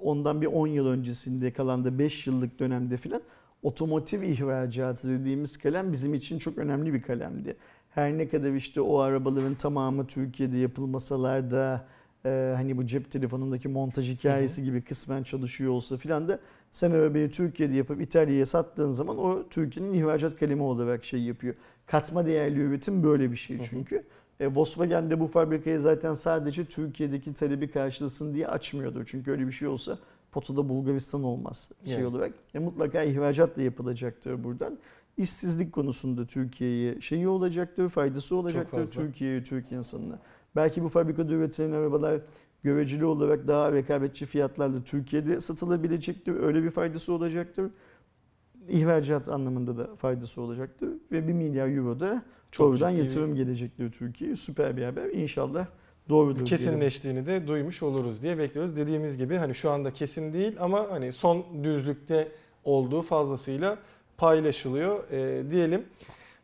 Ondan 0.00 0.40
bir 0.40 0.46
10 0.46 0.66
yıl 0.66 0.86
öncesinde 0.86 1.52
kalan 1.52 1.84
da 1.84 1.98
5 1.98 2.26
yıllık 2.26 2.58
dönemde 2.58 2.96
falan 2.96 3.22
otomotiv 3.62 4.22
ihracatı 4.22 5.08
dediğimiz 5.08 5.56
kalem 5.56 5.92
bizim 5.92 6.14
için 6.14 6.38
çok 6.38 6.58
önemli 6.58 6.94
bir 6.94 7.02
kalemdi. 7.02 7.56
Her 7.90 8.18
ne 8.18 8.28
kadar 8.28 8.52
işte 8.52 8.80
o 8.80 8.98
arabaların 8.98 9.54
tamamı 9.54 10.06
Türkiye'de 10.06 10.56
yapılmasalar 10.58 11.50
da 11.50 11.86
e, 12.24 12.52
hani 12.56 12.76
bu 12.76 12.86
cep 12.86 13.10
telefonundaki 13.10 13.68
montaj 13.68 14.10
hikayesi 14.10 14.64
gibi 14.64 14.82
kısmen 14.82 15.22
çalışıyor 15.22 15.72
olsa 15.72 15.96
filan 15.96 16.28
da 16.28 16.40
sen 16.72 16.90
arabayı 16.90 17.30
Türkiye'de 17.30 17.74
yapıp 17.74 18.00
İtalya'ya 18.00 18.46
sattığın 18.46 18.90
zaman 18.90 19.18
o 19.18 19.48
Türkiye'nin 19.48 19.92
ihracat 19.92 20.38
kalemi 20.38 20.62
olarak 20.62 21.04
şey 21.04 21.20
yapıyor. 21.22 21.54
Katma 21.90 22.26
değerli 22.26 22.60
üretim 22.60 23.02
böyle 23.02 23.30
bir 23.30 23.36
şey 23.36 23.58
Hı 23.58 23.62
hı. 23.62 23.66
çünkü. 23.70 24.02
E, 24.40 24.46
Volkswagen 24.46 25.10
de 25.10 25.20
bu 25.20 25.26
fabrikayı 25.26 25.80
zaten 25.80 26.12
sadece 26.12 26.64
Türkiye'deki 26.64 27.34
talebi 27.34 27.70
karşılasın 27.70 28.34
diye 28.34 28.48
açmıyordur. 28.48 29.04
Çünkü 29.06 29.30
öyle 29.30 29.46
bir 29.46 29.52
şey 29.52 29.68
olsa 29.68 29.98
potada 30.32 30.68
Bulgaristan 30.68 31.22
olmaz 31.22 31.70
şey 31.84 31.94
Yani. 31.94 32.06
olarak. 32.06 32.32
E, 32.54 32.58
mutlaka 32.58 33.02
ihracat 33.02 33.56
da 33.56 33.62
yapılacaktır 33.62 34.44
buradan. 34.44 34.78
İşsizlik 35.16 35.72
konusunda 35.72 36.26
Türkiye'ye 36.26 37.00
şeyi 37.00 37.28
olacaktır, 37.28 37.88
faydası 37.88 38.36
olacaktır. 38.36 38.86
Türkiye'ye, 38.86 39.44
Türk 39.44 39.72
insanına. 39.72 40.18
Belki 40.56 40.82
bu 40.82 40.88
fabrikada 40.88 41.32
üretilen 41.32 41.72
arabalar 41.72 42.20
göreceli 42.62 43.04
olarak 43.04 43.48
daha 43.48 43.72
rekabetçi 43.72 44.26
fiyatlarla 44.26 44.84
Türkiye'de 44.84 45.40
satılabilecektir. 45.40 46.34
Öyle 46.36 46.62
bir 46.62 46.70
faydası 46.70 47.12
olacaktır. 47.12 47.70
İhracat 48.70 49.28
anlamında 49.28 49.78
da 49.78 49.96
faydası 49.96 50.40
olacaktır. 50.40 50.88
Ve 51.12 51.28
1 51.28 51.32
milyar 51.32 51.68
euro 51.68 52.00
da 52.00 52.22
doğrudan 52.58 52.90
ciddi 52.90 53.02
bir- 53.02 53.08
yatırım 53.08 53.34
gelecektir 53.34 53.92
Türkiye'ye. 53.92 54.36
Süper 54.36 54.76
bir 54.76 54.82
haber. 54.84 55.08
İnşallah 55.08 55.66
Doğrudur. 56.08 56.44
kesinleştiğini 56.44 57.26
de 57.26 57.46
duymuş 57.46 57.82
oluruz 57.82 58.22
diye 58.22 58.38
bekliyoruz. 58.38 58.76
Dediğimiz 58.76 59.18
gibi 59.18 59.36
hani 59.36 59.54
şu 59.54 59.70
anda 59.70 59.90
kesin 59.92 60.32
değil 60.32 60.56
ama 60.60 60.86
hani 60.90 61.12
son 61.12 61.44
düzlükte 61.64 62.28
olduğu 62.64 63.02
fazlasıyla 63.02 63.78
paylaşılıyor 64.16 65.10
e, 65.10 65.50
diyelim. 65.50 65.82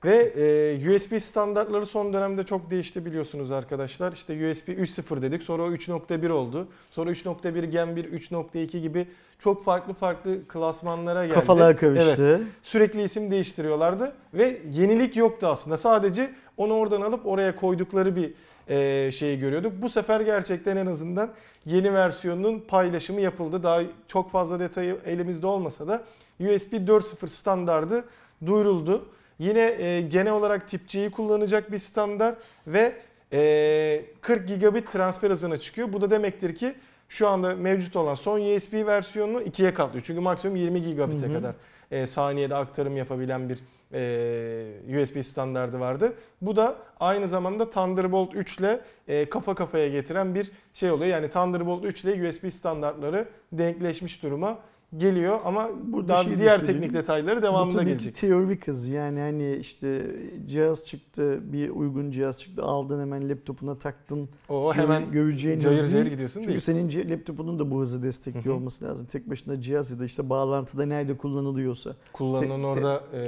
Ve 0.05 0.17
e, 0.17 0.95
USB 0.97 1.19
standartları 1.21 1.87
son 1.87 2.13
dönemde 2.13 2.43
çok 2.43 2.71
değişti 2.71 3.05
biliyorsunuz 3.07 3.51
arkadaşlar. 3.53 4.13
İşte 4.13 4.51
USB 4.51 4.69
3.0 4.69 5.23
dedik 5.23 5.43
sonra 5.43 5.63
o 5.63 5.71
3.1 5.71 6.29
oldu. 6.31 6.69
Sonra 6.91 7.11
3.1 7.11 7.65
Gen 7.67 7.97
1, 7.97 8.05
3.2 8.05 8.79
gibi 8.79 9.07
çok 9.39 9.65
farklı 9.65 9.95
farklı 9.95 10.49
klasmanlara 10.49 11.25
geldi. 11.25 11.35
Kafalar 11.35 11.77
karıştı. 11.77 12.37
Evet, 12.39 12.53
sürekli 12.63 13.03
isim 13.03 13.31
değiştiriyorlardı 13.31 14.13
ve 14.35 14.59
yenilik 14.73 15.17
yoktu 15.17 15.47
aslında. 15.47 15.77
Sadece 15.77 16.31
onu 16.57 16.75
oradan 16.75 17.01
alıp 17.01 17.27
oraya 17.27 17.57
koydukları 17.57 18.17
bir 18.17 18.33
e, 18.69 19.13
şeyi 19.13 19.39
görüyorduk. 19.39 19.73
Bu 19.83 19.89
sefer 19.89 20.21
gerçekten 20.21 20.77
en 20.77 20.87
azından 20.87 21.31
yeni 21.67 21.95
versiyonun 21.95 22.65
paylaşımı 22.69 23.21
yapıldı. 23.21 23.63
Daha 23.63 23.81
çok 24.09 24.31
fazla 24.31 24.61
detayı 24.61 24.97
elimizde 25.07 25.47
olmasa 25.47 25.89
da 25.89 26.03
USB 26.41 26.73
4.0 26.73 27.29
standardı 27.29 28.05
duyuruldu. 28.47 29.09
Yine 29.39 29.61
e, 29.61 30.01
genel 30.01 30.33
olarak 30.33 30.69
tip 30.69 30.89
C'yi 30.89 31.11
kullanacak 31.11 31.73
bir 31.73 31.79
standart 31.79 32.39
ve 32.67 32.93
e, 33.33 34.05
40 34.21 34.49
gigabit 34.49 34.91
transfer 34.91 35.31
hızına 35.31 35.57
çıkıyor. 35.57 35.93
Bu 35.93 36.01
da 36.01 36.11
demektir 36.11 36.55
ki 36.55 36.75
şu 37.09 37.29
anda 37.29 37.55
mevcut 37.55 37.97
olan 37.97 38.15
son 38.15 38.41
USB 38.41 38.87
versiyonunu 38.87 39.43
ikiye 39.43 39.75
katlıyor. 39.75 40.05
Çünkü 40.05 40.21
maksimum 40.21 40.57
20 40.57 40.83
gigabit'e 40.83 41.33
kadar 41.33 41.55
e, 41.91 42.07
saniyede 42.07 42.55
aktarım 42.55 42.97
yapabilen 42.97 43.49
bir 43.49 43.59
e, 43.93 45.03
USB 45.03 45.23
standardı 45.23 45.81
vardı. 45.81 46.13
Bu 46.43 46.57
da 46.57 46.77
aynı 47.01 47.29
zamanda 47.29 47.71
Thunderbolt 47.71 48.35
3 48.35 48.59
ile 48.59 48.81
e, 49.09 49.31
kafa 49.31 49.55
kafaya 49.55 49.89
getiren 49.89 50.35
bir 50.35 50.51
şey 50.75 50.91
oluyor. 50.91 51.11
Yani 51.11 51.31
Thunderbolt 51.31 51.85
3 51.85 52.05
ile 52.05 52.29
USB 52.29 52.49
standartları 52.51 53.29
denkleşmiş 53.53 54.23
duruma 54.23 54.59
geliyor 54.97 55.39
ama 55.45 55.71
Burada 55.85 56.23
şey 56.25 56.39
diğer 56.39 56.59
söyleyeyim. 56.59 56.81
teknik 56.81 56.99
detayları 56.99 57.39
Bu 57.39 57.43
devamında 57.43 57.79
tabii 57.79 57.89
gelecek. 57.91 58.15
ki 58.15 58.21
teorik 58.21 58.69
hız. 58.69 58.89
Yani 58.89 59.21
hani 59.21 59.57
işte 59.57 60.17
cihaz 60.47 60.85
çıktı, 60.85 61.41
bir 61.53 61.71
uygun 61.71 62.11
cihaz 62.11 62.39
çıktı, 62.39 62.63
aldın 62.63 63.01
hemen 63.01 63.29
laptopuna 63.29 63.79
taktın. 63.79 64.29
O 64.49 64.75
hemen 64.75 65.13
göreceğin 65.13 65.59
cayır 65.61 65.87
cayır 65.87 66.07
gidiyorsun 66.07 66.41
Çünkü 66.41 66.49
değil. 66.49 66.61
senin 66.61 67.11
laptopunun 67.11 67.59
da 67.59 67.71
bu 67.71 67.81
hızı 67.81 68.03
destekliyor 68.03 68.45
Hı 68.47 68.51
hı. 68.51 68.55
olması 68.55 68.85
lazım. 68.85 69.07
Tek 69.07 69.31
başına 69.31 69.61
cihaz 69.61 69.91
ya 69.91 69.99
da 69.99 70.05
işte 70.05 70.31
bağlantıda 70.31 70.87
nerede 70.87 71.17
kullanılıyorsa. 71.17 71.97
Kullanılan 72.13 72.61
Te- 72.61 72.67
orada 72.67 73.03
e, 73.15 73.21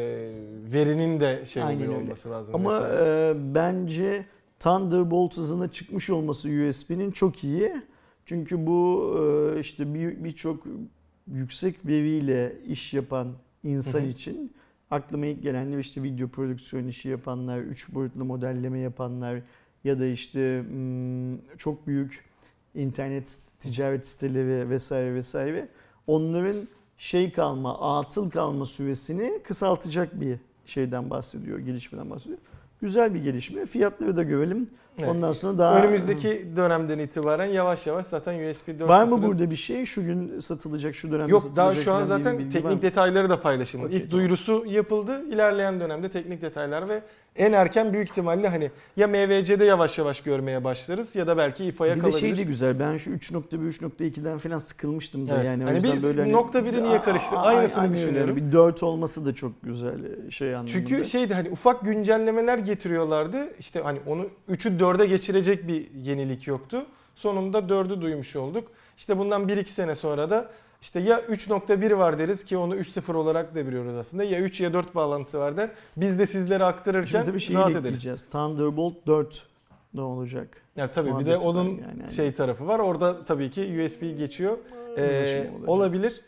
verinin 0.73 1.21
de 1.21 1.47
şey 1.47 1.63
Aynen 1.63 1.77
oluyor 1.79 1.93
öyle. 1.95 2.03
olması 2.05 2.31
lazım. 2.31 2.55
Ama 2.55 2.71
mesela. 2.81 3.29
e, 3.31 3.35
bence 3.55 4.27
Thunderbolt 4.61 5.37
hızına 5.37 5.69
çıkmış 5.69 6.11
olması 6.11 6.49
USB'nin 6.49 7.11
çok 7.11 7.45
iyi. 7.45 7.73
Çünkü 8.25 8.67
bu 8.67 9.15
e, 9.57 9.61
işte 9.61 9.95
bir- 9.95 10.25
birçok 10.25 10.67
yüksek 11.33 11.87
veriyle 11.87 12.57
iş 12.67 12.95
yapan 12.95 13.33
insan 13.65 14.01
Hı 14.01 14.05
hı. 14.05 14.09
için 14.09 14.53
aklıma 14.91 15.27
ilk 15.27 15.43
gelenler 15.43 15.79
işte 15.79 16.03
video 16.03 16.29
prodüksiyon 16.29 16.87
işi 16.87 17.09
yapanlar, 17.09 17.59
üç 17.59 17.95
boyutlu 17.95 18.25
modelleme 18.25 18.79
yapanlar 18.79 19.41
ya 19.85 20.01
da 20.01 20.07
işte 20.07 20.65
çok 21.59 21.87
büyük 21.87 22.25
internet 22.75 23.39
ticaret 23.61 24.07
siteleri 24.07 24.71
vesaire 24.71 25.15
vesaire 25.15 25.69
onların 26.07 26.57
şey 26.99 27.33
kalma, 27.33 27.99
atıl 27.99 28.31
kalma 28.31 28.67
süresini 28.67 29.41
kısaltacak 29.45 30.21
bir 30.21 30.39
şeyden 30.67 31.11
bahsediyor, 31.11 31.59
gelişmeden 31.59 32.11
bahsediyor. 32.11 32.39
Güzel 32.83 33.15
bir 33.15 33.23
gelişme. 33.23 33.67
Fiyatları 33.67 34.17
da 34.17 34.23
görelim. 34.23 34.71
Evet. 34.99 35.09
Ondan 35.11 35.33
sonra 35.33 35.59
daha 35.59 35.83
Önümüzdeki 35.83 36.47
dönemden 36.57 36.99
itibaren 36.99 37.45
yavaş 37.45 37.87
yavaş 37.87 38.07
zaten 38.07 38.51
USB 38.51 38.69
4.0'ın 38.69 38.89
var 38.89 39.05
mı 39.05 39.23
burada 39.23 39.51
bir 39.51 39.57
şey? 39.57 39.85
Şu 39.85 40.03
gün 40.05 40.41
satılacak, 40.41 40.95
şu 40.95 41.11
dönemde 41.11 41.31
Yok 41.33 41.43
satılacak 41.43 41.67
daha 41.67 41.75
şu 41.75 41.93
an 41.93 42.05
zaten 42.05 42.51
teknik 42.51 42.83
detayları 42.83 43.31
da 43.31 43.41
paylaşıldı. 43.41 43.87
Okey, 43.87 43.99
İlk 43.99 44.11
tamam. 44.11 44.21
duyurusu 44.21 44.65
yapıldı. 44.67 45.25
İlerleyen 45.29 45.81
dönemde 45.81 46.09
teknik 46.09 46.43
detaylar 46.43 46.89
ve 46.89 47.03
en 47.39 47.53
erken 47.53 47.93
büyük 47.93 48.11
ihtimalle 48.11 48.49
hani 48.49 48.71
ya 48.97 49.09
MVC'de 49.09 49.65
yavaş 49.65 49.99
yavaş 49.99 50.21
görmeye 50.21 50.65
başlarız 50.65 51.17
ya 51.17 51.27
da 51.27 51.37
belki 51.37 51.65
İFA'ya 51.65 51.93
Bir 51.95 51.99
de 51.99 52.03
kalabilir. 52.03 52.21
şey 52.21 52.37
de 52.37 52.43
güzel. 52.43 52.79
Ben 52.81 52.97
şu 52.97 53.11
3.1 53.11 53.69
3.2'den 53.73 54.39
falan 54.39 54.59
sıkılmıştım 54.59 55.29
da 55.29 55.35
Evet. 55.35 55.45
yani. 55.45 55.65
Hani 55.65 55.83
biz 55.83 56.03
böyle 56.03 56.21
hani- 56.21 56.33
nokta 56.33 56.65
biri 56.65 56.83
niye 56.83 57.03
karıştı? 57.03 57.37
Aynısını 57.37 57.85
öyle. 57.85 57.93
düşünüyorum. 57.97 58.37
Bir 58.37 58.53
4 58.53 58.83
olması 58.83 59.27
da 59.27 59.35
çok 59.35 59.53
güzel 59.63 59.95
şey 60.31 60.49
anlamında. 60.49 60.73
Çünkü 60.73 61.05
şeydi 61.07 61.35
hani 61.35 61.51
ufak 61.51 61.85
güncellemeler 61.85 62.59
getiriyorlardı. 62.59 63.49
İşte 63.59 63.81
hani 63.81 63.99
onu 64.07 64.27
3'ü 64.49 64.79
4'e 64.79 65.07
geçirecek 65.07 65.69
bir 65.69 65.91
yenilik 65.95 66.47
yoktu. 66.47 66.87
Sonunda 67.15 67.59
4'ü 67.59 68.01
duymuş 68.01 68.37
olduk. 68.37 68.69
İşte 68.97 69.19
bundan 69.19 69.49
1-2 69.49 69.65
sene 69.73 69.95
sonra 69.95 70.31
da 70.31 70.51
işte 70.83 71.01
ya 71.01 71.21
3.1 71.21 71.99
var 71.99 72.19
deriz 72.19 72.45
ki 72.45 72.57
onu 72.59 72.77
3.0 72.77 73.15
olarak 73.15 73.55
da 73.55 73.67
biliyoruz 73.67 73.97
aslında. 73.97 74.25
Ya 74.25 74.41
3 74.41 74.61
ya 74.61 74.73
4 74.73 74.95
bağlantısı 74.95 75.39
var 75.39 75.57
der. 75.57 75.71
Biz 75.97 76.19
de 76.19 76.27
sizlere 76.27 76.65
aktarırken 76.65 77.25
Şimdi 77.25 77.41
şeyi 77.41 77.59
rahat 77.59 77.77
ederiz. 77.77 78.25
Thunderbolt 78.31 78.95
4 79.07 79.47
ne 79.95 80.01
olacak? 80.01 80.63
Ya 80.77 80.91
tabii 80.91 81.19
bir 81.19 81.27
de 81.27 81.37
onun 81.37 81.69
yani. 81.69 82.11
Şey 82.17 82.33
tarafı 82.33 82.67
var. 82.67 82.79
Orada 82.79 83.25
tabii 83.25 83.51
ki 83.51 83.83
USB 83.85 84.19
geçiyor. 84.19 84.59
Ee, 84.97 85.03
olacak. 85.03 85.69
olabilir. 85.69 86.21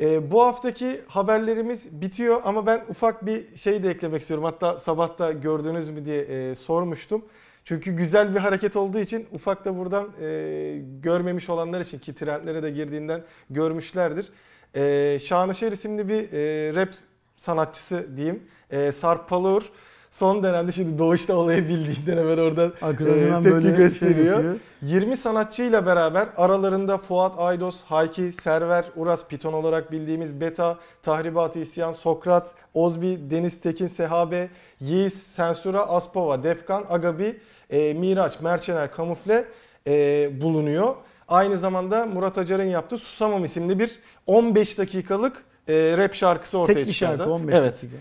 Ee, 0.00 0.30
bu 0.30 0.42
haftaki 0.42 1.00
haberlerimiz 1.08 2.00
bitiyor 2.00 2.40
ama 2.44 2.66
ben 2.66 2.84
ufak 2.88 3.26
bir 3.26 3.56
şey 3.56 3.82
de 3.82 3.90
eklemek 3.90 4.20
istiyorum. 4.20 4.44
Hatta 4.44 4.78
sabah 4.78 5.18
da 5.18 5.32
gördünüz 5.32 5.88
mü 5.88 6.04
diye 6.04 6.20
e, 6.20 6.54
sormuştum. 6.54 7.24
Çünkü 7.70 7.92
güzel 7.92 8.34
bir 8.34 8.40
hareket 8.40 8.76
olduğu 8.76 8.98
için 8.98 9.26
ufak 9.32 9.64
da 9.64 9.76
buradan 9.76 10.08
e, 10.20 10.82
görmemiş 11.02 11.48
olanlar 11.50 11.80
için 11.80 11.98
ki 11.98 12.14
trendlere 12.14 12.62
de 12.62 12.70
girdiğinden 12.70 13.22
görmüşlerdir. 13.50 14.28
E, 14.74 15.18
Şanışer 15.22 15.72
isimli 15.72 16.08
bir 16.08 16.32
e, 16.32 16.74
rap 16.74 16.88
sanatçısı 17.36 18.16
diyeyim. 18.16 18.42
E, 18.70 18.92
Sarp 18.92 19.28
Palur 19.28 19.62
son 20.10 20.42
dönemde 20.42 20.72
şimdi 20.72 20.98
doğuşta 20.98 21.36
olayı 21.36 21.68
bildiğinden 21.68 22.16
hemen 22.16 22.38
oradan 22.38 22.72
Ee, 22.82 22.86
hemen 22.86 23.42
tepki 23.42 23.54
böyle 23.54 23.70
gösteriyor. 23.70 24.16
Şey 24.16 24.26
yapıyor. 24.26 24.56
20 24.82 25.16
sanatçıyla 25.16 25.86
beraber 25.86 26.28
aralarında 26.36 26.98
Fuat 26.98 27.34
Aydos, 27.38 27.82
Hayki, 27.82 28.32
Server, 28.32 28.84
Uras, 28.96 29.28
Piton 29.28 29.52
olarak 29.52 29.92
bildiğimiz 29.92 30.40
Beta, 30.40 30.78
Tahribat-ı 31.02 31.58
İsyan, 31.58 31.92
Sokrat, 31.92 32.50
Ozbi, 32.74 33.30
Deniz 33.30 33.60
Tekin, 33.60 33.88
Sehabe, 33.88 34.48
Yiğis, 34.80 35.14
Sensura, 35.14 35.80
Aspova, 35.80 36.42
Defkan, 36.42 36.84
Agabi, 36.88 37.40
e, 37.70 37.94
Miraç, 37.94 38.40
Merçener, 38.40 38.92
Kamufle 38.92 39.44
e, 39.86 40.30
bulunuyor. 40.40 40.94
Aynı 41.28 41.58
zamanda 41.58 42.06
Murat 42.06 42.38
Acar'ın 42.38 42.64
yaptığı 42.64 42.98
Susamam 42.98 43.44
isimli 43.44 43.78
bir 43.78 43.98
15 44.26 44.78
dakikalık 44.78 45.44
e, 45.68 45.94
rap 45.96 46.14
şarkısı 46.14 46.58
ortaya 46.58 46.74
Tek 46.74 46.86
bir 46.86 46.92
çıkardı. 46.92 47.18
şarkı 47.18 47.32
15 47.32 47.54
evet. 47.54 47.72
dakika. 47.72 47.96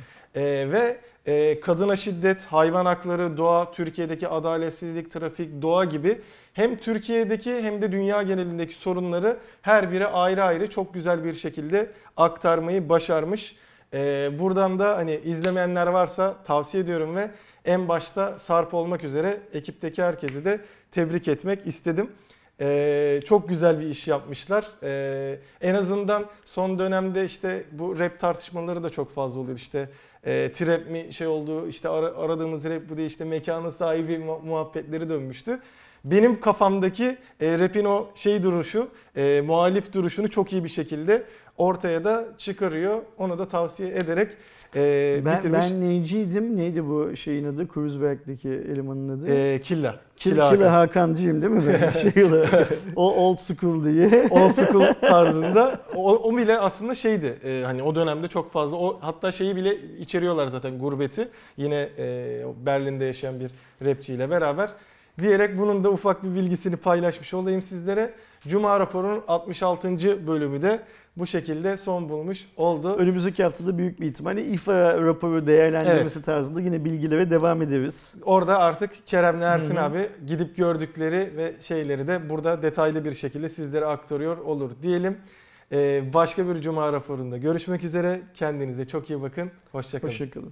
Ve 0.72 0.98
e, 1.26 1.60
kadına 1.60 1.96
şiddet, 1.96 2.46
hayvan 2.46 2.86
hakları, 2.86 3.38
doğa, 3.38 3.72
Türkiye'deki 3.72 4.28
adaletsizlik, 4.28 5.12
trafik, 5.12 5.62
doğa 5.62 5.86
gibi 5.86 6.22
hem 6.54 6.78
Türkiye'deki 6.78 7.62
hem 7.62 7.82
de 7.82 7.92
dünya 7.92 8.22
genelindeki 8.22 8.74
sorunları 8.74 9.38
her 9.62 9.92
biri 9.92 10.08
ayrı 10.08 10.44
ayrı 10.44 10.70
çok 10.70 10.94
güzel 10.94 11.24
bir 11.24 11.34
şekilde 11.34 11.92
aktarmayı 12.18 12.90
başarmış. 12.90 13.56
Ee, 13.94 14.30
buradan 14.40 14.80
da 14.80 14.98
hani 14.98 15.20
izlemeyenler 15.24 15.88
varsa 15.88 16.36
tavsiye 16.44 16.84
ediyorum 16.84 17.16
ve 17.16 17.32
en 17.66 17.90
başta 17.90 18.40
Sarp 18.40 18.74
olmak 18.74 19.04
üzere 19.04 19.38
ekipteki 19.54 20.04
herkesi 20.04 20.46
de 20.46 20.60
tebrik 20.92 21.28
etmek 21.28 21.68
istedim. 21.68 22.10
Ee, 22.62 23.22
çok 23.26 23.50
güzel 23.50 23.80
bir 23.80 23.86
iş 23.86 24.08
yapmışlar. 24.08 24.68
Ee, 24.84 25.40
en 25.62 25.76
azından 25.76 26.26
son 26.46 26.80
dönemde 26.80 27.26
işte 27.26 27.64
bu 27.72 28.00
rap 28.00 28.20
tartışmaları 28.20 28.84
da 28.84 28.90
çok 28.90 29.12
fazla 29.12 29.40
oluyor. 29.40 29.58
İşte 29.58 29.90
e, 30.26 30.52
trap 30.54 30.90
mi 30.90 31.14
şey 31.14 31.28
oldu, 31.28 31.68
işte 31.68 31.90
ara- 31.90 32.18
aradığımız 32.18 32.66
rap 32.66 32.82
bu 32.90 32.98
diye 32.98 33.08
işte 33.08 33.26
mekanın 33.26 33.70
sahibi 33.70 34.18
mu- 34.20 34.42
muhabbetleri 34.46 35.10
dönmüştü. 35.10 35.60
Benim 36.06 36.42
kafamdaki 36.42 37.18
e, 37.42 37.60
rapin 37.60 37.86
o 37.86 38.08
şey 38.16 38.44
duruşu, 38.44 38.90
e, 39.16 39.42
muhalif 39.46 39.94
duruşunu 39.94 40.30
çok 40.30 40.54
iyi 40.54 40.64
bir 40.64 40.70
şekilde 40.70 41.24
ortaya 41.58 42.04
da 42.06 42.26
çıkarıyor. 42.38 43.02
Onu 43.18 43.40
da 43.40 43.48
tavsiye 43.48 43.90
ederek 43.90 44.32
e, 44.76 45.22
Ben, 45.26 45.38
bitirmiş. 45.38 45.60
ben 45.60 45.82
neyciydim? 45.82 46.58
Neydi 46.58 46.86
bu 46.90 47.16
şeyin 47.16 47.46
adı? 47.54 47.68
Kreuzberg'deki 47.68 48.50
elemanın 48.50 49.10
adı? 49.20 49.28
E, 49.34 49.62
Killa. 49.62 49.92
Kil, 50.18 50.32
Killa 50.32 50.50
Killa 50.50 50.66
Hakan. 50.72 50.80
Hakan'cıyım 50.88 51.42
değil 51.42 51.54
mi? 51.54 51.64
Ben 51.84 51.92
şey 52.12 52.24
olarak, 52.24 52.70
o 52.96 53.16
old 53.16 53.38
school 53.38 53.84
diye. 53.86 54.28
old 54.32 54.52
school 54.52 54.94
tarzında. 55.02 55.80
O, 55.96 56.18
o 56.18 56.38
bile 56.38 56.58
aslında 56.60 56.96
şeydi. 56.96 57.34
e, 57.46 57.62
hani 57.66 57.84
o 57.84 57.96
dönemde 57.96 58.28
çok 58.28 58.52
fazla. 58.52 58.78
O 58.78 58.98
hatta 59.02 59.32
şeyi 59.32 59.56
bile 59.56 59.76
içeriyorlar 60.00 60.48
zaten 60.48 60.80
gurbeti. 60.80 61.28
Yine 61.58 61.90
e, 61.98 62.42
Berlin'de 62.66 63.06
yaşayan 63.06 63.40
bir 63.40 63.52
rapçiyle 63.86 64.30
beraber. 64.30 64.70
Diyerek 65.22 65.58
bunun 65.60 65.84
da 65.84 65.90
ufak 65.92 66.24
bir 66.24 66.36
bilgisini 66.36 66.76
paylaşmış 66.76 67.34
olayım 67.34 67.62
sizlere. 67.62 68.14
Cuma 68.48 68.80
raporunun 68.80 69.22
66. 69.28 70.28
bölümü 70.28 70.62
de 70.62 70.80
bu 71.18 71.28
şekilde 71.28 71.78
son 71.78 72.10
bulmuş 72.10 72.48
oldu. 72.58 72.96
Önümüzdeki 72.96 73.44
haftada 73.44 73.78
büyük 73.78 74.02
bir 74.02 74.08
ihtimalle 74.08 74.46
İFA 74.46 75.02
raporu 75.02 75.48
değerlendirmesi 75.48 76.22
tarzında 76.24 76.62
yine 76.62 76.86
bilgilere 76.86 77.30
devam 77.30 77.62
ederiz. 77.62 78.14
Orada 78.24 78.60
artık 78.60 79.08
Kerem'le 79.08 79.42
Ersin 79.42 79.76
Hı 79.76 79.80
hı. 79.80 79.84
abi 79.84 80.10
gidip 80.28 80.58
gördükleri 80.58 81.38
ve 81.38 81.54
şeyleri 81.62 82.08
de 82.08 82.30
burada 82.30 82.62
detaylı 82.62 83.06
bir 83.06 83.14
şekilde 83.14 83.50
sizlere 83.50 83.86
aktarıyor 83.86 84.38
olur 84.38 84.72
diyelim. 84.82 85.18
Ee, 85.72 86.04
başka 86.14 86.48
bir 86.48 86.62
cuma 86.62 86.94
raporunda 86.94 87.38
görüşmek 87.38 87.84
üzere. 87.84 88.22
Kendinize 88.34 88.88
çok 88.88 89.10
iyi 89.10 89.22
bakın. 89.22 89.52
Hoşçakalın. 89.72 90.12
Hoşçakalın. 90.12 90.52